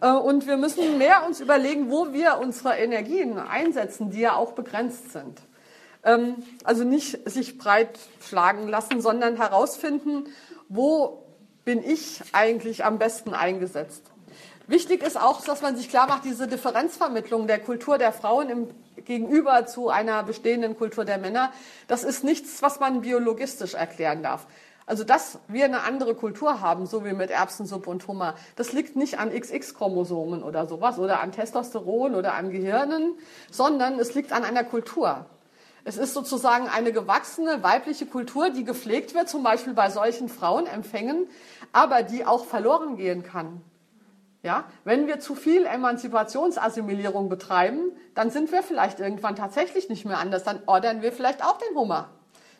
Äh, 0.00 0.10
und 0.10 0.46
wir 0.46 0.56
müssen 0.56 0.98
mehr 0.98 1.24
uns 1.26 1.40
überlegen, 1.40 1.90
wo 1.90 2.12
wir 2.12 2.38
unsere 2.40 2.76
Energien 2.76 3.38
einsetzen, 3.38 4.10
die 4.10 4.20
ja 4.20 4.34
auch 4.34 4.52
begrenzt 4.52 5.12
sind. 5.12 5.40
Ähm, 6.06 6.36
also 6.64 6.84
nicht 6.84 7.28
sich 7.28 7.58
breit 7.58 7.98
schlagen 8.26 8.68
lassen, 8.68 9.02
sondern 9.02 9.36
herausfinden, 9.36 10.24
wo 10.68 11.22
bin 11.66 11.82
ich 11.84 12.22
eigentlich 12.32 12.84
am 12.84 12.98
besten 12.98 13.34
eingesetzt. 13.34 14.02
Wichtig 14.68 15.02
ist 15.02 15.20
auch, 15.20 15.44
dass 15.44 15.62
man 15.62 15.76
sich 15.76 15.90
klar 15.90 16.06
macht, 16.08 16.24
diese 16.24 16.48
Differenzvermittlung 16.48 17.46
der 17.46 17.58
Kultur 17.58 17.98
der 17.98 18.12
Frauen 18.12 18.48
im 18.48 18.68
gegenüber 19.04 19.66
zu 19.66 19.88
einer 19.88 20.22
bestehenden 20.22 20.76
Kultur 20.76 21.04
der 21.04 21.18
Männer, 21.18 21.52
das 21.86 22.02
ist 22.02 22.24
nichts, 22.24 22.62
was 22.62 22.80
man 22.80 23.02
biologistisch 23.02 23.74
erklären 23.74 24.22
darf. 24.22 24.46
Also, 24.84 25.02
dass 25.02 25.40
wir 25.48 25.64
eine 25.64 25.82
andere 25.82 26.14
Kultur 26.14 26.60
haben, 26.60 26.86
so 26.86 27.04
wie 27.04 27.12
mit 27.12 27.30
Erbsensuppe 27.30 27.90
und 27.90 28.06
Hummer, 28.06 28.36
das 28.54 28.72
liegt 28.72 28.94
nicht 28.94 29.18
an 29.18 29.30
XX-Chromosomen 29.30 30.42
oder 30.42 30.66
sowas 30.66 30.98
oder 30.98 31.20
an 31.20 31.32
Testosteron 31.32 32.14
oder 32.14 32.34
an 32.34 32.50
Gehirnen, 32.50 33.14
sondern 33.50 33.98
es 33.98 34.14
liegt 34.14 34.32
an 34.32 34.44
einer 34.44 34.62
Kultur. 34.62 35.26
Es 35.88 35.98
ist 35.98 36.14
sozusagen 36.14 36.66
eine 36.66 36.90
gewachsene 36.90 37.62
weibliche 37.62 38.06
Kultur, 38.06 38.50
die 38.50 38.64
gepflegt 38.64 39.14
wird, 39.14 39.28
zum 39.28 39.44
Beispiel 39.44 39.72
bei 39.72 39.88
solchen 39.88 40.28
Frauenempfängen, 40.28 41.28
aber 41.72 42.02
die 42.02 42.24
auch 42.24 42.44
verloren 42.44 42.96
gehen 42.96 43.22
kann. 43.22 43.60
Ja, 44.42 44.64
wenn 44.82 45.06
wir 45.06 45.20
zu 45.20 45.36
viel 45.36 45.64
Emanzipationsassimilierung 45.64 47.28
betreiben, 47.28 47.92
dann 48.16 48.30
sind 48.30 48.50
wir 48.50 48.64
vielleicht 48.64 48.98
irgendwann 48.98 49.36
tatsächlich 49.36 49.88
nicht 49.88 50.04
mehr 50.04 50.18
anders. 50.18 50.42
Dann 50.42 50.60
ordern 50.66 51.02
wir 51.02 51.12
vielleicht 51.12 51.44
auch 51.44 51.56
den 51.56 51.76
Hummer. 51.76 52.08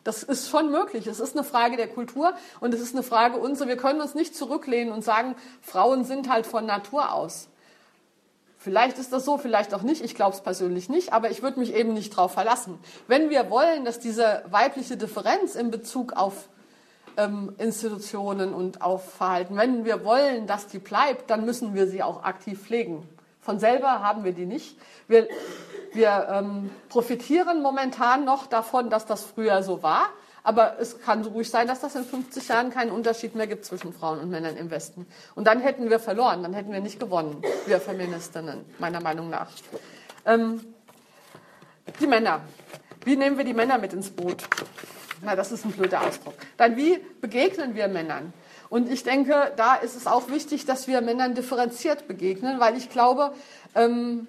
Das 0.05 0.23
ist 0.23 0.49
schon 0.49 0.71
möglich. 0.71 1.05
Es 1.05 1.19
ist 1.19 1.35
eine 1.35 1.43
Frage 1.43 1.75
der 1.75 1.89
Kultur 1.89 2.33
und 2.61 2.73
es 2.73 2.79
ist 2.79 2.95
eine 2.95 3.03
Frage 3.03 3.39
unserer. 3.39 3.67
Wir 3.67 3.75
können 3.75 3.99
uns 3.99 4.15
nicht 4.15 4.37
zurücklehnen 4.37 4.93
und 4.93 5.03
sagen, 5.03 5.35
Frauen 5.61 6.05
sind 6.05 6.29
halt 6.29 6.47
von 6.47 6.65
Natur 6.65 7.11
aus. 7.11 7.49
Vielleicht 8.67 8.97
ist 8.97 9.13
das 9.13 9.23
so, 9.23 9.37
vielleicht 9.37 9.73
auch 9.73 9.81
nicht. 9.81 10.03
Ich 10.03 10.13
glaube 10.13 10.35
es 10.35 10.41
persönlich 10.41 10.89
nicht, 10.89 11.13
aber 11.13 11.31
ich 11.31 11.41
würde 11.41 11.57
mich 11.57 11.73
eben 11.73 11.93
nicht 11.93 12.11
darauf 12.11 12.33
verlassen. 12.33 12.77
Wenn 13.07 13.29
wir 13.29 13.49
wollen, 13.49 13.85
dass 13.85 13.97
diese 13.97 14.43
weibliche 14.49 14.97
Differenz 14.97 15.55
in 15.55 15.71
Bezug 15.71 16.11
auf 16.11 16.49
ähm, 17.15 17.55
Institutionen 17.59 18.53
und 18.53 18.81
auf 18.81 19.13
Verhalten, 19.13 19.55
wenn 19.55 19.85
wir 19.85 20.03
wollen, 20.03 20.47
dass 20.47 20.67
die 20.67 20.79
bleibt, 20.79 21.29
dann 21.29 21.45
müssen 21.45 21.75
wir 21.75 21.87
sie 21.87 22.03
auch 22.03 22.25
aktiv 22.25 22.61
pflegen. 22.61 23.07
Von 23.39 23.57
selber 23.57 24.01
haben 24.03 24.25
wir 24.25 24.33
die 24.33 24.45
nicht. 24.45 24.77
Wir, 25.07 25.29
wir 25.93 26.27
ähm, 26.29 26.69
profitieren 26.89 27.61
momentan 27.61 28.25
noch 28.25 28.47
davon, 28.47 28.89
dass 28.89 29.05
das 29.05 29.23
früher 29.23 29.63
so 29.63 29.81
war. 29.81 30.09
Aber 30.47 30.79
es 30.79 31.01
kann 31.01 31.25
so 31.25 31.31
ruhig 31.31 31.49
sein, 31.49 31.67
dass 31.67 31.81
das 31.81 31.95
in 31.95 32.05
50 32.05 32.47
Jahren 32.47 32.69
keinen 32.69 32.91
Unterschied 32.91 33.35
mehr 33.35 33.47
gibt 33.47 33.65
zwischen 33.65 33.91
Frauen 33.91 34.21
und 34.21 34.29
Männern 34.29 34.55
im 34.55 34.71
Westen. 34.71 35.05
Und 35.35 35.45
dann 35.45 35.59
hätten 35.59 35.89
wir 35.89 35.99
verloren, 35.99 36.41
dann 36.41 36.53
hätten 36.53 36.71
wir 36.71 36.79
nicht 36.79 37.01
gewonnen, 37.01 37.41
wir 37.65 37.81
Feministinnen, 37.81 38.63
meiner 38.79 39.01
Meinung 39.01 39.29
nach. 39.29 39.49
Ähm, 40.25 40.61
die 41.99 42.07
Männer. 42.07 42.39
Wie 43.03 43.17
nehmen 43.17 43.37
wir 43.37 43.43
die 43.43 43.53
Männer 43.53 43.77
mit 43.77 43.91
ins 43.91 44.09
Boot? 44.09 44.47
Na, 45.21 45.35
das 45.35 45.51
ist 45.51 45.65
ein 45.65 45.73
blöder 45.73 46.01
Ausdruck. 46.07 46.35
Dann, 46.55 46.77
wie 46.77 46.97
begegnen 47.19 47.75
wir 47.75 47.89
Männern? 47.89 48.31
Und 48.69 48.89
ich 48.89 49.03
denke, 49.03 49.51
da 49.57 49.75
ist 49.75 49.97
es 49.97 50.07
auch 50.07 50.29
wichtig, 50.29 50.65
dass 50.65 50.87
wir 50.87 51.01
Männern 51.01 51.35
differenziert 51.35 52.07
begegnen, 52.07 52.61
weil 52.61 52.77
ich 52.77 52.89
glaube, 52.89 53.33
ähm, 53.75 54.27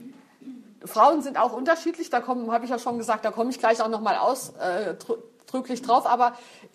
Frauen 0.84 1.22
sind 1.22 1.38
auch 1.38 1.52
unterschiedlich. 1.52 2.10
Da 2.10 2.26
habe 2.26 2.64
ich 2.64 2.72
ja 2.72 2.80
schon 2.80 2.98
gesagt, 2.98 3.24
da 3.24 3.30
komme 3.30 3.50
ich 3.50 3.60
gleich 3.60 3.80
auch 3.80 3.88
noch 3.88 4.00
mal 4.00 4.16
aus, 4.16 4.54
äh, 4.58 4.96
drücklich 5.48 5.82
drauf. 5.82 6.06
Aber 6.06 6.34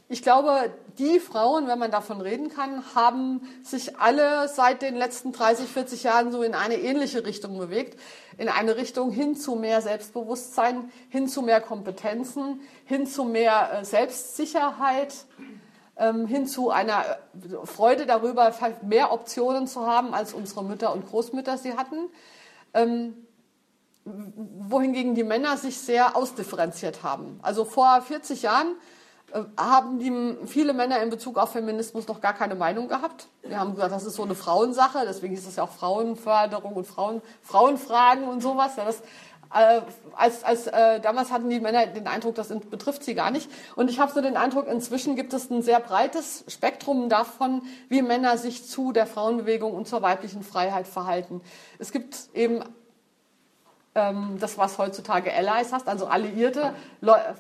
ich 0.10 0.22
glaube, 0.22 0.72
die 0.98 1.20
Frauen, 1.20 1.68
wenn 1.68 1.80
man 1.80 1.92
davon 1.92 2.22
reden 2.22 2.50
kann, 2.50 2.84
haben 2.94 3.42
sich 3.64 3.98
alle 3.98 4.48
seit 4.48 4.82
den 4.82 4.96
letzten 4.96 5.32
30, 5.32 5.68
40 5.68 6.04
Jahren 6.04 6.32
so 6.32 6.44
in 6.44 6.54
eine 6.54 6.76
ähnliche 6.76 7.26
Richtung 7.26 7.58
bewegt. 7.58 8.00
In 8.38 8.50
eine 8.50 8.76
Richtung 8.76 9.12
hin 9.12 9.36
zu 9.36 9.56
mehr 9.56 9.82
Selbstbewusstsein, 9.82 10.92
hin 11.10 11.28
zu 11.28 11.42
mehr 11.42 11.62
Kompetenzen, 11.62 12.62
hin 12.86 13.08
zu 13.08 13.24
mehr 13.24 13.80
äh, 13.80 13.86
Selbstsicherheit, 13.86 15.14
ähm, 15.98 16.26
hin 16.28 16.48
zu 16.48 16.72
einer 16.72 17.06
äh, 17.06 17.66
Freude 17.66 18.06
darüber, 18.06 18.54
mehr 18.82 19.12
Optionen 19.12 19.68
zu 19.68 19.86
haben, 19.86 20.14
als 20.14 20.34
unsere 20.34 20.64
Mütter 20.64 20.94
und 20.94 21.08
Großmütter 21.08 21.58
sie 21.58 21.76
hatten. 21.78 22.10
Wohingegen 24.06 25.16
die 25.16 25.24
Männer 25.24 25.58
sich 25.58 25.78
sehr 25.78 26.16
ausdifferenziert 26.18 27.04
haben. 27.04 27.40
Also 27.42 27.64
vor 27.64 28.02
40 28.02 28.42
Jahren 28.42 28.76
äh, 29.32 29.44
haben 29.58 30.00
die, 30.00 30.48
viele 30.48 30.74
Männer 30.74 31.02
in 31.02 31.10
Bezug 31.10 31.38
auf 31.38 31.52
Feminismus 31.52 32.08
noch 32.08 32.22
gar 32.22 32.34
keine 32.34 32.56
Meinung 32.56 32.88
gehabt. 32.88 33.28
Wir 33.42 33.60
haben 33.60 33.76
gesagt, 33.76 33.92
das 33.92 34.06
ist 34.06 34.16
so 34.16 34.24
eine 34.24 34.36
Frauensache, 34.36 35.06
deswegen 35.08 35.34
ist 35.34 35.48
es 35.48 35.56
ja 35.56 35.64
auch 35.64 35.72
Frauenförderung 35.72 36.74
und 36.74 36.86
Frauen, 36.86 37.22
Frauenfragen 37.42 38.28
und 38.28 38.42
sowas. 38.42 38.76
Das, 38.76 39.02
äh, 39.54 39.82
als, 40.16 40.44
als, 40.44 40.68
äh, 40.68 41.00
damals 41.00 41.32
hatten 41.32 41.50
die 41.50 41.60
Männer 41.60 41.88
den 41.88 42.08
Eindruck, 42.08 42.36
das 42.36 42.50
betrifft 42.50 43.04
sie 43.04 43.16
gar 43.16 43.32
nicht. 43.32 43.50
Und 43.76 43.90
ich 43.90 44.00
habe 44.00 44.12
so 44.12 44.22
den 44.22 44.38
Eindruck, 44.38 44.68
inzwischen 44.68 45.16
gibt 45.16 45.34
es 45.34 45.50
ein 45.50 45.62
sehr 45.62 45.80
breites 45.80 46.44
Spektrum 46.48 47.10
davon, 47.10 47.62
wie 47.90 48.02
Männer 48.02 48.38
sich 48.38 48.68
zu 48.68 48.92
der 48.92 49.06
Frauenbewegung 49.06 49.74
und 49.74 49.88
zur 49.88 50.02
weiblichen 50.02 50.44
Freiheit 50.44 50.88
verhalten. 50.88 51.42
Es 51.80 51.92
gibt 51.92 52.18
eben 52.34 52.64
ähm, 53.96 54.38
das, 54.40 54.58
was 54.58 54.78
heutzutage 54.78 55.32
Allies 55.34 55.72
heißt, 55.72 55.88
also 55.88 56.08
Alliierte, 56.08 56.74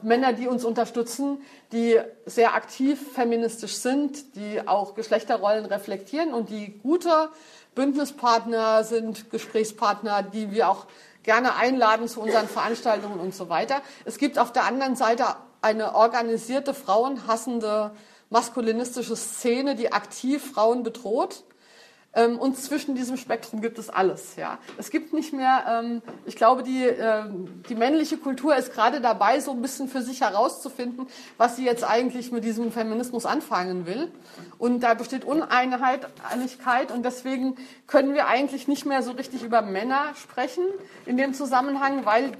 Männer, 0.01 0.33
die 0.33 0.47
uns 0.47 0.63
unterstützen, 0.63 1.41
die 1.71 1.99
sehr 2.25 2.53
aktiv 2.53 3.13
feministisch 3.13 3.75
sind, 3.75 4.35
die 4.35 4.67
auch 4.67 4.93
Geschlechterrollen 4.93 5.65
reflektieren 5.65 6.33
und 6.33 6.49
die 6.49 6.79
gute 6.79 7.29
Bündnispartner 7.75 8.83
sind, 8.83 9.31
Gesprächspartner, 9.31 10.21
die 10.23 10.51
wir 10.51 10.69
auch 10.69 10.85
gerne 11.23 11.55
einladen 11.55 12.07
zu 12.07 12.21
unseren 12.21 12.47
Veranstaltungen 12.47 13.19
und 13.19 13.33
so 13.33 13.49
weiter. 13.49 13.81
Es 14.05 14.17
gibt 14.17 14.37
auf 14.37 14.51
der 14.51 14.65
anderen 14.65 14.95
Seite 14.95 15.25
eine 15.61 15.95
organisierte, 15.95 16.73
frauenhassende, 16.73 17.91
maskulinistische 18.29 19.15
Szene, 19.15 19.75
die 19.75 19.91
aktiv 19.91 20.53
Frauen 20.53 20.83
bedroht 20.83 21.43
ähm, 22.15 22.37
und 22.37 22.57
zwischen 22.57 22.95
diesem 22.95 23.17
Spektrum 23.17 23.61
gibt 23.61 23.79
es 23.79 23.89
alles. 23.89 24.35
Ja. 24.35 24.59
Es 24.77 24.91
gibt 24.91 25.13
nicht 25.13 25.33
mehr, 25.33 25.63
ähm, 25.67 26.01
ich 26.25 26.35
glaube, 26.35 26.63
die, 26.63 26.83
äh, 26.83 27.23
die 27.69 27.75
männliche 27.75 28.17
Kultur 28.17 28.55
ist 28.55 28.73
gerade 28.73 29.01
dabei, 29.01 29.39
so 29.39 29.51
ein 29.51 29.61
bisschen 29.61 29.87
für 29.87 30.03
sich 30.03 30.21
herauszufinden, 30.21 31.07
was 31.37 31.55
sie 31.55 31.65
jetzt 31.65 31.83
eigentlich 31.83 32.31
mit 32.31 32.43
diesem 32.43 32.71
Feminismus 32.71 33.25
anfangen 33.25 33.87
will. 33.87 34.11
Und 34.59 34.81
da 34.81 34.93
besteht 34.93 35.25
Uneinigkeit 35.25 36.91
und 36.91 37.03
deswegen 37.03 37.55
können 37.87 38.13
wir 38.13 38.27
eigentlich 38.27 38.67
nicht 38.67 38.85
mehr 38.85 39.01
so 39.01 39.11
richtig 39.11 39.43
über 39.43 39.61
Männer 39.61 40.13
sprechen 40.15 40.63
in 41.05 41.17
dem 41.17 41.33
Zusammenhang, 41.33 42.05
weil, 42.05 42.31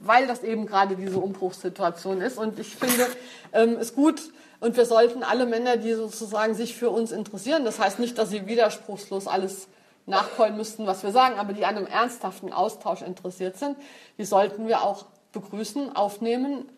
weil 0.00 0.26
das 0.26 0.42
eben 0.42 0.66
gerade 0.66 0.96
diese 0.96 1.18
Umbruchssituation 1.18 2.20
ist. 2.20 2.36
Und 2.38 2.58
ich 2.58 2.76
finde 2.76 3.06
ähm, 3.52 3.76
es 3.80 3.94
gut, 3.94 4.30
und 4.60 4.76
wir 4.76 4.86
sollten 4.86 5.22
alle 5.22 5.46
Männer, 5.46 5.76
die 5.76 5.92
sozusagen 5.92 6.54
sich 6.54 6.74
für 6.74 6.90
uns 6.90 7.12
interessieren, 7.12 7.64
das 7.64 7.78
heißt 7.78 7.98
nicht, 7.98 8.18
dass 8.18 8.30
sie 8.30 8.46
widerspruchslos 8.46 9.26
alles 9.26 9.68
nachholen 10.06 10.56
müssten, 10.56 10.86
was 10.86 11.02
wir 11.02 11.10
sagen, 11.10 11.38
aber 11.38 11.52
die 11.52 11.64
an 11.64 11.76
einem 11.76 11.86
ernsthaften 11.86 12.52
Austausch 12.52 13.02
interessiert 13.02 13.56
sind, 13.56 13.76
die 14.18 14.24
sollten 14.24 14.68
wir 14.68 14.82
auch 14.82 15.06
begrüßen, 15.32 15.94
aufnehmen, 15.94 16.68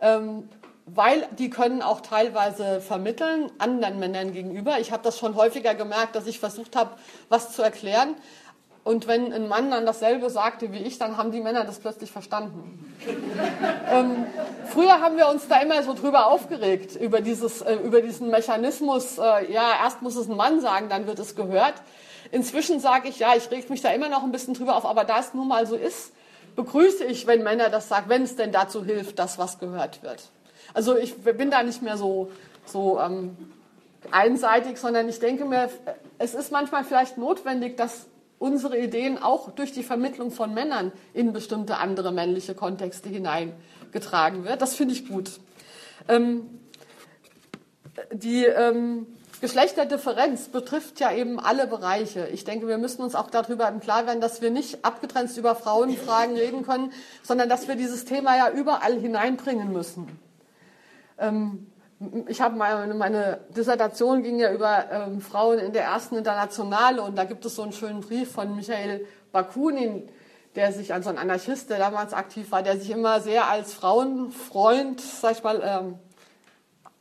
ähm, 0.00 0.48
weil 0.86 1.28
die 1.38 1.50
können 1.50 1.82
auch 1.82 2.00
teilweise 2.00 2.80
vermitteln 2.80 3.50
anderen 3.58 3.98
Männern 3.98 4.32
gegenüber. 4.32 4.78
Ich 4.80 4.90
habe 4.90 5.02
das 5.02 5.18
schon 5.18 5.34
häufiger 5.34 5.74
gemerkt, 5.74 6.16
dass 6.16 6.26
ich 6.26 6.40
versucht 6.40 6.76
habe, 6.76 6.92
was 7.28 7.52
zu 7.52 7.62
erklären, 7.62 8.14
und 8.88 9.06
wenn 9.06 9.34
ein 9.34 9.48
Mann 9.48 9.70
dann 9.70 9.84
dasselbe 9.84 10.30
sagte 10.30 10.72
wie 10.72 10.78
ich, 10.78 10.96
dann 10.96 11.18
haben 11.18 11.30
die 11.30 11.42
Männer 11.42 11.64
das 11.64 11.78
plötzlich 11.78 12.10
verstanden. 12.10 12.90
ähm, 13.92 14.24
früher 14.64 15.02
haben 15.02 15.18
wir 15.18 15.28
uns 15.28 15.46
da 15.46 15.60
immer 15.60 15.82
so 15.82 15.92
drüber 15.92 16.28
aufgeregt, 16.28 16.96
über, 16.96 17.20
dieses, 17.20 17.60
äh, 17.60 17.74
über 17.74 18.00
diesen 18.00 18.30
Mechanismus, 18.30 19.18
äh, 19.18 19.52
ja, 19.52 19.72
erst 19.82 20.00
muss 20.00 20.16
es 20.16 20.26
ein 20.26 20.36
Mann 20.36 20.62
sagen, 20.62 20.88
dann 20.88 21.06
wird 21.06 21.18
es 21.18 21.36
gehört. 21.36 21.74
Inzwischen 22.30 22.80
sage 22.80 23.10
ich, 23.10 23.18
ja, 23.18 23.34
ich 23.36 23.50
reg 23.50 23.68
mich 23.68 23.82
da 23.82 23.90
immer 23.90 24.08
noch 24.08 24.22
ein 24.22 24.32
bisschen 24.32 24.54
drüber 24.54 24.74
auf, 24.74 24.86
aber 24.86 25.04
da 25.04 25.18
es 25.18 25.34
nun 25.34 25.48
mal 25.48 25.66
so 25.66 25.76
ist, 25.76 26.12
begrüße 26.56 27.04
ich, 27.04 27.26
wenn 27.26 27.42
Männer 27.42 27.68
das 27.68 27.90
sagen, 27.90 28.08
wenn 28.08 28.22
es 28.22 28.36
denn 28.36 28.52
dazu 28.52 28.86
hilft, 28.86 29.18
dass 29.18 29.36
was 29.36 29.58
gehört 29.58 30.02
wird. 30.02 30.30
Also 30.72 30.96
ich 30.96 31.14
bin 31.14 31.50
da 31.50 31.62
nicht 31.62 31.82
mehr 31.82 31.98
so, 31.98 32.30
so 32.64 32.98
ähm, 32.98 33.36
einseitig, 34.10 34.78
sondern 34.78 35.10
ich 35.10 35.18
denke 35.18 35.44
mir, 35.44 35.68
es 36.16 36.32
ist 36.32 36.50
manchmal 36.50 36.84
vielleicht 36.84 37.18
notwendig, 37.18 37.76
dass 37.76 38.06
unsere 38.38 38.78
Ideen 38.78 39.18
auch 39.18 39.50
durch 39.50 39.72
die 39.72 39.82
Vermittlung 39.82 40.30
von 40.30 40.54
Männern 40.54 40.92
in 41.12 41.32
bestimmte 41.32 41.78
andere 41.78 42.12
männliche 42.12 42.54
Kontexte 42.54 43.08
hineingetragen 43.08 44.44
wird. 44.44 44.62
Das 44.62 44.74
finde 44.74 44.94
ich 44.94 45.08
gut. 45.08 45.40
Ähm, 46.08 46.60
die 48.12 48.44
ähm, 48.44 49.06
Geschlechterdifferenz 49.40 50.48
betrifft 50.48 51.00
ja 51.00 51.12
eben 51.12 51.38
alle 51.38 51.66
Bereiche. 51.66 52.28
Ich 52.28 52.44
denke, 52.44 52.66
wir 52.66 52.78
müssen 52.78 53.02
uns 53.02 53.14
auch 53.14 53.30
darüber 53.30 53.68
im 53.68 53.80
Klaren 53.80 54.06
werden, 54.06 54.20
dass 54.20 54.42
wir 54.42 54.50
nicht 54.50 54.84
abgetrennt 54.84 55.36
über 55.36 55.54
Frauenfragen 55.54 56.36
reden 56.36 56.64
können, 56.64 56.92
sondern 57.22 57.48
dass 57.48 57.68
wir 57.68 57.76
dieses 57.76 58.04
Thema 58.04 58.36
ja 58.36 58.50
überall 58.50 58.98
hineinbringen 58.98 59.72
müssen. 59.72 60.18
Ähm, 61.18 61.66
ich 62.28 62.40
habe 62.40 62.56
meine, 62.56 62.94
meine, 62.94 63.40
Dissertation 63.50 64.22
ging 64.22 64.38
ja 64.38 64.52
über 64.52 64.90
ähm, 64.90 65.20
Frauen 65.20 65.58
in 65.58 65.72
der 65.72 65.82
ersten 65.84 66.16
Internationale 66.16 67.02
und 67.02 67.16
da 67.16 67.24
gibt 67.24 67.44
es 67.44 67.56
so 67.56 67.62
einen 67.62 67.72
schönen 67.72 68.00
Brief 68.00 68.30
von 68.30 68.54
Michael 68.54 69.04
Bakunin, 69.32 70.08
der 70.54 70.72
sich, 70.72 70.92
also 70.94 71.10
ein 71.10 71.18
Anarchist, 71.18 71.70
der 71.70 71.78
damals 71.78 72.12
aktiv 72.12 72.52
war, 72.52 72.62
der 72.62 72.78
sich 72.78 72.90
immer 72.90 73.20
sehr 73.20 73.48
als 73.48 73.74
Frauenfreund, 73.74 75.00
sag 75.00 75.32
ich 75.32 75.42
mal, 75.42 75.60
ähm, 75.64 75.98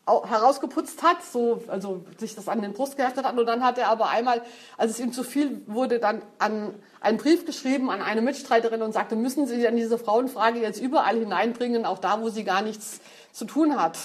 herausgeputzt 0.08 1.04
hat, 1.04 1.22
so, 1.22 1.62
also 1.68 2.06
sich 2.18 2.34
das 2.34 2.48
an 2.48 2.62
den 2.62 2.74
Brust 2.74 2.96
geheftet 2.96 3.26
hat. 3.26 3.38
Und 3.38 3.46
dann 3.46 3.64
hat 3.64 3.78
er 3.78 3.90
aber 3.90 4.10
einmal, 4.10 4.42
als 4.78 4.92
es 4.92 5.00
ihm 5.00 5.12
zu 5.12 5.24
viel 5.24 5.62
wurde, 5.68 6.00
dann 6.00 6.22
an 6.40 6.74
einen 7.02 7.18
Brief 7.18 7.46
geschrieben 7.46 7.90
an 7.90 8.02
eine 8.02 8.22
Mitstreiterin 8.22 8.82
und 8.82 8.94
sagte, 8.94 9.16
müssen 9.16 9.48
Sie 9.48 9.62
denn 9.62 9.76
diese 9.76 9.98
Frauenfrage 9.98 10.60
jetzt 10.60 10.82
überall 10.82 11.18
hineinbringen, 11.18 11.86
auch 11.86 12.00
da, 12.00 12.22
wo 12.22 12.30
sie 12.30 12.46
gar 12.46 12.62
nichts 12.62 13.02
zu 13.38 13.46
tun 13.46 13.80
hat. 13.80 14.00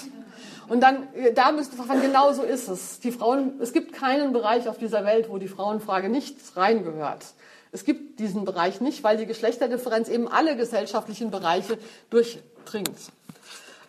Und 0.69 0.81
dann, 0.81 1.07
da 1.33 1.51
müsste 1.51 1.75
man, 1.75 2.01
genau 2.01 2.31
so 2.33 2.43
ist 2.43 2.69
es. 2.69 2.99
Die 2.99 3.11
Frauen, 3.11 3.59
es 3.59 3.73
gibt 3.73 3.93
keinen 3.93 4.31
Bereich 4.31 4.69
auf 4.69 4.77
dieser 4.77 5.03
Welt, 5.05 5.29
wo 5.29 5.39
die 5.39 5.47
Frauenfrage 5.47 6.07
nicht 6.07 6.37
reingehört. 6.55 7.25
Es 7.71 7.83
gibt 7.83 8.19
diesen 8.19 8.45
Bereich 8.45 8.79
nicht, 8.79 9.03
weil 9.03 9.17
die 9.17 9.25
Geschlechterdifferenz 9.25 10.07
eben 10.07 10.27
alle 10.27 10.55
gesellschaftlichen 10.55 11.31
Bereiche 11.31 11.79
durchdringt. 12.11 12.99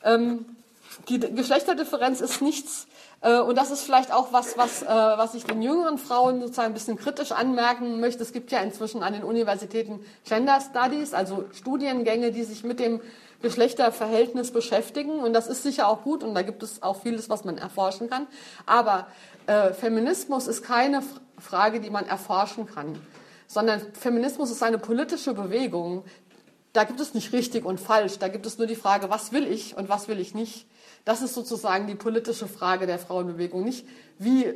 Ähm, 0.03 0.47
die 1.11 1.21
Geschlechterdifferenz 1.21 2.23
ist 2.23 2.41
nichts, 2.41 2.87
äh, 3.21 3.39
und 3.39 3.57
das 3.57 3.71
ist 3.71 3.83
vielleicht 3.83 4.13
auch 4.13 4.33
was, 4.33 4.57
was, 4.57 4.83
äh, 4.83 4.87
was 4.87 5.35
ich 5.35 5.45
den 5.45 5.61
jüngeren 5.61 5.99
Frauen 5.99 6.41
sozusagen 6.41 6.69
ein 6.69 6.75
bisschen 6.75 6.97
kritisch 6.97 7.33
anmerken 7.33 8.01
möchte. 8.01 8.23
Es 8.23 8.33
gibt 8.33 8.51
ja 8.51 8.61
inzwischen 8.61 9.03
an 9.03 9.13
den 9.13 9.25
Universitäten 9.25 10.05
Gender 10.27 10.61
Studies, 10.61 11.13
also 11.13 11.45
Studiengänge, 11.53 12.33
die 12.33 12.45
sich 12.45 12.65
mit 12.65 12.81
dem 12.81 13.01
Geschlechterverhältnis 13.43 14.51
beschäftigen. 14.51 15.21
Und 15.21 15.33
das 15.33 15.47
ist 15.47 15.63
sicher 15.63 15.89
auch 15.89 16.03
gut 16.03 16.23
und 16.23 16.35
da 16.35 16.43
gibt 16.43 16.63
es 16.63 16.83
auch 16.83 17.03
vieles, 17.03 17.29
was 17.29 17.45
man 17.45 17.59
erforschen 17.59 18.09
kann. 18.09 18.27
Aber 18.67 19.07
äh, 19.47 19.73
Feminismus 19.73 20.47
ist 20.47 20.63
keine 20.63 21.03
Frage, 21.39 21.81
die 21.81 21.91
man 21.91 22.07
erforschen 22.07 22.67
kann, 22.67 22.99
sondern 23.47 23.81
Feminismus 23.93 24.51
ist 24.51 24.63
eine 24.63 24.79
politische 24.79 25.35
Bewegung. 25.35 26.05
Da 26.73 26.85
gibt 26.85 27.01
es 27.01 27.15
nicht 27.15 27.33
richtig 27.33 27.65
und 27.65 27.79
falsch, 27.79 28.19
da 28.19 28.29
gibt 28.29 28.47
es 28.47 28.59
nur 28.59 28.67
die 28.67 28.75
Frage, 28.75 29.11
was 29.11 29.33
will 29.33 29.47
ich 29.47 29.77
und 29.77 29.89
was 29.89 30.09
will 30.09 30.19
ich 30.19 30.35
nicht. 30.35 30.67
Das 31.05 31.23
ist 31.23 31.35
sozusagen 31.35 31.87
die 31.87 31.95
politische 31.95 32.49
Frage 32.49 32.87
der 32.87 32.99
Frauenbewegung, 32.99 33.63
nicht 33.63 33.87
wie 34.19 34.47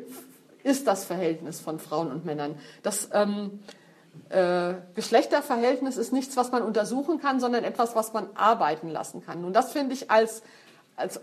ist 0.64 0.87
das 0.87 1.05
Verhältnis 1.05 1.61
von 1.61 1.79
Frauen 1.79 2.11
und 2.11 2.24
Männern. 2.24 2.59
Das 2.83 3.11
ähm, 3.12 3.61
äh, 4.28 4.74
Geschlechterverhältnis 4.94 5.96
ist 5.96 6.12
nichts, 6.12 6.36
was 6.36 6.52
man 6.52 6.62
untersuchen 6.62 7.20
kann, 7.20 7.40
sondern 7.40 7.64
etwas, 7.64 7.94
was 7.94 8.12
man 8.12 8.28
arbeiten 8.34 8.88
lassen 8.88 9.24
kann. 9.24 9.44
Und 9.44 9.54
das 9.54 9.72
finde 9.72 9.94
ich 9.94 10.10
als, 10.10 10.42
als 10.96 11.20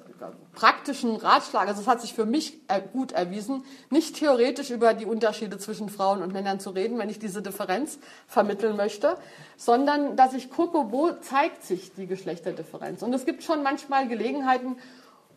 praktischen 0.54 1.16
Ratschlag, 1.16 1.68
also 1.68 1.82
es 1.82 1.88
hat 1.88 2.02
sich 2.02 2.14
für 2.14 2.26
mich 2.26 2.60
gut 2.94 3.12
erwiesen, 3.12 3.64
nicht 3.90 4.16
theoretisch 4.16 4.72
über 4.72 4.94
die 4.94 5.06
Unterschiede 5.06 5.58
zwischen 5.58 5.90
Frauen 5.90 6.22
und 6.22 6.34
Männern 6.34 6.60
zu 6.60 6.72
reden, 6.72 6.98
wenn 6.98 7.10
ich 7.10 7.20
diese 7.20 7.42
Differenz 7.42 8.00
vermitteln 8.28 8.76
möchte, 8.76 9.18
sondern 9.58 10.16
dass 10.16 10.34
ich 10.34 10.50
gucke, 10.50 10.92
wo 10.92 11.12
zeigt 11.12 11.64
sich 11.64 11.94
die 11.94 12.08
Geschlechterdifferenz. 12.08 13.04
Und 13.04 13.14
es 13.14 13.26
gibt 13.26 13.44
schon 13.44 13.64
manchmal 13.64 14.08
Gelegenheiten, 14.08 14.78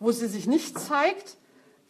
wo 0.00 0.12
sie 0.12 0.26
sich 0.26 0.46
nicht 0.46 0.78
zeigt, 0.78 1.36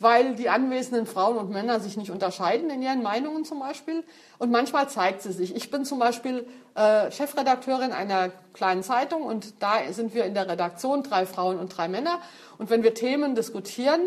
weil 0.00 0.34
die 0.34 0.48
anwesenden 0.48 1.06
Frauen 1.06 1.36
und 1.36 1.50
Männer 1.50 1.80
sich 1.80 1.96
nicht 1.96 2.10
unterscheiden 2.10 2.70
in 2.70 2.82
ihren 2.82 3.02
Meinungen 3.02 3.44
zum 3.44 3.58
Beispiel. 3.58 4.04
Und 4.38 4.50
manchmal 4.50 4.88
zeigt 4.88 5.22
sie 5.22 5.32
sich. 5.32 5.56
Ich 5.56 5.70
bin 5.70 5.84
zum 5.84 5.98
Beispiel 5.98 6.46
äh, 6.74 7.10
Chefredakteurin 7.10 7.92
einer 7.92 8.30
kleinen 8.52 8.82
Zeitung 8.82 9.22
und 9.22 9.60
da 9.60 9.80
sind 9.90 10.14
wir 10.14 10.24
in 10.24 10.34
der 10.34 10.48
Redaktion 10.48 11.02
drei 11.02 11.26
Frauen 11.26 11.58
und 11.58 11.76
drei 11.76 11.88
Männer. 11.88 12.20
Und 12.58 12.70
wenn 12.70 12.82
wir 12.82 12.94
Themen 12.94 13.34
diskutieren, 13.34 14.00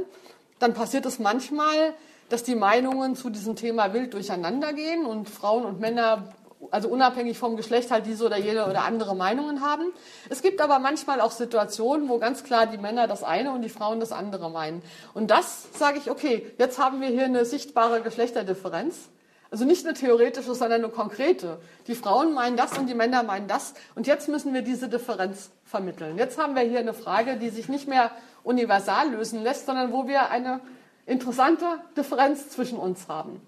dann 0.59 0.73
passiert 0.73 1.05
es 1.05 1.19
manchmal, 1.19 1.93
dass 2.29 2.43
die 2.43 2.55
Meinungen 2.55 3.17
zu 3.17 3.29
diesem 3.29 3.57
Thema 3.57 3.93
wild 3.93 4.13
durcheinander 4.13 4.71
gehen 4.71 5.05
und 5.05 5.29
Frauen 5.29 5.65
und 5.65 5.81
Männer 5.81 6.33
also 6.69 6.89
unabhängig 6.89 7.37
vom 7.37 7.57
Geschlecht 7.57 7.91
halt 7.91 8.05
diese 8.05 8.25
oder 8.25 8.37
jene 8.37 8.67
oder 8.67 8.83
andere 8.83 9.15
Meinungen 9.15 9.61
haben. 9.61 9.91
Es 10.29 10.41
gibt 10.41 10.61
aber 10.61 10.79
manchmal 10.79 11.21
auch 11.21 11.31
Situationen, 11.31 12.09
wo 12.09 12.19
ganz 12.19 12.43
klar 12.43 12.67
die 12.67 12.77
Männer 12.77 13.07
das 13.07 13.23
eine 13.23 13.51
und 13.51 13.61
die 13.61 13.69
Frauen 13.69 13.99
das 13.99 14.11
andere 14.11 14.49
meinen. 14.49 14.83
Und 15.13 15.31
das 15.31 15.67
sage 15.77 15.97
ich, 15.97 16.11
okay, 16.11 16.45
jetzt 16.57 16.77
haben 16.77 17.01
wir 17.01 17.09
hier 17.09 17.25
eine 17.25 17.45
sichtbare 17.45 18.01
Geschlechterdifferenz. 18.01 19.09
Also 19.49 19.65
nicht 19.65 19.85
eine 19.85 19.93
theoretische, 19.93 20.55
sondern 20.55 20.83
eine 20.83 20.89
konkrete. 20.89 21.59
Die 21.87 21.95
Frauen 21.95 22.33
meinen 22.33 22.55
das 22.55 22.77
und 22.77 22.87
die 22.87 22.93
Männer 22.93 23.23
meinen 23.23 23.49
das. 23.49 23.73
Und 23.95 24.07
jetzt 24.07 24.29
müssen 24.29 24.53
wir 24.53 24.61
diese 24.61 24.87
Differenz 24.87 25.49
vermitteln. 25.65 26.17
Jetzt 26.17 26.37
haben 26.37 26.55
wir 26.55 26.61
hier 26.61 26.79
eine 26.79 26.93
Frage, 26.93 27.35
die 27.35 27.49
sich 27.49 27.67
nicht 27.67 27.87
mehr 27.87 28.11
universal 28.43 29.09
lösen 29.09 29.43
lässt, 29.43 29.65
sondern 29.65 29.91
wo 29.91 30.07
wir 30.07 30.29
eine 30.29 30.61
interessante 31.05 31.65
Differenz 31.97 32.49
zwischen 32.49 32.77
uns 32.77 33.09
haben. 33.09 33.41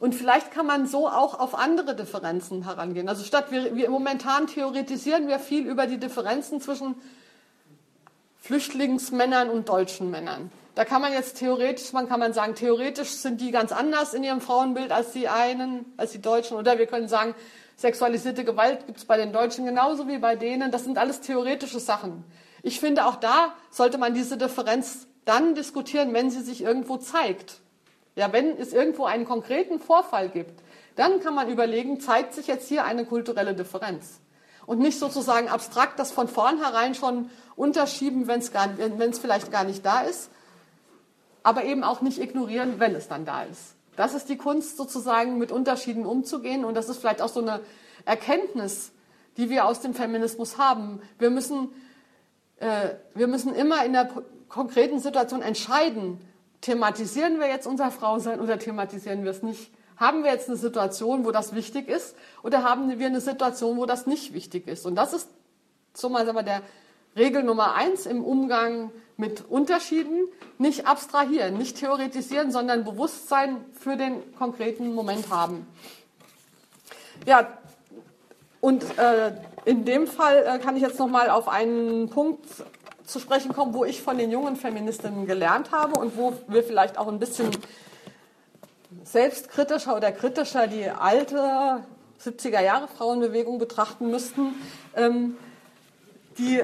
Und 0.00 0.14
vielleicht 0.14 0.50
kann 0.50 0.66
man 0.66 0.86
so 0.86 1.06
auch 1.06 1.38
auf 1.38 1.54
andere 1.54 1.94
Differenzen 1.94 2.64
herangehen. 2.64 3.08
Also 3.08 3.22
statt 3.22 3.50
wir, 3.50 3.76
wir 3.76 3.90
momentan 3.90 4.46
theoretisieren 4.46 5.28
wir 5.28 5.38
viel 5.38 5.66
über 5.66 5.86
die 5.86 5.98
Differenzen 5.98 6.60
zwischen 6.60 6.94
Flüchtlingsmännern 8.40 9.50
und 9.50 9.68
deutschen 9.68 10.10
Männern. 10.10 10.50
Da 10.74 10.86
kann 10.86 11.02
man 11.02 11.12
jetzt 11.12 11.36
theoretisch, 11.38 11.92
man 11.92 12.08
kann 12.08 12.18
man 12.18 12.32
sagen, 12.32 12.54
theoretisch 12.54 13.10
sind 13.10 13.42
die 13.42 13.50
ganz 13.50 13.72
anders 13.72 14.14
in 14.14 14.24
ihrem 14.24 14.40
Frauenbild 14.40 14.90
als 14.90 15.12
die 15.12 15.28
einen, 15.28 15.84
als 15.98 16.12
die 16.12 16.22
Deutschen. 16.22 16.56
Oder 16.56 16.78
wir 16.78 16.86
können 16.86 17.06
sagen, 17.06 17.34
sexualisierte 17.76 18.44
Gewalt 18.44 18.86
gibt 18.86 18.98
es 18.98 19.04
bei 19.04 19.18
den 19.18 19.34
Deutschen 19.34 19.66
genauso 19.66 20.08
wie 20.08 20.16
bei 20.16 20.34
denen. 20.34 20.70
Das 20.70 20.84
sind 20.84 20.96
alles 20.96 21.20
theoretische 21.20 21.80
Sachen. 21.80 22.24
Ich 22.62 22.80
finde, 22.80 23.04
auch 23.04 23.16
da 23.16 23.52
sollte 23.70 23.98
man 23.98 24.14
diese 24.14 24.38
Differenz 24.38 25.06
dann 25.26 25.54
diskutieren, 25.54 26.14
wenn 26.14 26.30
sie 26.30 26.40
sich 26.40 26.62
irgendwo 26.62 26.96
zeigt. 26.96 27.59
Ja, 28.20 28.34
wenn 28.34 28.58
es 28.58 28.74
irgendwo 28.74 29.06
einen 29.06 29.24
konkreten 29.24 29.80
Vorfall 29.80 30.28
gibt, 30.28 30.60
dann 30.94 31.20
kann 31.20 31.34
man 31.34 31.48
überlegen, 31.48 32.00
zeigt 32.00 32.34
sich 32.34 32.48
jetzt 32.48 32.68
hier 32.68 32.84
eine 32.84 33.06
kulturelle 33.06 33.54
Differenz. 33.54 34.20
Und 34.66 34.78
nicht 34.78 34.98
sozusagen 34.98 35.48
abstrakt 35.48 35.98
das 35.98 36.12
von 36.12 36.28
vornherein 36.28 36.94
schon 36.94 37.30
unterschieben, 37.56 38.28
wenn 38.28 38.40
es 38.40 39.18
vielleicht 39.18 39.50
gar 39.50 39.64
nicht 39.64 39.86
da 39.86 40.02
ist, 40.02 40.28
aber 41.42 41.64
eben 41.64 41.82
auch 41.82 42.02
nicht 42.02 42.20
ignorieren, 42.20 42.74
wenn 42.76 42.94
es 42.94 43.08
dann 43.08 43.24
da 43.24 43.44
ist. 43.44 43.74
Das 43.96 44.12
ist 44.12 44.28
die 44.28 44.36
Kunst, 44.36 44.76
sozusagen 44.76 45.38
mit 45.38 45.50
Unterschieden 45.50 46.04
umzugehen. 46.04 46.66
Und 46.66 46.74
das 46.74 46.90
ist 46.90 46.98
vielleicht 46.98 47.22
auch 47.22 47.30
so 47.30 47.40
eine 47.40 47.60
Erkenntnis, 48.04 48.92
die 49.38 49.48
wir 49.48 49.64
aus 49.64 49.80
dem 49.80 49.94
Feminismus 49.94 50.58
haben. 50.58 51.00
Wir 51.18 51.30
müssen, 51.30 51.70
äh, 52.58 52.90
wir 53.14 53.28
müssen 53.28 53.54
immer 53.54 53.82
in 53.86 53.94
der 53.94 54.10
konkreten 54.50 54.98
Situation 54.98 55.40
entscheiden, 55.40 56.20
thematisieren 56.60 57.38
wir 57.38 57.48
jetzt 57.48 57.66
unser 57.66 57.90
Frausein 57.90 58.40
oder 58.40 58.58
thematisieren 58.58 59.24
wir 59.24 59.30
es 59.30 59.42
nicht? 59.42 59.70
Haben 59.96 60.24
wir 60.24 60.32
jetzt 60.32 60.48
eine 60.48 60.56
Situation, 60.56 61.24
wo 61.24 61.30
das 61.30 61.54
wichtig 61.54 61.88
ist 61.88 62.16
oder 62.42 62.62
haben 62.62 62.98
wir 62.98 63.06
eine 63.06 63.20
Situation, 63.20 63.76
wo 63.76 63.86
das 63.86 64.06
nicht 64.06 64.32
wichtig 64.32 64.66
ist? 64.66 64.86
Und 64.86 64.94
das 64.94 65.12
ist 65.12 65.28
so 65.94 66.08
mal 66.08 66.24
sagen 66.24 66.36
wir, 66.36 66.42
der 66.42 66.62
Regel 67.16 67.42
Nummer 67.42 67.74
eins 67.74 68.06
im 68.06 68.24
Umgang 68.24 68.90
mit 69.16 69.44
Unterschieden. 69.48 70.28
Nicht 70.58 70.86
abstrahieren, 70.86 71.58
nicht 71.58 71.78
theoretisieren, 71.78 72.50
sondern 72.50 72.84
Bewusstsein 72.84 73.64
für 73.78 73.96
den 73.96 74.34
konkreten 74.36 74.94
Moment 74.94 75.30
haben. 75.30 75.66
Ja, 77.26 77.58
und 78.60 78.84
äh, 78.98 79.32
in 79.64 79.84
dem 79.84 80.06
Fall 80.06 80.44
äh, 80.46 80.58
kann 80.58 80.76
ich 80.76 80.82
jetzt 80.82 80.98
noch 80.98 81.08
mal 81.08 81.30
auf 81.30 81.48
einen 81.48 82.08
Punkt 82.08 82.46
zu 83.10 83.18
sprechen 83.18 83.52
kommen, 83.52 83.74
wo 83.74 83.84
ich 83.84 84.02
von 84.02 84.18
den 84.18 84.30
jungen 84.30 84.56
Feministinnen 84.56 85.26
gelernt 85.26 85.72
habe 85.72 85.98
und 85.98 86.16
wo 86.16 86.32
wir 86.48 86.62
vielleicht 86.62 86.98
auch 86.98 87.08
ein 87.08 87.18
bisschen 87.18 87.50
selbstkritischer 89.04 89.96
oder 89.96 90.12
kritischer 90.12 90.66
die 90.66 90.88
alte 90.88 91.84
70er 92.22 92.60
Jahre 92.60 92.88
Frauenbewegung 92.88 93.58
betrachten 93.58 94.10
müssten. 94.10 94.54
Ähm, 94.96 95.36
die 96.38 96.62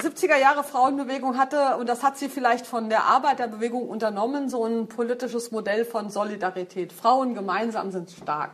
70er 0.00 0.36
Jahre 0.36 0.64
Frauenbewegung 0.64 1.36
hatte, 1.36 1.76
und 1.76 1.88
das 1.88 2.02
hat 2.02 2.16
sie 2.16 2.28
vielleicht 2.28 2.66
von 2.66 2.88
der 2.88 3.04
Arbeiterbewegung 3.04 3.88
unternommen, 3.88 4.48
so 4.48 4.64
ein 4.64 4.86
politisches 4.88 5.50
Modell 5.50 5.84
von 5.84 6.10
Solidarität. 6.10 6.92
Frauen 6.92 7.34
gemeinsam 7.34 7.90
sind 7.90 8.10
stark. 8.10 8.52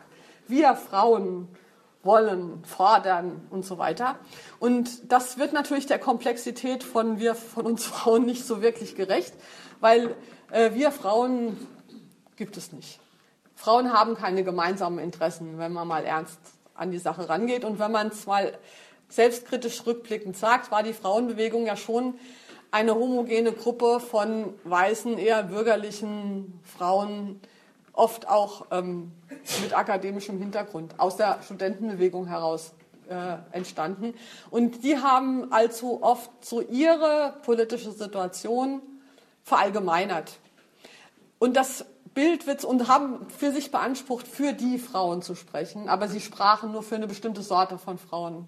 Wir 0.49 0.75
Frauen 0.75 1.49
wollen, 2.03 2.65
fordern 2.65 3.47
und 3.51 3.65
so 3.65 3.79
weiter. 3.79 4.17
Und 4.59 5.13
das 5.13 5.39
wird 5.39 5.53
natürlich 5.53 5.87
der 5.87 5.99
Komplexität 5.99 6.83
von 6.83 7.19
wir, 7.19 7.35
von 7.35 7.67
uns 7.67 7.85
Frauen 7.87 8.27
nicht 8.27 8.47
so 8.47 8.63
wirklich 8.63 8.95
gerecht, 8.95 9.35
weil 9.81 10.15
äh, 10.51 10.73
wir 10.75 10.93
Frauen 10.93 11.57
gibt 12.37 12.57
es 12.57 12.73
nicht. 12.73 13.01
Frauen 13.55 13.93
haben 13.93 14.15
keine 14.15 14.43
gemeinsamen 14.43 14.99
Interessen, 14.99 15.59
wenn 15.59 15.73
man 15.73 15.87
mal 15.87 16.05
ernst 16.05 16.39
an 16.75 16.91
die 16.91 16.99
Sache 16.99 17.29
rangeht. 17.29 17.65
Und 17.65 17.79
wenn 17.79 17.93
man 17.93 18.09
es 18.09 18.27
mal 18.27 18.57
selbstkritisch 19.11 19.85
rückblickend 19.87 20.37
sagt, 20.37 20.71
war 20.71 20.83
die 20.83 20.95
Frauenbewegung 20.95 21.67
ja 21.67 21.77
schon 21.77 22.15
eine 22.71 22.95
homogene 22.95 23.53
Gruppe 23.53 24.01
von 24.01 24.55
weißen, 24.65 25.19
eher 25.19 25.43
bürgerlichen 25.43 26.61
Frauen, 26.65 27.41
oft 27.93 28.29
auch 28.29 28.67
ähm, 28.71 29.13
mit 29.63 29.77
akademischem 29.77 30.39
Hintergrund, 30.39 30.99
aus 30.99 31.17
der 31.17 31.41
Studentenbewegung 31.43 32.27
heraus 32.27 32.73
äh, 33.09 33.37
entstanden. 33.53 34.15
Und 34.51 34.85
die 34.85 34.99
haben 34.99 35.53
allzu 35.53 36.03
oft 36.03 36.31
so 36.45 36.61
ihre 36.61 37.35
politische 37.43 37.93
Situation 37.93 38.83
verallgemeinert. 39.43 40.39
Und 41.39 41.57
das 41.57 41.85
Bild 42.15 42.47
wird 42.47 42.65
und 42.65 42.89
haben 42.89 43.27
für 43.31 43.53
sich 43.53 43.71
beansprucht, 43.71 44.27
für 44.27 44.53
die 44.53 44.79
Frauen 44.79 45.23
zu 45.23 45.35
sprechen, 45.35 45.89
aber 45.89 46.09
sie 46.09 46.21
sprachen 46.21 46.73
nur 46.73 46.83
für 46.83 46.97
eine 46.97 47.07
bestimmte 47.07 47.43
Sorte 47.43 47.79
von 47.79 47.99
Frauen. 47.99 48.47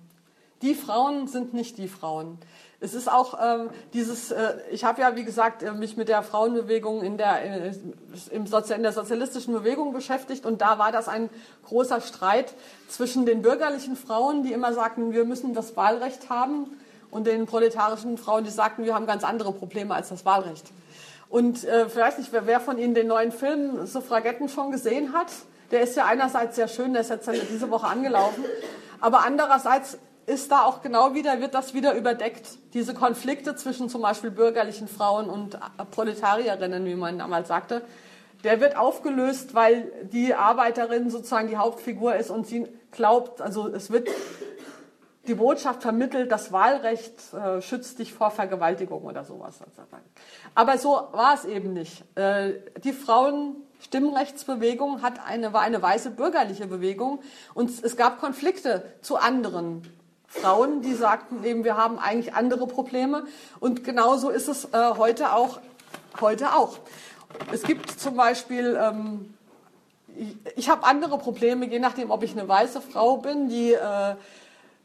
Die 0.63 0.75
Frauen 0.75 1.27
sind 1.27 1.55
nicht 1.55 1.79
die 1.79 1.89
Frauen. 1.89 2.39
Es 2.83 2.95
ist 2.95 3.11
auch 3.11 3.39
ähm, 3.41 3.71
dieses, 3.93 4.33
äh, 4.33 4.55
ich 4.73 4.83
habe 4.83 5.01
ja, 5.01 5.15
wie 5.15 5.23
gesagt, 5.23 5.63
äh, 5.63 5.71
mich 5.71 5.97
mit 5.97 6.09
der 6.09 6.25
Frauenbewegung 6.25 7.03
in 7.03 7.17
der, 7.17 7.69
äh, 7.69 7.73
im 8.33 8.49
Sozi 8.49 8.75
in 8.75 8.83
der 8.83 8.93
sozialistischen 8.93 9.55
Bewegung 9.55 9.93
beschäftigt 9.93 10.45
und 10.45 10.61
da 10.61 10.81
war 10.81 10.91
das 10.91 11.07
ein 11.07 11.31
großer 11.65 12.01
Streit 12.01 12.53
zwischen 12.89 13.25
den 13.25 13.41
bürgerlichen 13.41 13.95
Frauen, 13.95 14.43
die 14.43 14.53
immer 14.53 14.73
sagten, 14.73 15.13
wir 15.13 15.25
müssen 15.25 15.55
das 15.55 15.77
Wahlrecht 15.77 16.29
haben 16.29 16.77
und 17.13 17.29
den 17.29 17.47
proletarischen 17.47 18.19
Frauen, 18.19 18.43
die 18.43 18.51
sagten, 18.51 18.85
wir 18.85 18.97
haben 18.97 19.07
ganz 19.07 19.23
andere 19.23 19.53
Probleme 19.53 19.95
als 19.95 20.09
das 20.09 20.25
Wahlrecht. 20.25 20.67
Und 21.29 21.63
äh, 21.63 21.87
ich 21.87 21.95
weiß 21.95 22.19
nicht, 22.19 22.33
wer, 22.33 22.47
wer 22.49 22.59
von 22.59 22.79
Ihnen 22.79 22.95
den 22.95 23.07
neuen 23.07 23.31
Film 23.31 23.87
Suffragetten 23.87 24.49
schon 24.49 24.73
gesehen 24.73 25.13
hat. 25.13 25.29
Der 25.71 25.83
ist 25.83 25.97
ja 25.97 26.07
einerseits 26.07 26.57
sehr 26.57 26.67
schön, 26.67 26.95
der 26.95 27.03
ist 27.03 27.11
jetzt 27.11 27.31
diese 27.49 27.71
Woche 27.71 27.87
angelaufen, 27.87 28.45
aber 29.01 29.25
andererseits 29.25 29.99
ist 30.27 30.53
da 30.53 30.63
auch 30.63 30.83
genau 30.83 31.15
wieder, 31.15 31.41
wird 31.41 31.55
das 31.55 31.75
wieder 31.75 31.95
überdeckt. 31.95 32.59
Diese 32.75 32.95
Konflikte 32.95 33.57
zwischen 33.57 33.89
zum 33.89 34.03
Beispiel 34.03 34.31
bürgerlichen 34.31 34.89
Frauen 34.89 35.29
und 35.29 35.59
Proletarierinnen, 35.91 36.85
wie 36.85 36.95
man 36.95 37.19
damals 37.19 37.49
sagte, 37.49 37.83
der 38.45 38.61
wird 38.61 38.77
aufgelöst, 38.77 39.55
weil 39.55 39.91
die 40.13 40.35
Arbeiterin 40.35 41.11
sozusagen 41.11 41.49
die 41.49 41.57
Hauptfigur 41.57 42.15
ist 42.17 42.31
und 42.31 42.47
sie 42.47 42.67
glaubt, 42.91 43.41
also 43.41 43.69
es 43.69 43.91
wird 43.91 44.09
die 45.29 45.35
Botschaft 45.35 45.83
vermittelt, 45.83 46.33
das 46.33 46.51
Wahlrecht 46.53 47.33
äh, 47.33 47.63
schützt 47.63 48.01
dich 48.01 48.13
vor 48.13 48.33
Vergewaltigung 48.33 49.05
oder 49.05 49.23
sowas. 49.25 49.61
Aber 50.55 50.79
so 50.79 51.09
war 51.13 51.35
es 51.35 51.45
eben 51.45 51.73
nicht. 51.73 52.03
Äh, 52.17 52.55
die 52.83 52.93
Frauenstimmrechtsbewegung 52.93 55.03
hat 55.03 55.25
eine, 55.25 55.53
war 55.53 55.61
eine 55.61 55.81
weiße 55.81 56.11
bürgerliche 56.11 56.67
Bewegung 56.67 57.21
und 57.55 57.71
es 57.85 57.97
gab 57.97 58.19
Konflikte 58.19 58.83
zu 59.01 59.17
anderen 59.17 59.87
Frauen, 60.33 60.81
die 60.81 60.95
sagten 60.95 61.45
eben, 61.45 61.63
wir 61.63 61.77
haben 61.77 61.99
eigentlich 61.99 62.35
andere 62.35 62.67
Probleme. 62.67 63.25
Und 63.61 63.85
genauso 63.85 64.31
ist 64.31 64.49
es 64.49 64.65
äh, 64.73 64.95
heute 64.97 65.35
auch. 65.35 65.61
Heute 66.21 66.55
auch. 66.55 66.79
Es 67.53 67.63
gibt 67.63 67.91
zum 67.91 68.17
Beispiel, 68.17 68.79
ähm, 68.81 69.35
ich, 70.57 70.69
habe 70.69 70.85
andere 70.85 71.19
Probleme, 71.19 71.67
je 71.67 71.79
nachdem, 71.79 72.11
ob 72.11 72.23
ich 72.23 72.33
eine 72.33 72.49
weiße 72.49 72.81
Frau 72.81 73.19
bin, 73.19 73.49
die 73.49 73.73
äh, 73.73 74.15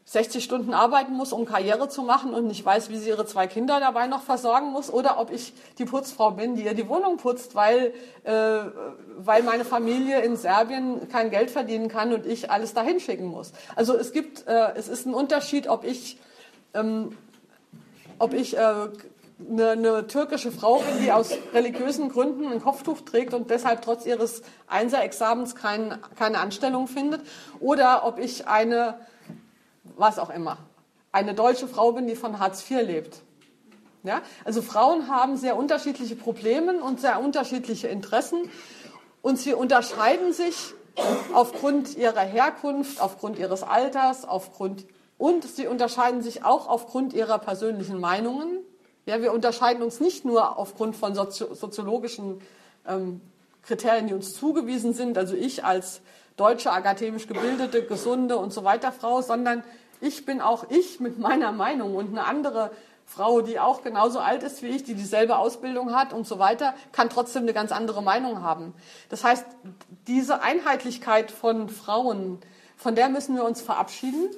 60 0.08 0.42
Stunden 0.42 0.72
arbeiten 0.72 1.12
muss, 1.12 1.34
um 1.34 1.44
Karriere 1.44 1.90
zu 1.90 2.00
machen 2.00 2.32
und 2.32 2.46
nicht 2.46 2.64
weiß, 2.64 2.88
wie 2.88 2.96
sie 2.96 3.10
ihre 3.10 3.26
zwei 3.26 3.46
Kinder 3.46 3.78
dabei 3.78 4.06
noch 4.06 4.22
versorgen 4.22 4.70
muss, 4.70 4.90
oder 4.90 5.20
ob 5.20 5.30
ich 5.30 5.52
die 5.76 5.84
Putzfrau 5.84 6.30
bin, 6.30 6.54
die 6.54 6.64
ihr 6.64 6.72
die 6.72 6.88
Wohnung 6.88 7.18
putzt, 7.18 7.54
weil, 7.54 7.92
äh, 8.24 8.32
weil 9.18 9.42
meine 9.42 9.66
Familie 9.66 10.22
in 10.22 10.36
Serbien 10.36 11.10
kein 11.10 11.28
Geld 11.30 11.50
verdienen 11.50 11.88
kann 11.88 12.14
und 12.14 12.24
ich 12.24 12.50
alles 12.50 12.72
dahin 12.72 13.00
schicken 13.00 13.26
muss. 13.26 13.52
Also 13.76 13.94
es 13.94 14.12
gibt, 14.12 14.46
äh, 14.48 14.72
es 14.76 14.88
ist 14.88 15.04
ein 15.04 15.12
Unterschied, 15.12 15.68
ob 15.68 15.84
ich, 15.84 16.18
ähm, 16.72 17.14
ob 18.18 18.32
ich 18.32 18.56
äh, 18.56 18.60
eine, 18.60 19.70
eine 19.72 20.06
türkische 20.06 20.50
Frau 20.50 20.78
bin, 20.78 21.04
die 21.04 21.12
aus 21.12 21.32
religiösen 21.52 22.08
Gründen 22.08 22.50
ein 22.50 22.62
Kopftuch 22.62 23.02
trägt 23.02 23.34
und 23.34 23.50
deshalb 23.50 23.82
trotz 23.82 24.06
ihres 24.06 24.40
Einser-Examens 24.68 25.54
kein, 25.54 25.98
keine 26.16 26.38
Anstellung 26.38 26.88
findet, 26.88 27.20
oder 27.60 28.06
ob 28.06 28.18
ich 28.18 28.48
eine 28.48 28.98
was 29.98 30.18
auch 30.18 30.30
immer, 30.30 30.58
eine 31.12 31.34
deutsche 31.34 31.68
Frau 31.68 31.92
bin, 31.92 32.06
die 32.06 32.16
von 32.16 32.38
Hartz 32.38 32.68
IV 32.68 32.82
lebt. 32.82 33.22
Ja? 34.04 34.22
Also 34.44 34.62
Frauen 34.62 35.08
haben 35.08 35.36
sehr 35.36 35.56
unterschiedliche 35.56 36.16
Probleme 36.16 36.80
und 36.82 37.00
sehr 37.00 37.20
unterschiedliche 37.20 37.88
Interessen 37.88 38.50
und 39.22 39.38
sie 39.38 39.54
unterscheiden 39.54 40.32
sich 40.32 40.74
aufgrund 41.32 41.96
ihrer 41.96 42.20
Herkunft, 42.20 43.00
aufgrund 43.00 43.38
ihres 43.38 43.62
Alters, 43.62 44.26
aufgrund 44.26 44.86
und 45.16 45.44
sie 45.44 45.66
unterscheiden 45.66 46.22
sich 46.22 46.44
auch 46.44 46.68
aufgrund 46.68 47.12
ihrer 47.12 47.38
persönlichen 47.38 47.98
Meinungen. 47.98 48.60
Ja, 49.04 49.20
wir 49.20 49.32
unterscheiden 49.32 49.82
uns 49.82 50.00
nicht 50.00 50.24
nur 50.24 50.58
aufgrund 50.58 50.94
von 50.94 51.14
sozi 51.14 51.44
soziologischen 51.54 52.40
ähm, 52.86 53.20
Kriterien, 53.62 54.06
die 54.06 54.14
uns 54.14 54.34
zugewiesen 54.34 54.94
sind, 54.94 55.18
also 55.18 55.34
ich 55.34 55.64
als 55.64 56.00
deutsche, 56.36 56.70
akademisch 56.70 57.26
gebildete, 57.26 57.84
gesunde 57.84 58.36
und 58.36 58.52
so 58.52 58.64
weiter 58.64 58.92
Frau, 58.92 59.20
sondern 59.20 59.64
ich 60.00 60.24
bin 60.24 60.40
auch 60.40 60.70
ich 60.70 61.00
mit 61.00 61.18
meiner 61.18 61.52
Meinung 61.52 61.96
und 61.96 62.08
eine 62.08 62.26
andere 62.26 62.70
Frau, 63.08 63.40
die 63.40 63.58
auch 63.58 63.82
genauso 63.82 64.18
alt 64.18 64.42
ist 64.42 64.62
wie 64.62 64.68
ich, 64.68 64.84
die 64.84 64.94
dieselbe 64.94 65.38
Ausbildung 65.38 65.94
hat 65.94 66.12
und 66.12 66.26
so 66.26 66.38
weiter, 66.38 66.74
kann 66.92 67.08
trotzdem 67.08 67.42
eine 67.42 67.54
ganz 67.54 67.72
andere 67.72 68.02
Meinung 68.02 68.42
haben. 68.42 68.74
Das 69.08 69.24
heißt, 69.24 69.46
diese 70.06 70.42
Einheitlichkeit 70.42 71.30
von 71.30 71.70
Frauen, 71.70 72.38
von 72.76 72.94
der 72.94 73.08
müssen 73.08 73.34
wir 73.34 73.44
uns 73.44 73.62
verabschieden. 73.62 74.28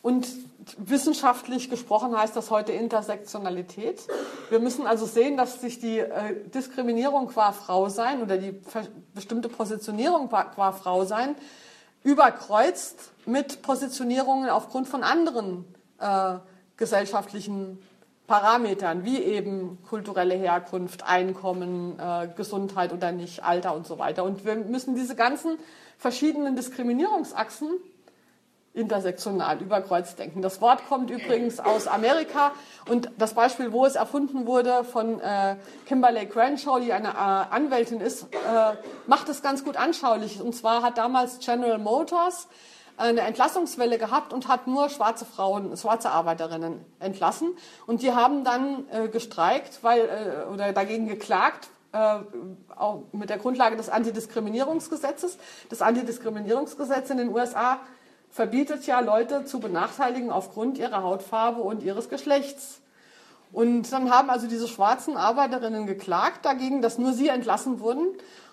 Und 0.00 0.28
wissenschaftlich 0.76 1.70
gesprochen 1.70 2.16
heißt 2.16 2.36
das 2.36 2.50
heute 2.50 2.72
Intersektionalität. 2.72 4.00
Wir 4.48 4.60
müssen 4.60 4.86
also 4.86 5.06
sehen, 5.06 5.36
dass 5.36 5.60
sich 5.60 5.80
die 5.80 5.98
äh, 5.98 6.36
Diskriminierung 6.54 7.26
qua 7.26 7.50
Frau 7.50 7.88
sein 7.88 8.22
oder 8.22 8.38
die 8.38 8.54
bestimmte 9.12 9.48
Positionierung 9.48 10.28
qua, 10.28 10.44
qua 10.44 10.70
Frau 10.70 11.04
sein 11.04 11.34
überkreuzt 12.08 13.12
mit 13.26 13.60
Positionierungen 13.60 14.48
aufgrund 14.48 14.88
von 14.88 15.02
anderen 15.02 15.66
äh, 15.98 16.36
gesellschaftlichen 16.78 17.78
Parametern, 18.26 19.04
wie 19.04 19.18
eben 19.18 19.78
kulturelle 19.86 20.34
Herkunft, 20.34 21.04
Einkommen, 21.06 21.98
äh, 21.98 22.28
Gesundheit 22.34 22.94
oder 22.94 23.12
nicht, 23.12 23.44
Alter 23.44 23.74
und 23.74 23.86
so 23.86 23.98
weiter. 23.98 24.24
Und 24.24 24.46
wir 24.46 24.56
müssen 24.56 24.94
diese 24.94 25.16
ganzen 25.16 25.58
verschiedenen 25.98 26.56
Diskriminierungsachsen 26.56 27.68
intersektional 28.78 29.60
überkreuzt 29.60 30.18
denken. 30.18 30.40
Das 30.40 30.60
Wort 30.60 30.86
kommt 30.88 31.10
übrigens 31.10 31.60
aus 31.60 31.86
Amerika 31.86 32.52
und 32.88 33.10
das 33.18 33.34
Beispiel, 33.34 33.72
wo 33.72 33.84
es 33.84 33.96
erfunden 33.96 34.46
wurde 34.46 34.84
von 34.84 35.20
äh, 35.20 35.56
Kimberly 35.86 36.26
Crenshaw, 36.26 36.80
die 36.80 36.92
eine 36.92 37.08
äh, 37.08 37.54
Anwältin 37.54 38.00
ist, 38.00 38.22
äh, 38.32 38.76
macht 39.06 39.28
es 39.28 39.42
ganz 39.42 39.64
gut 39.64 39.76
anschaulich. 39.76 40.40
Und 40.40 40.54
zwar 40.54 40.82
hat 40.82 40.96
damals 40.96 41.40
General 41.40 41.78
Motors 41.78 42.48
eine 42.96 43.20
Entlassungswelle 43.20 43.98
gehabt 43.98 44.32
und 44.32 44.48
hat 44.48 44.66
nur 44.66 44.88
schwarze 44.88 45.24
Frauen, 45.24 45.76
schwarze 45.76 46.10
Arbeiterinnen 46.10 46.84
entlassen. 46.98 47.56
Und 47.86 48.02
die 48.02 48.12
haben 48.12 48.44
dann 48.44 48.86
äh, 48.90 49.08
gestreikt, 49.08 49.78
weil 49.82 50.00
äh, 50.00 50.52
oder 50.52 50.72
dagegen 50.72 51.06
geklagt, 51.06 51.68
äh, 51.92 52.18
auch 52.76 53.04
mit 53.12 53.30
der 53.30 53.38
Grundlage 53.38 53.76
des 53.76 53.88
Antidiskriminierungsgesetzes. 53.88 55.38
Das 55.68 55.80
Antidiskriminierungsgesetz 55.80 57.08
in 57.10 57.18
den 57.18 57.28
USA 57.28 57.80
verbietet 58.30 58.86
ja 58.86 59.00
Leute 59.00 59.44
zu 59.44 59.60
benachteiligen 59.60 60.30
aufgrund 60.30 60.78
ihrer 60.78 61.02
Hautfarbe 61.02 61.60
und 61.60 61.82
ihres 61.82 62.08
Geschlechts. 62.08 62.80
Und 63.52 63.90
dann 63.92 64.10
haben 64.10 64.30
also 64.30 64.46
diese 64.46 64.68
schwarzen 64.68 65.16
Arbeiterinnen 65.16 65.86
geklagt 65.86 66.44
dagegen, 66.44 66.82
dass 66.82 66.98
nur 66.98 67.12
sie 67.12 67.28
entlassen 67.28 67.80
wurden. 67.80 68.06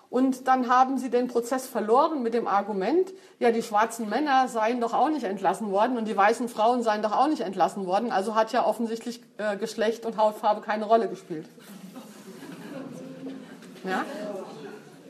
Und 0.10 0.48
dann 0.48 0.70
haben 0.70 0.98
sie 0.98 1.10
den 1.10 1.28
Prozess 1.28 1.68
verloren 1.68 2.24
mit 2.24 2.34
dem 2.34 2.48
Argument, 2.48 3.12
ja, 3.40 3.52
die 3.52 3.64
schwarzen 3.64 4.08
Männer 4.08 4.48
seien 4.48 4.80
doch 4.80 4.94
auch 4.94 5.10
nicht 5.10 5.24
entlassen 5.24 5.72
worden 5.72 5.98
und 5.98 6.08
die 6.08 6.16
weißen 6.16 6.48
Frauen 6.48 6.84
seien 6.84 7.02
doch 7.02 7.12
auch 7.12 7.28
nicht 7.28 7.42
entlassen 7.42 7.86
worden. 7.86 8.12
Also 8.12 8.36
hat 8.36 8.54
ja 8.54 8.66
offensichtlich 8.66 9.22
äh, 9.38 9.58
Geschlecht 9.58 10.06
und 10.06 10.16
Hautfarbe 10.16 10.62
keine 10.62 10.86
Rolle 10.86 11.10
gespielt. 11.10 11.48
Ja? 13.84 14.06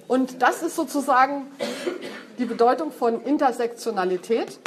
Und 0.07 0.41
das 0.41 0.61
ist 0.61 0.75
sozusagen 0.75 1.51
die 2.37 2.45
Bedeutung 2.45 2.91
von 2.91 3.21
Intersektionalität. 3.21 4.59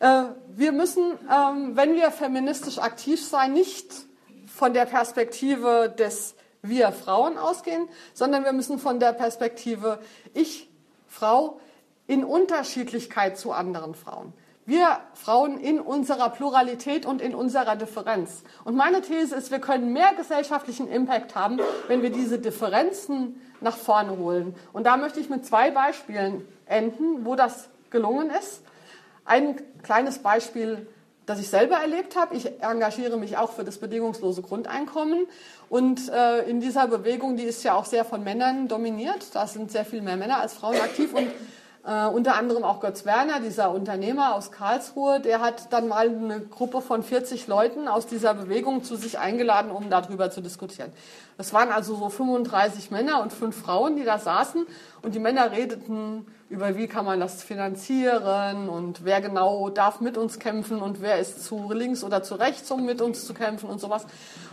Äh, 0.00 0.24
wir 0.48 0.72
müssen, 0.72 1.02
ähm, 1.30 1.76
wenn 1.76 1.94
wir 1.94 2.10
feministisch 2.10 2.78
aktiv 2.78 3.24
sein, 3.24 3.52
nicht 3.52 3.92
von 4.46 4.74
der 4.74 4.86
Perspektive 4.86 5.94
des 5.96 6.34
wir 6.62 6.92
Frauen 6.92 7.38
ausgehen, 7.38 7.88
sondern 8.12 8.44
wir 8.44 8.52
müssen 8.52 8.78
von 8.78 9.00
der 9.00 9.12
Perspektive 9.12 9.98
ich, 10.34 10.68
Frau, 11.06 11.60
in 12.06 12.24
Unterschiedlichkeit 12.24 13.38
zu 13.38 13.52
anderen 13.52 13.94
Frauen. 13.94 14.32
Wir 14.66 15.00
Frauen 15.14 15.58
in 15.58 15.80
unserer 15.80 16.30
Pluralität 16.30 17.06
und 17.06 17.20
in 17.20 17.34
unserer 17.34 17.76
Differenz. 17.76 18.42
Und 18.64 18.76
meine 18.76 19.00
These 19.00 19.34
ist, 19.34 19.50
wir 19.50 19.58
können 19.58 19.92
mehr 19.92 20.14
gesellschaftlichen 20.16 20.88
Impact 20.88 21.34
haben, 21.34 21.58
wenn 21.88 22.02
wir 22.02 22.10
diese 22.10 22.38
Differenzen 22.38 23.40
nach 23.60 23.76
vorne 23.76 24.16
holen. 24.16 24.54
Und 24.72 24.84
da 24.84 24.96
möchte 24.96 25.20
ich 25.20 25.28
mit 25.28 25.44
zwei 25.44 25.70
Beispielen 25.70 26.46
enden, 26.66 27.24
wo 27.24 27.34
das 27.34 27.68
gelungen 27.90 28.30
ist. 28.30 28.62
Ein 29.24 29.60
kleines 29.82 30.18
Beispiel, 30.20 30.86
das 31.26 31.40
ich 31.40 31.48
selber 31.48 31.76
erlebt 31.76 32.16
habe. 32.16 32.34
Ich 32.34 32.60
engagiere 32.62 33.16
mich 33.16 33.36
auch 33.36 33.52
für 33.52 33.64
das 33.64 33.78
bedingungslose 33.78 34.42
Grundeinkommen. 34.42 35.26
Und 35.68 36.08
äh, 36.08 36.48
in 36.48 36.60
dieser 36.60 36.88
Bewegung, 36.88 37.36
die 37.36 37.44
ist 37.44 37.62
ja 37.62 37.74
auch 37.74 37.84
sehr 37.84 38.04
von 38.04 38.24
Männern 38.24 38.68
dominiert. 38.68 39.34
Da 39.34 39.46
sind 39.46 39.70
sehr 39.70 39.84
viel 39.84 40.02
mehr 40.02 40.16
Männer 40.16 40.40
als 40.40 40.54
Frauen 40.54 40.80
aktiv. 40.80 41.14
Und 41.14 41.28
äh, 41.90 42.06
unter 42.06 42.36
anderem 42.36 42.62
auch 42.62 42.78
Götz 42.78 43.04
Werner, 43.04 43.40
dieser 43.40 43.72
Unternehmer 43.72 44.36
aus 44.36 44.52
Karlsruhe, 44.52 45.18
der 45.18 45.40
hat 45.40 45.72
dann 45.72 45.88
mal 45.88 46.08
eine 46.08 46.40
Gruppe 46.40 46.82
von 46.82 47.02
40 47.02 47.48
Leuten 47.48 47.88
aus 47.88 48.06
dieser 48.06 48.32
Bewegung 48.34 48.84
zu 48.84 48.94
sich 48.94 49.18
eingeladen, 49.18 49.72
um 49.72 49.90
darüber 49.90 50.30
zu 50.30 50.40
diskutieren. 50.40 50.92
Das 51.40 51.54
waren 51.54 51.70
also 51.70 51.96
so 51.96 52.10
35 52.10 52.90
Männer 52.90 53.22
und 53.22 53.32
fünf 53.32 53.56
Frauen, 53.56 53.96
die 53.96 54.04
da 54.04 54.18
saßen 54.18 54.66
und 55.00 55.14
die 55.14 55.18
Männer 55.18 55.52
redeten 55.52 56.26
über, 56.50 56.76
wie 56.76 56.86
kann 56.86 57.06
man 57.06 57.18
das 57.18 57.42
finanzieren 57.42 58.68
und 58.68 59.06
wer 59.06 59.22
genau 59.22 59.70
darf 59.70 60.02
mit 60.02 60.18
uns 60.18 60.38
kämpfen 60.38 60.82
und 60.82 61.00
wer 61.00 61.18
ist 61.18 61.42
zu 61.42 61.72
links 61.72 62.04
oder 62.04 62.22
zu 62.22 62.34
rechts, 62.34 62.70
um 62.70 62.84
mit 62.84 63.00
uns 63.00 63.24
zu 63.24 63.32
kämpfen 63.32 63.70
und 63.70 63.80
sowas. 63.80 64.04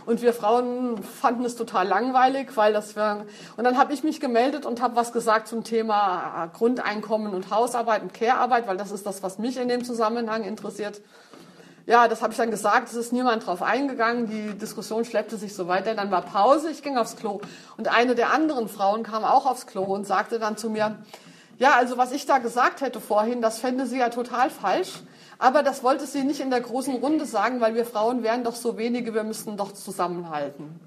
Und 0.06 0.22
wir 0.22 0.32
Frauen 0.32 1.02
fanden 1.02 1.44
es 1.44 1.56
total 1.56 1.86
langweilig, 1.86 2.56
weil 2.56 2.72
das 2.72 2.96
wäre. 2.96 3.26
Und 3.58 3.64
dann 3.64 3.76
habe 3.76 3.92
ich 3.92 4.02
mich 4.02 4.18
gemeldet 4.18 4.64
und 4.64 4.80
habe 4.80 4.96
was 4.96 5.12
gesagt 5.12 5.46
zum 5.46 5.64
Thema 5.64 6.46
Grundeinkommen 6.54 7.34
und 7.34 7.50
Hausarbeit 7.50 8.00
und 8.00 8.14
Care-Arbeit, 8.14 8.66
weil 8.66 8.78
das 8.78 8.92
ist 8.92 9.04
das, 9.04 9.22
was 9.22 9.38
mich 9.38 9.58
in 9.58 9.68
dem 9.68 9.84
Zusammenhang 9.84 10.42
interessiert. 10.42 11.02
Ja, 11.88 12.06
das 12.06 12.20
habe 12.20 12.32
ich 12.32 12.36
dann 12.36 12.50
gesagt, 12.50 12.90
es 12.90 12.94
ist 12.96 13.14
niemand 13.14 13.46
drauf 13.46 13.62
eingegangen, 13.62 14.26
die 14.26 14.58
Diskussion 14.58 15.06
schleppte 15.06 15.38
sich 15.38 15.54
so 15.54 15.68
weiter, 15.68 15.94
dann 15.94 16.10
war 16.10 16.20
Pause, 16.20 16.70
ich 16.70 16.82
ging 16.82 16.98
aufs 16.98 17.16
Klo. 17.16 17.40
Und 17.78 17.88
eine 17.88 18.14
der 18.14 18.30
anderen 18.30 18.68
Frauen 18.68 19.02
kam 19.02 19.24
auch 19.24 19.46
aufs 19.46 19.66
Klo 19.66 19.84
und 19.84 20.06
sagte 20.06 20.38
dann 20.38 20.58
zu 20.58 20.68
mir, 20.68 20.98
ja, 21.56 21.76
also 21.78 21.96
was 21.96 22.12
ich 22.12 22.26
da 22.26 22.36
gesagt 22.36 22.82
hätte 22.82 23.00
vorhin, 23.00 23.40
das 23.40 23.58
fände 23.58 23.86
sie 23.86 24.00
ja 24.00 24.10
total 24.10 24.50
falsch, 24.50 25.00
aber 25.38 25.62
das 25.62 25.82
wollte 25.82 26.04
sie 26.04 26.24
nicht 26.24 26.40
in 26.40 26.50
der 26.50 26.60
großen 26.60 26.94
Runde 26.96 27.24
sagen, 27.24 27.62
weil 27.62 27.74
wir 27.74 27.86
Frauen 27.86 28.22
wären 28.22 28.44
doch 28.44 28.54
so 28.54 28.76
wenige, 28.76 29.14
wir 29.14 29.24
müssten 29.24 29.56
doch 29.56 29.72
zusammenhalten. 29.72 30.78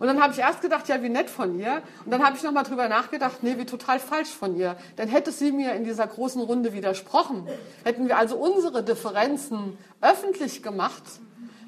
Und 0.00 0.06
dann 0.06 0.20
habe 0.20 0.32
ich 0.32 0.38
erst 0.38 0.62
gedacht, 0.62 0.88
ja, 0.88 1.02
wie 1.02 1.10
nett 1.10 1.28
von 1.28 1.58
ihr. 1.58 1.82
Und 2.06 2.10
dann 2.10 2.24
habe 2.24 2.34
ich 2.34 2.42
nochmal 2.42 2.64
drüber 2.64 2.88
nachgedacht, 2.88 3.42
nee, 3.42 3.58
wie 3.58 3.66
total 3.66 4.00
falsch 4.00 4.30
von 4.30 4.56
ihr. 4.56 4.76
Dann 4.96 5.08
hätte 5.08 5.30
sie 5.30 5.52
mir 5.52 5.74
in 5.74 5.84
dieser 5.84 6.06
großen 6.06 6.40
Runde 6.40 6.72
widersprochen. 6.72 7.46
Hätten 7.84 8.08
wir 8.08 8.16
also 8.16 8.36
unsere 8.36 8.82
Differenzen 8.82 9.76
öffentlich 10.00 10.62
gemacht, 10.62 11.02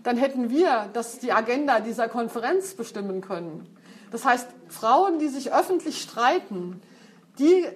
dann 0.02 0.16
hätten 0.16 0.48
wir 0.48 0.88
das, 0.94 1.18
die 1.18 1.30
Agenda 1.30 1.80
dieser 1.80 2.08
Konferenz 2.08 2.72
bestimmen 2.74 3.20
können. 3.20 3.66
Das 4.10 4.24
heißt, 4.24 4.48
Frauen, 4.68 5.18
die 5.18 5.28
sich 5.28 5.52
öffentlich 5.52 6.00
streiten, 6.00 6.80
die 7.38 7.66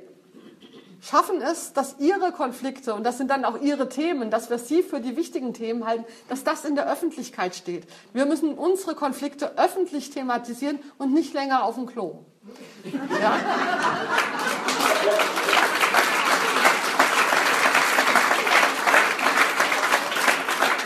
schaffen 1.09 1.41
es, 1.41 1.73
dass 1.73 1.97
ihre 1.99 2.33
Konflikte, 2.33 2.95
und 2.95 3.05
das 3.05 3.19
sind 3.19 3.31
dann 3.31 3.45
auch 3.45 3.61
ihre 3.61 3.89
Themen, 3.89 4.31
dass 4.31 4.51
wir 4.51 4.59
sie 4.59 4.83
für 4.83 5.01
die 5.01 5.17
wichtigen 5.17 5.55
Themen 5.55 5.87
halten, 5.87 6.05
dass 6.29 6.43
das 6.43 6.65
in 6.65 6.75
der 6.75 6.91
Öffentlichkeit 6.91 7.55
steht. 7.55 7.85
Wir 8.13 8.27
müssen 8.27 8.55
unsere 8.55 8.95
Konflikte 8.95 9.57
öffentlich 9.57 10.11
thematisieren 10.11 10.81
und 10.99 11.15
nicht 11.15 11.33
länger 11.33 11.65
auf 11.65 11.77
dem 11.77 11.87
Klo. 11.87 12.25
Ja? 13.21 13.39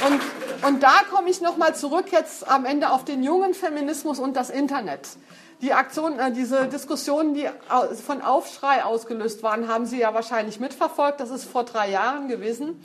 Und, 0.07 0.21
und 0.66 0.83
da 0.83 1.01
komme 1.11 1.31
ich 1.31 1.41
nochmal 1.41 1.75
zurück 1.75 2.07
jetzt 2.11 2.49
am 2.49 2.64
Ende 2.64 2.91
auf 2.91 3.05
den 3.05 3.23
jungen 3.23 3.55
Feminismus 3.55 4.18
und 4.18 4.35
das 4.37 4.51
Internet. 4.51 5.09
Die 5.63 5.75
Aktion, 5.75 6.19
äh, 6.19 6.33
diese 6.33 6.67
Diskussionen, 6.67 7.35
die 7.35 7.49
von 8.07 8.23
Aufschrei 8.23 8.83
ausgelöst 8.85 9.43
waren, 9.43 9.69
haben 9.69 9.87
Sie 9.87 9.99
ja 9.99 10.15
wahrscheinlich 10.15 10.59
mitverfolgt. 10.59 11.21
Das 11.21 11.31
ist 11.31 11.45
vor 11.45 11.65
drei 11.65 11.91
Jahren 11.91 12.29
gewesen. 12.29 12.85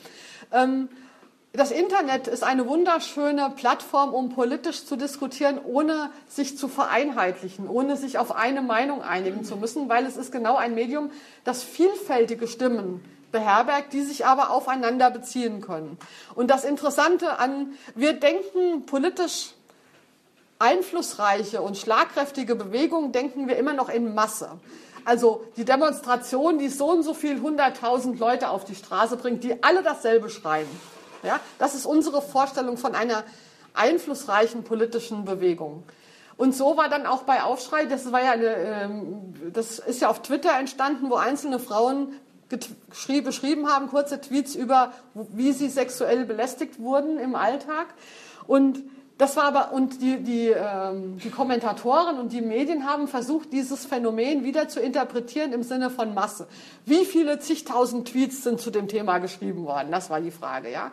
Ähm, 0.52 0.88
das 1.56 1.70
Internet 1.70 2.28
ist 2.28 2.44
eine 2.44 2.66
wunderschöne 2.68 3.50
Plattform, 3.56 4.12
um 4.12 4.28
politisch 4.28 4.84
zu 4.84 4.96
diskutieren, 4.96 5.58
ohne 5.64 6.10
sich 6.28 6.58
zu 6.58 6.68
vereinheitlichen, 6.68 7.66
ohne 7.66 7.96
sich 7.96 8.18
auf 8.18 8.36
eine 8.36 8.60
Meinung 8.60 9.02
einigen 9.02 9.42
zu 9.42 9.56
müssen, 9.56 9.88
weil 9.88 10.04
es 10.04 10.18
ist 10.18 10.32
genau 10.32 10.56
ein 10.56 10.74
Medium, 10.74 11.10
das 11.44 11.62
vielfältige 11.62 12.46
Stimmen 12.46 13.02
beherbergt, 13.32 13.94
die 13.94 14.02
sich 14.02 14.26
aber 14.26 14.50
aufeinander 14.50 15.10
beziehen 15.10 15.62
können. 15.62 15.96
Und 16.34 16.50
das 16.50 16.64
Interessante 16.64 17.38
an, 17.38 17.72
wir 17.94 18.12
denken 18.12 18.84
politisch 18.84 19.55
einflussreiche 20.58 21.60
und 21.60 21.76
schlagkräftige 21.76 22.54
Bewegung 22.54 23.12
denken 23.12 23.48
wir 23.48 23.56
immer 23.56 23.72
noch 23.72 23.88
in 23.88 24.14
Masse. 24.14 24.50
Also 25.04 25.44
die 25.56 25.64
Demonstration, 25.64 26.58
die 26.58 26.68
so 26.68 26.90
und 26.90 27.02
so 27.02 27.14
viel 27.14 27.40
hunderttausend 27.40 28.18
Leute 28.18 28.48
auf 28.48 28.64
die 28.64 28.74
Straße 28.74 29.16
bringt, 29.16 29.44
die 29.44 29.62
alle 29.62 29.82
dasselbe 29.82 30.30
schreien. 30.30 30.68
Ja, 31.22 31.40
das 31.58 31.74
ist 31.74 31.86
unsere 31.86 32.22
Vorstellung 32.22 32.76
von 32.76 32.94
einer 32.94 33.24
einflussreichen 33.74 34.64
politischen 34.64 35.24
Bewegung. 35.24 35.84
Und 36.36 36.54
so 36.54 36.76
war 36.76 36.88
dann 36.88 37.06
auch 37.06 37.22
bei 37.22 37.42
Aufschrei, 37.42 37.86
das 37.86 38.10
war 38.12 38.22
ja 38.22 38.32
eine, 38.32 38.54
ähm, 38.56 39.52
das 39.52 39.78
ist 39.78 40.00
ja 40.00 40.08
auf 40.08 40.22
Twitter 40.22 40.58
entstanden, 40.58 41.08
wo 41.08 41.14
einzelne 41.14 41.58
Frauen 41.58 42.12
beschrieben 42.48 43.68
haben, 43.68 43.88
kurze 43.88 44.20
Tweets 44.20 44.54
über, 44.54 44.92
wie 45.14 45.52
sie 45.52 45.68
sexuell 45.68 46.24
belästigt 46.24 46.78
wurden 46.78 47.18
im 47.18 47.34
Alltag. 47.34 47.86
Und 48.46 48.82
das 49.18 49.36
war 49.36 49.44
aber, 49.44 49.72
und 49.72 50.02
die, 50.02 50.22
die, 50.22 50.48
ähm, 50.48 51.18
die 51.18 51.30
Kommentatoren 51.30 52.18
und 52.18 52.32
die 52.32 52.42
Medien 52.42 52.86
haben 52.86 53.08
versucht, 53.08 53.52
dieses 53.52 53.86
Phänomen 53.86 54.44
wieder 54.44 54.68
zu 54.68 54.80
interpretieren 54.80 55.52
im 55.54 55.62
Sinne 55.62 55.88
von 55.88 56.12
Masse. 56.12 56.46
Wie 56.84 57.06
viele 57.06 57.38
zigtausend 57.38 58.08
Tweets 58.08 58.42
sind 58.42 58.60
zu 58.60 58.70
dem 58.70 58.88
Thema 58.88 59.18
geschrieben 59.18 59.64
worden? 59.64 59.90
Das 59.90 60.10
war 60.10 60.20
die 60.20 60.30
Frage, 60.30 60.70
ja. 60.70 60.92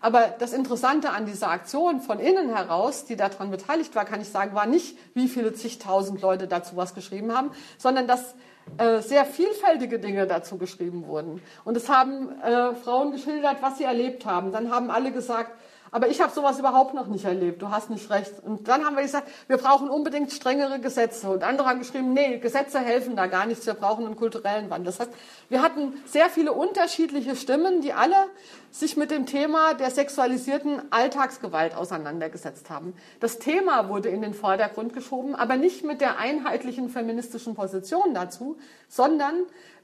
Aber 0.00 0.32
das 0.38 0.52
Interessante 0.52 1.10
an 1.10 1.26
dieser 1.26 1.50
Aktion 1.50 2.00
von 2.00 2.20
innen 2.20 2.54
heraus, 2.54 3.04
die 3.04 3.16
daran 3.16 3.50
beteiligt 3.50 3.96
war, 3.96 4.04
kann 4.04 4.20
ich 4.20 4.28
sagen, 4.28 4.54
war 4.54 4.66
nicht, 4.66 4.96
wie 5.14 5.26
viele 5.26 5.52
zigtausend 5.52 6.22
Leute 6.22 6.46
dazu 6.46 6.76
was 6.76 6.94
geschrieben 6.94 7.36
haben, 7.36 7.50
sondern 7.78 8.06
dass 8.06 8.36
äh, 8.76 9.00
sehr 9.00 9.24
vielfältige 9.24 9.98
Dinge 9.98 10.28
dazu 10.28 10.56
geschrieben 10.58 11.08
wurden. 11.08 11.42
Und 11.64 11.76
es 11.76 11.88
haben 11.88 12.30
äh, 12.42 12.76
Frauen 12.76 13.10
geschildert, 13.10 13.56
was 13.60 13.78
sie 13.78 13.84
erlebt 13.84 14.24
haben. 14.24 14.52
Dann 14.52 14.70
haben 14.70 14.90
alle 14.90 15.10
gesagt, 15.10 15.50
aber 15.90 16.08
ich 16.08 16.20
habe 16.20 16.32
sowas 16.32 16.58
überhaupt 16.58 16.94
noch 16.94 17.06
nicht 17.06 17.24
erlebt. 17.24 17.62
Du 17.62 17.70
hast 17.70 17.90
nicht 17.90 18.10
recht. 18.10 18.32
Und 18.44 18.68
dann 18.68 18.84
haben 18.84 18.96
wir 18.96 19.02
gesagt, 19.02 19.28
wir 19.46 19.56
brauchen 19.56 19.88
unbedingt 19.88 20.32
strengere 20.32 20.80
Gesetze. 20.80 21.30
Und 21.30 21.42
andere 21.42 21.68
haben 21.68 21.78
geschrieben, 21.78 22.12
nee, 22.12 22.38
Gesetze 22.38 22.78
helfen 22.78 23.16
da 23.16 23.26
gar 23.26 23.46
nichts. 23.46 23.66
Wir 23.66 23.74
brauchen 23.74 24.06
einen 24.06 24.16
kulturellen 24.16 24.70
Wandel. 24.70 24.86
Das 24.86 25.00
heißt, 25.00 25.10
wir 25.48 25.62
hatten 25.62 25.94
sehr 26.06 26.30
viele 26.30 26.52
unterschiedliche 26.52 27.36
Stimmen, 27.36 27.80
die 27.80 27.92
alle 27.92 28.16
sich 28.70 28.96
mit 28.96 29.10
dem 29.10 29.26
Thema 29.26 29.74
der 29.74 29.90
sexualisierten 29.90 30.82
Alltagsgewalt 30.90 31.74
auseinandergesetzt 31.74 32.70
haben. 32.70 32.94
Das 33.20 33.38
Thema 33.38 33.88
wurde 33.88 34.08
in 34.08 34.22
den 34.22 34.34
Vordergrund 34.34 34.92
geschoben, 34.92 35.34
aber 35.34 35.56
nicht 35.56 35.84
mit 35.84 36.00
der 36.00 36.18
einheitlichen 36.18 36.90
feministischen 36.90 37.54
Position 37.54 38.14
dazu, 38.14 38.58
sondern 38.88 39.34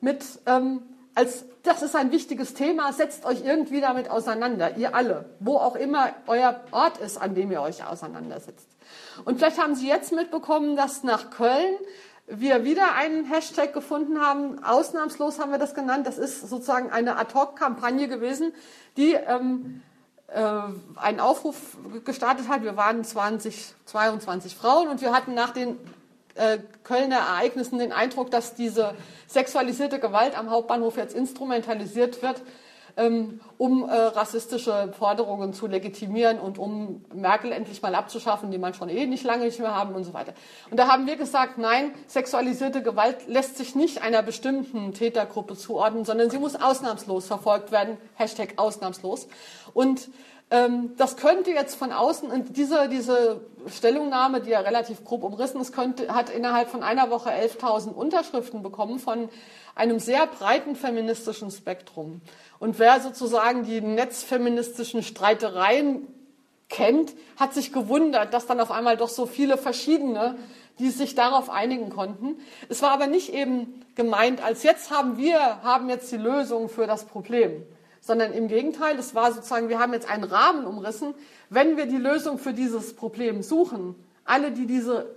mit 0.01 0.25
ähm, 0.47 0.83
als 1.15 1.45
das 1.63 1.83
ist 1.83 1.97
ein 1.97 2.13
wichtiges 2.13 2.55
Thema, 2.55 2.93
setzt 2.93 3.25
euch 3.25 3.43
irgendwie 3.45 3.81
damit 3.81 4.11
auseinander, 4.11 4.77
ihr 4.77 4.95
alle, 4.95 5.25
wo 5.41 5.57
auch 5.57 5.77
immer 5.77 6.11
euer 6.27 6.61
Ort 6.73 6.99
ist, 6.99 7.17
an 7.17 7.35
dem 7.35 7.51
ihr 7.51 7.63
euch 7.63 7.87
auseinandersetzt. 7.87 8.69
Und 9.25 9.39
vielleicht 9.39 9.59
haben 9.59 9.75
Sie 9.75 9.89
jetzt 9.89 10.13
mitbekommen, 10.13 10.77
dass 10.77 11.05
nach 11.05 11.31
Köln 11.31 11.75
wir 12.27 12.65
wieder 12.65 12.95
einen 12.95 13.25
Hashtag 13.25 13.73
gefunden 13.73 14.21
haben, 14.21 14.63
ausnahmslos 14.63 15.39
haben 15.39 15.53
wir 15.53 15.59
das 15.59 15.75
genannt, 15.75 16.07
das 16.07 16.19
ist 16.19 16.49
sozusagen 16.49 16.91
eine 16.91 17.17
Ad-Hoc-Kampagne 17.17 18.09
gewesen, 18.09 18.53
die 18.97 19.13
ähm, 19.13 19.83
äh, 20.29 20.43
einen 20.97 21.21
Aufruf 21.21 21.77
gestartet 22.05 22.49
hat. 22.49 22.63
Wir 22.63 22.77
waren 22.77 23.05
20, 23.05 23.75
22 23.85 24.57
Frauen 24.57 24.89
und 24.89 25.01
wir 25.01 25.13
hatten 25.13 25.35
nach 25.35 25.51
den 25.51 25.79
Kölner 26.83 27.17
Ereignissen 27.17 27.79
den 27.79 27.93
Eindruck, 27.93 28.31
dass 28.31 28.55
diese 28.55 28.95
sexualisierte 29.29 30.01
Gewalt 30.01 30.37
am 30.37 30.51
Hauptbahnhof 30.51 30.97
jetzt 30.97 31.15
instrumentalisiert 31.15 32.23
wird, 32.23 32.43
ähm, 32.97 33.41
um 33.59 33.89
äh, 33.89 33.93
rassistische 33.93 34.93
Forderungen 34.97 35.53
zu 35.53 35.67
legitimieren 35.67 36.39
und 36.39 36.59
um 36.59 37.05
Merkel 37.13 37.51
endlich 37.53 37.83
mal 37.83 37.95
abzuschaffen, 37.95 38.51
die 38.51 38.59
man 38.59 38.75
schon 38.75 38.89
eh 38.89 39.07
nicht 39.07 39.25
lange 39.25 39.45
nicht 39.45 39.59
mehr 39.59 39.75
haben 39.75 39.95
und 39.95 40.05
so 40.05 40.15
weiter. 40.15 40.33
Und 40.71 40.79
da 40.79 40.89
haben 40.89 41.07
wir 41.07 41.17
gesagt, 41.17 41.59
nein, 41.59 41.93
sexualisierte 42.07 42.83
Gewalt 42.83 43.27
lässt 43.27 43.57
sich 43.57 43.75
nicht 43.75 44.03
einer 44.03 44.23
bestimmten 44.23 44.93
Tätergruppe 44.93 45.57
zuordnen, 45.57 46.05
sondern 46.05 46.31
sie 46.31 46.39
muss 46.39 46.57
ausnahmslos 46.57 47.27
verfolgt 47.27 47.73
werden. 47.73 47.97
Hashtag 48.15 48.55
ausnahmslos. 48.57 49.27
Und 49.73 50.09
das 50.51 51.17
könnte 51.17 51.51
jetzt 51.51 51.75
von 51.75 51.91
außen, 51.91 52.31
und 52.31 52.57
diese, 52.57 52.89
diese 52.89 53.41
Stellungnahme, 53.67 54.41
die 54.41 54.51
ja 54.51 54.61
relativ 54.61 55.03
grob 55.05 55.25
umrissen 55.25 55.61
ist, 55.61 55.73
könnte, 55.73 56.15
hat 56.15 56.31
innerhalb 56.31 56.69
von 56.69 56.83
einer 56.83 57.11
Woche 57.11 57.31
11.000 57.31 57.89
Unterschriften 57.89 58.63
bekommen 58.63 58.99
von 58.99 59.29
einem 59.75 59.99
sehr 59.99 60.27
breiten 60.27 60.77
feministischen 60.77 61.51
Spektrum. 61.51 62.21
Und 62.61 62.79
wer 62.79 63.01
sozusagen 63.01 63.65
die 63.65 63.81
netzfeministischen 63.81 65.03
Streitereien 65.03 66.07
kennt, 66.69 67.15
hat 67.37 67.55
sich 67.55 67.73
gewundert, 67.73 68.33
dass 68.33 68.47
dann 68.47 68.61
auf 68.61 68.71
einmal 68.71 68.97
doch 68.97 69.09
so 69.09 69.27
viele 69.27 69.57
verschiedene, 69.57 70.37
die 70.79 70.91
sich 70.91 71.15
darauf 71.15 71.51
einigen 71.51 71.91
konnten. 71.91 72.37
Es 72.69 72.83
war 72.83 72.91
aber 72.91 73.07
nicht 73.07 73.33
eben 73.33 73.85
gemeint, 73.95 74.43
als 74.43 74.63
jetzt 74.63 74.91
haben 74.91 75.17
wir, 75.17 75.63
haben 75.63 75.89
jetzt 75.89 76.13
die 76.13 76.17
Lösung 76.17 76.69
für 76.69 76.87
das 76.87 77.05
Problem 77.05 77.65
sondern 78.05 78.35
im 78.35 78.49
Gegenteil, 78.49 78.99
es 78.99 79.15
war 79.15 79.33
sozusagen, 79.33 79.71
wir 79.71 79.79
haben 79.79 79.95
jetzt 79.95 80.09
einen 80.09 80.25
Rahmen 80.25 80.67
umrissen. 80.67 81.15
Wenn 81.49 81.79
wir 81.79 81.87
die 81.87 81.97
Lösung 81.97 82.39
für 82.39 82.53
dieses 82.53 82.95
Problem 82.95 83.43
suchen, 83.43 83.95
alle, 84.27 84.53
die 84.53 84.67
diese 84.67 85.17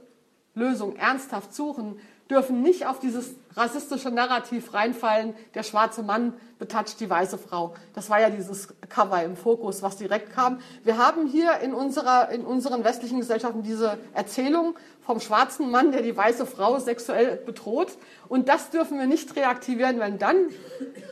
Lösung 0.56 0.96
ernsthaft 0.96 1.54
suchen, 1.54 2.00
dürfen 2.30 2.62
nicht 2.62 2.88
auf 2.88 3.00
dieses 3.00 3.36
rassistische 3.58 4.10
Narrativ 4.10 4.74
reinfallen, 4.74 5.34
der 5.54 5.64
schwarze 5.64 6.02
Mann 6.02 6.34
betatscht 6.60 7.00
die 7.02 7.10
weiße 7.10 7.38
Frau. 7.38 7.74
Das 7.94 8.10
war 8.10 8.22
ja 8.22 8.30
dieses 8.30 8.70
Cover 8.88 9.22
im 9.22 9.36
Fokus, 9.36 9.82
was 9.82 9.98
direkt 9.98 10.32
kam. 10.32 10.60
Wir 10.84 10.98
haben 10.98 11.28
hier 11.28 11.60
in, 11.60 11.74
unserer, 11.74 12.30
in 12.30 12.46
unseren 12.46 12.86
westlichen 12.86 13.20
Gesellschaften 13.20 13.64
diese 13.64 13.98
Erzählung 14.14 14.76
vom 15.08 15.22
schwarzen 15.22 15.72
Mann, 15.72 15.94
der 15.94 16.02
die 16.02 16.18
weiße 16.18 16.46
Frau 16.46 16.80
sexuell 16.80 17.38
bedroht. 17.38 17.98
Und 18.28 18.50
das 18.50 18.72
dürfen 18.72 19.00
wir 19.00 19.08
nicht 19.08 19.38
reaktivieren, 19.38 20.02
weil 20.02 20.12
dann 20.12 20.50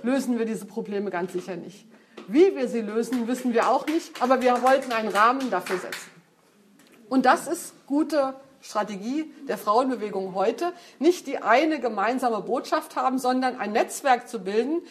lösen 0.04 0.38
wir 0.38 0.46
diese 0.46 0.66
Probleme 0.66 1.10
ganz 1.10 1.32
sicher 1.32 1.56
nicht. 1.56 1.86
Wie 2.28 2.54
wir 2.58 2.68
sie 2.68 2.82
lösen, 2.82 3.26
wissen 3.30 3.54
wir 3.54 3.70
auch 3.70 3.88
nicht, 3.88 4.22
aber 4.22 4.42
wir 4.42 4.62
wollten 4.62 4.92
einen 4.92 5.08
Rahmen 5.08 5.50
dafür 5.50 5.78
setzen. 5.78 6.12
Und 7.08 7.26
das 7.26 7.48
ist 7.48 7.74
gute 7.88 8.34
Strategie 8.60 9.32
der 9.48 9.58
Frauenbewegung 9.58 10.36
heute, 10.36 10.74
nicht 11.00 11.26
die 11.26 11.38
eine 11.38 11.80
gemeinsame 11.80 12.42
Botschaft 12.42 12.98
haben, 12.98 13.18
sondern 13.18 13.58
ein 13.58 13.72
Netzwerk 13.72 14.28
zu 14.28 14.40
bilden, 14.40 14.82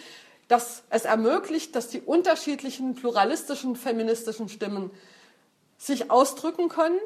das 0.48 0.82
es 0.88 1.04
ermöglicht, 1.04 1.76
dass 1.76 1.88
die 1.88 2.00
unterschiedlichen 2.00 2.94
pluralistischen 2.94 3.76
feministischen 3.76 4.48
Stimmen 4.48 4.90
sich 5.76 6.10
ausdrücken 6.10 6.70
können, 6.70 6.98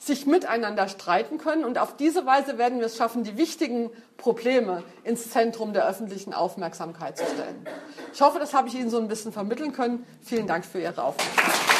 sich 0.00 0.26
miteinander 0.26 0.88
streiten 0.88 1.36
können. 1.36 1.64
Und 1.64 1.78
auf 1.78 1.94
diese 1.94 2.24
Weise 2.24 2.56
werden 2.56 2.78
wir 2.78 2.86
es 2.86 2.96
schaffen, 2.96 3.22
die 3.22 3.36
wichtigen 3.36 3.90
Probleme 4.16 4.82
ins 5.04 5.30
Zentrum 5.30 5.74
der 5.74 5.86
öffentlichen 5.86 6.32
Aufmerksamkeit 6.32 7.18
zu 7.18 7.24
stellen. 7.26 7.66
Ich 8.12 8.20
hoffe, 8.22 8.38
das 8.38 8.54
habe 8.54 8.68
ich 8.68 8.74
Ihnen 8.74 8.88
so 8.88 8.98
ein 8.98 9.08
bisschen 9.08 9.30
vermitteln 9.30 9.72
können. 9.72 10.06
Vielen 10.22 10.46
Dank 10.46 10.64
für 10.64 10.80
Ihre 10.80 11.04
Aufmerksamkeit. 11.04 11.79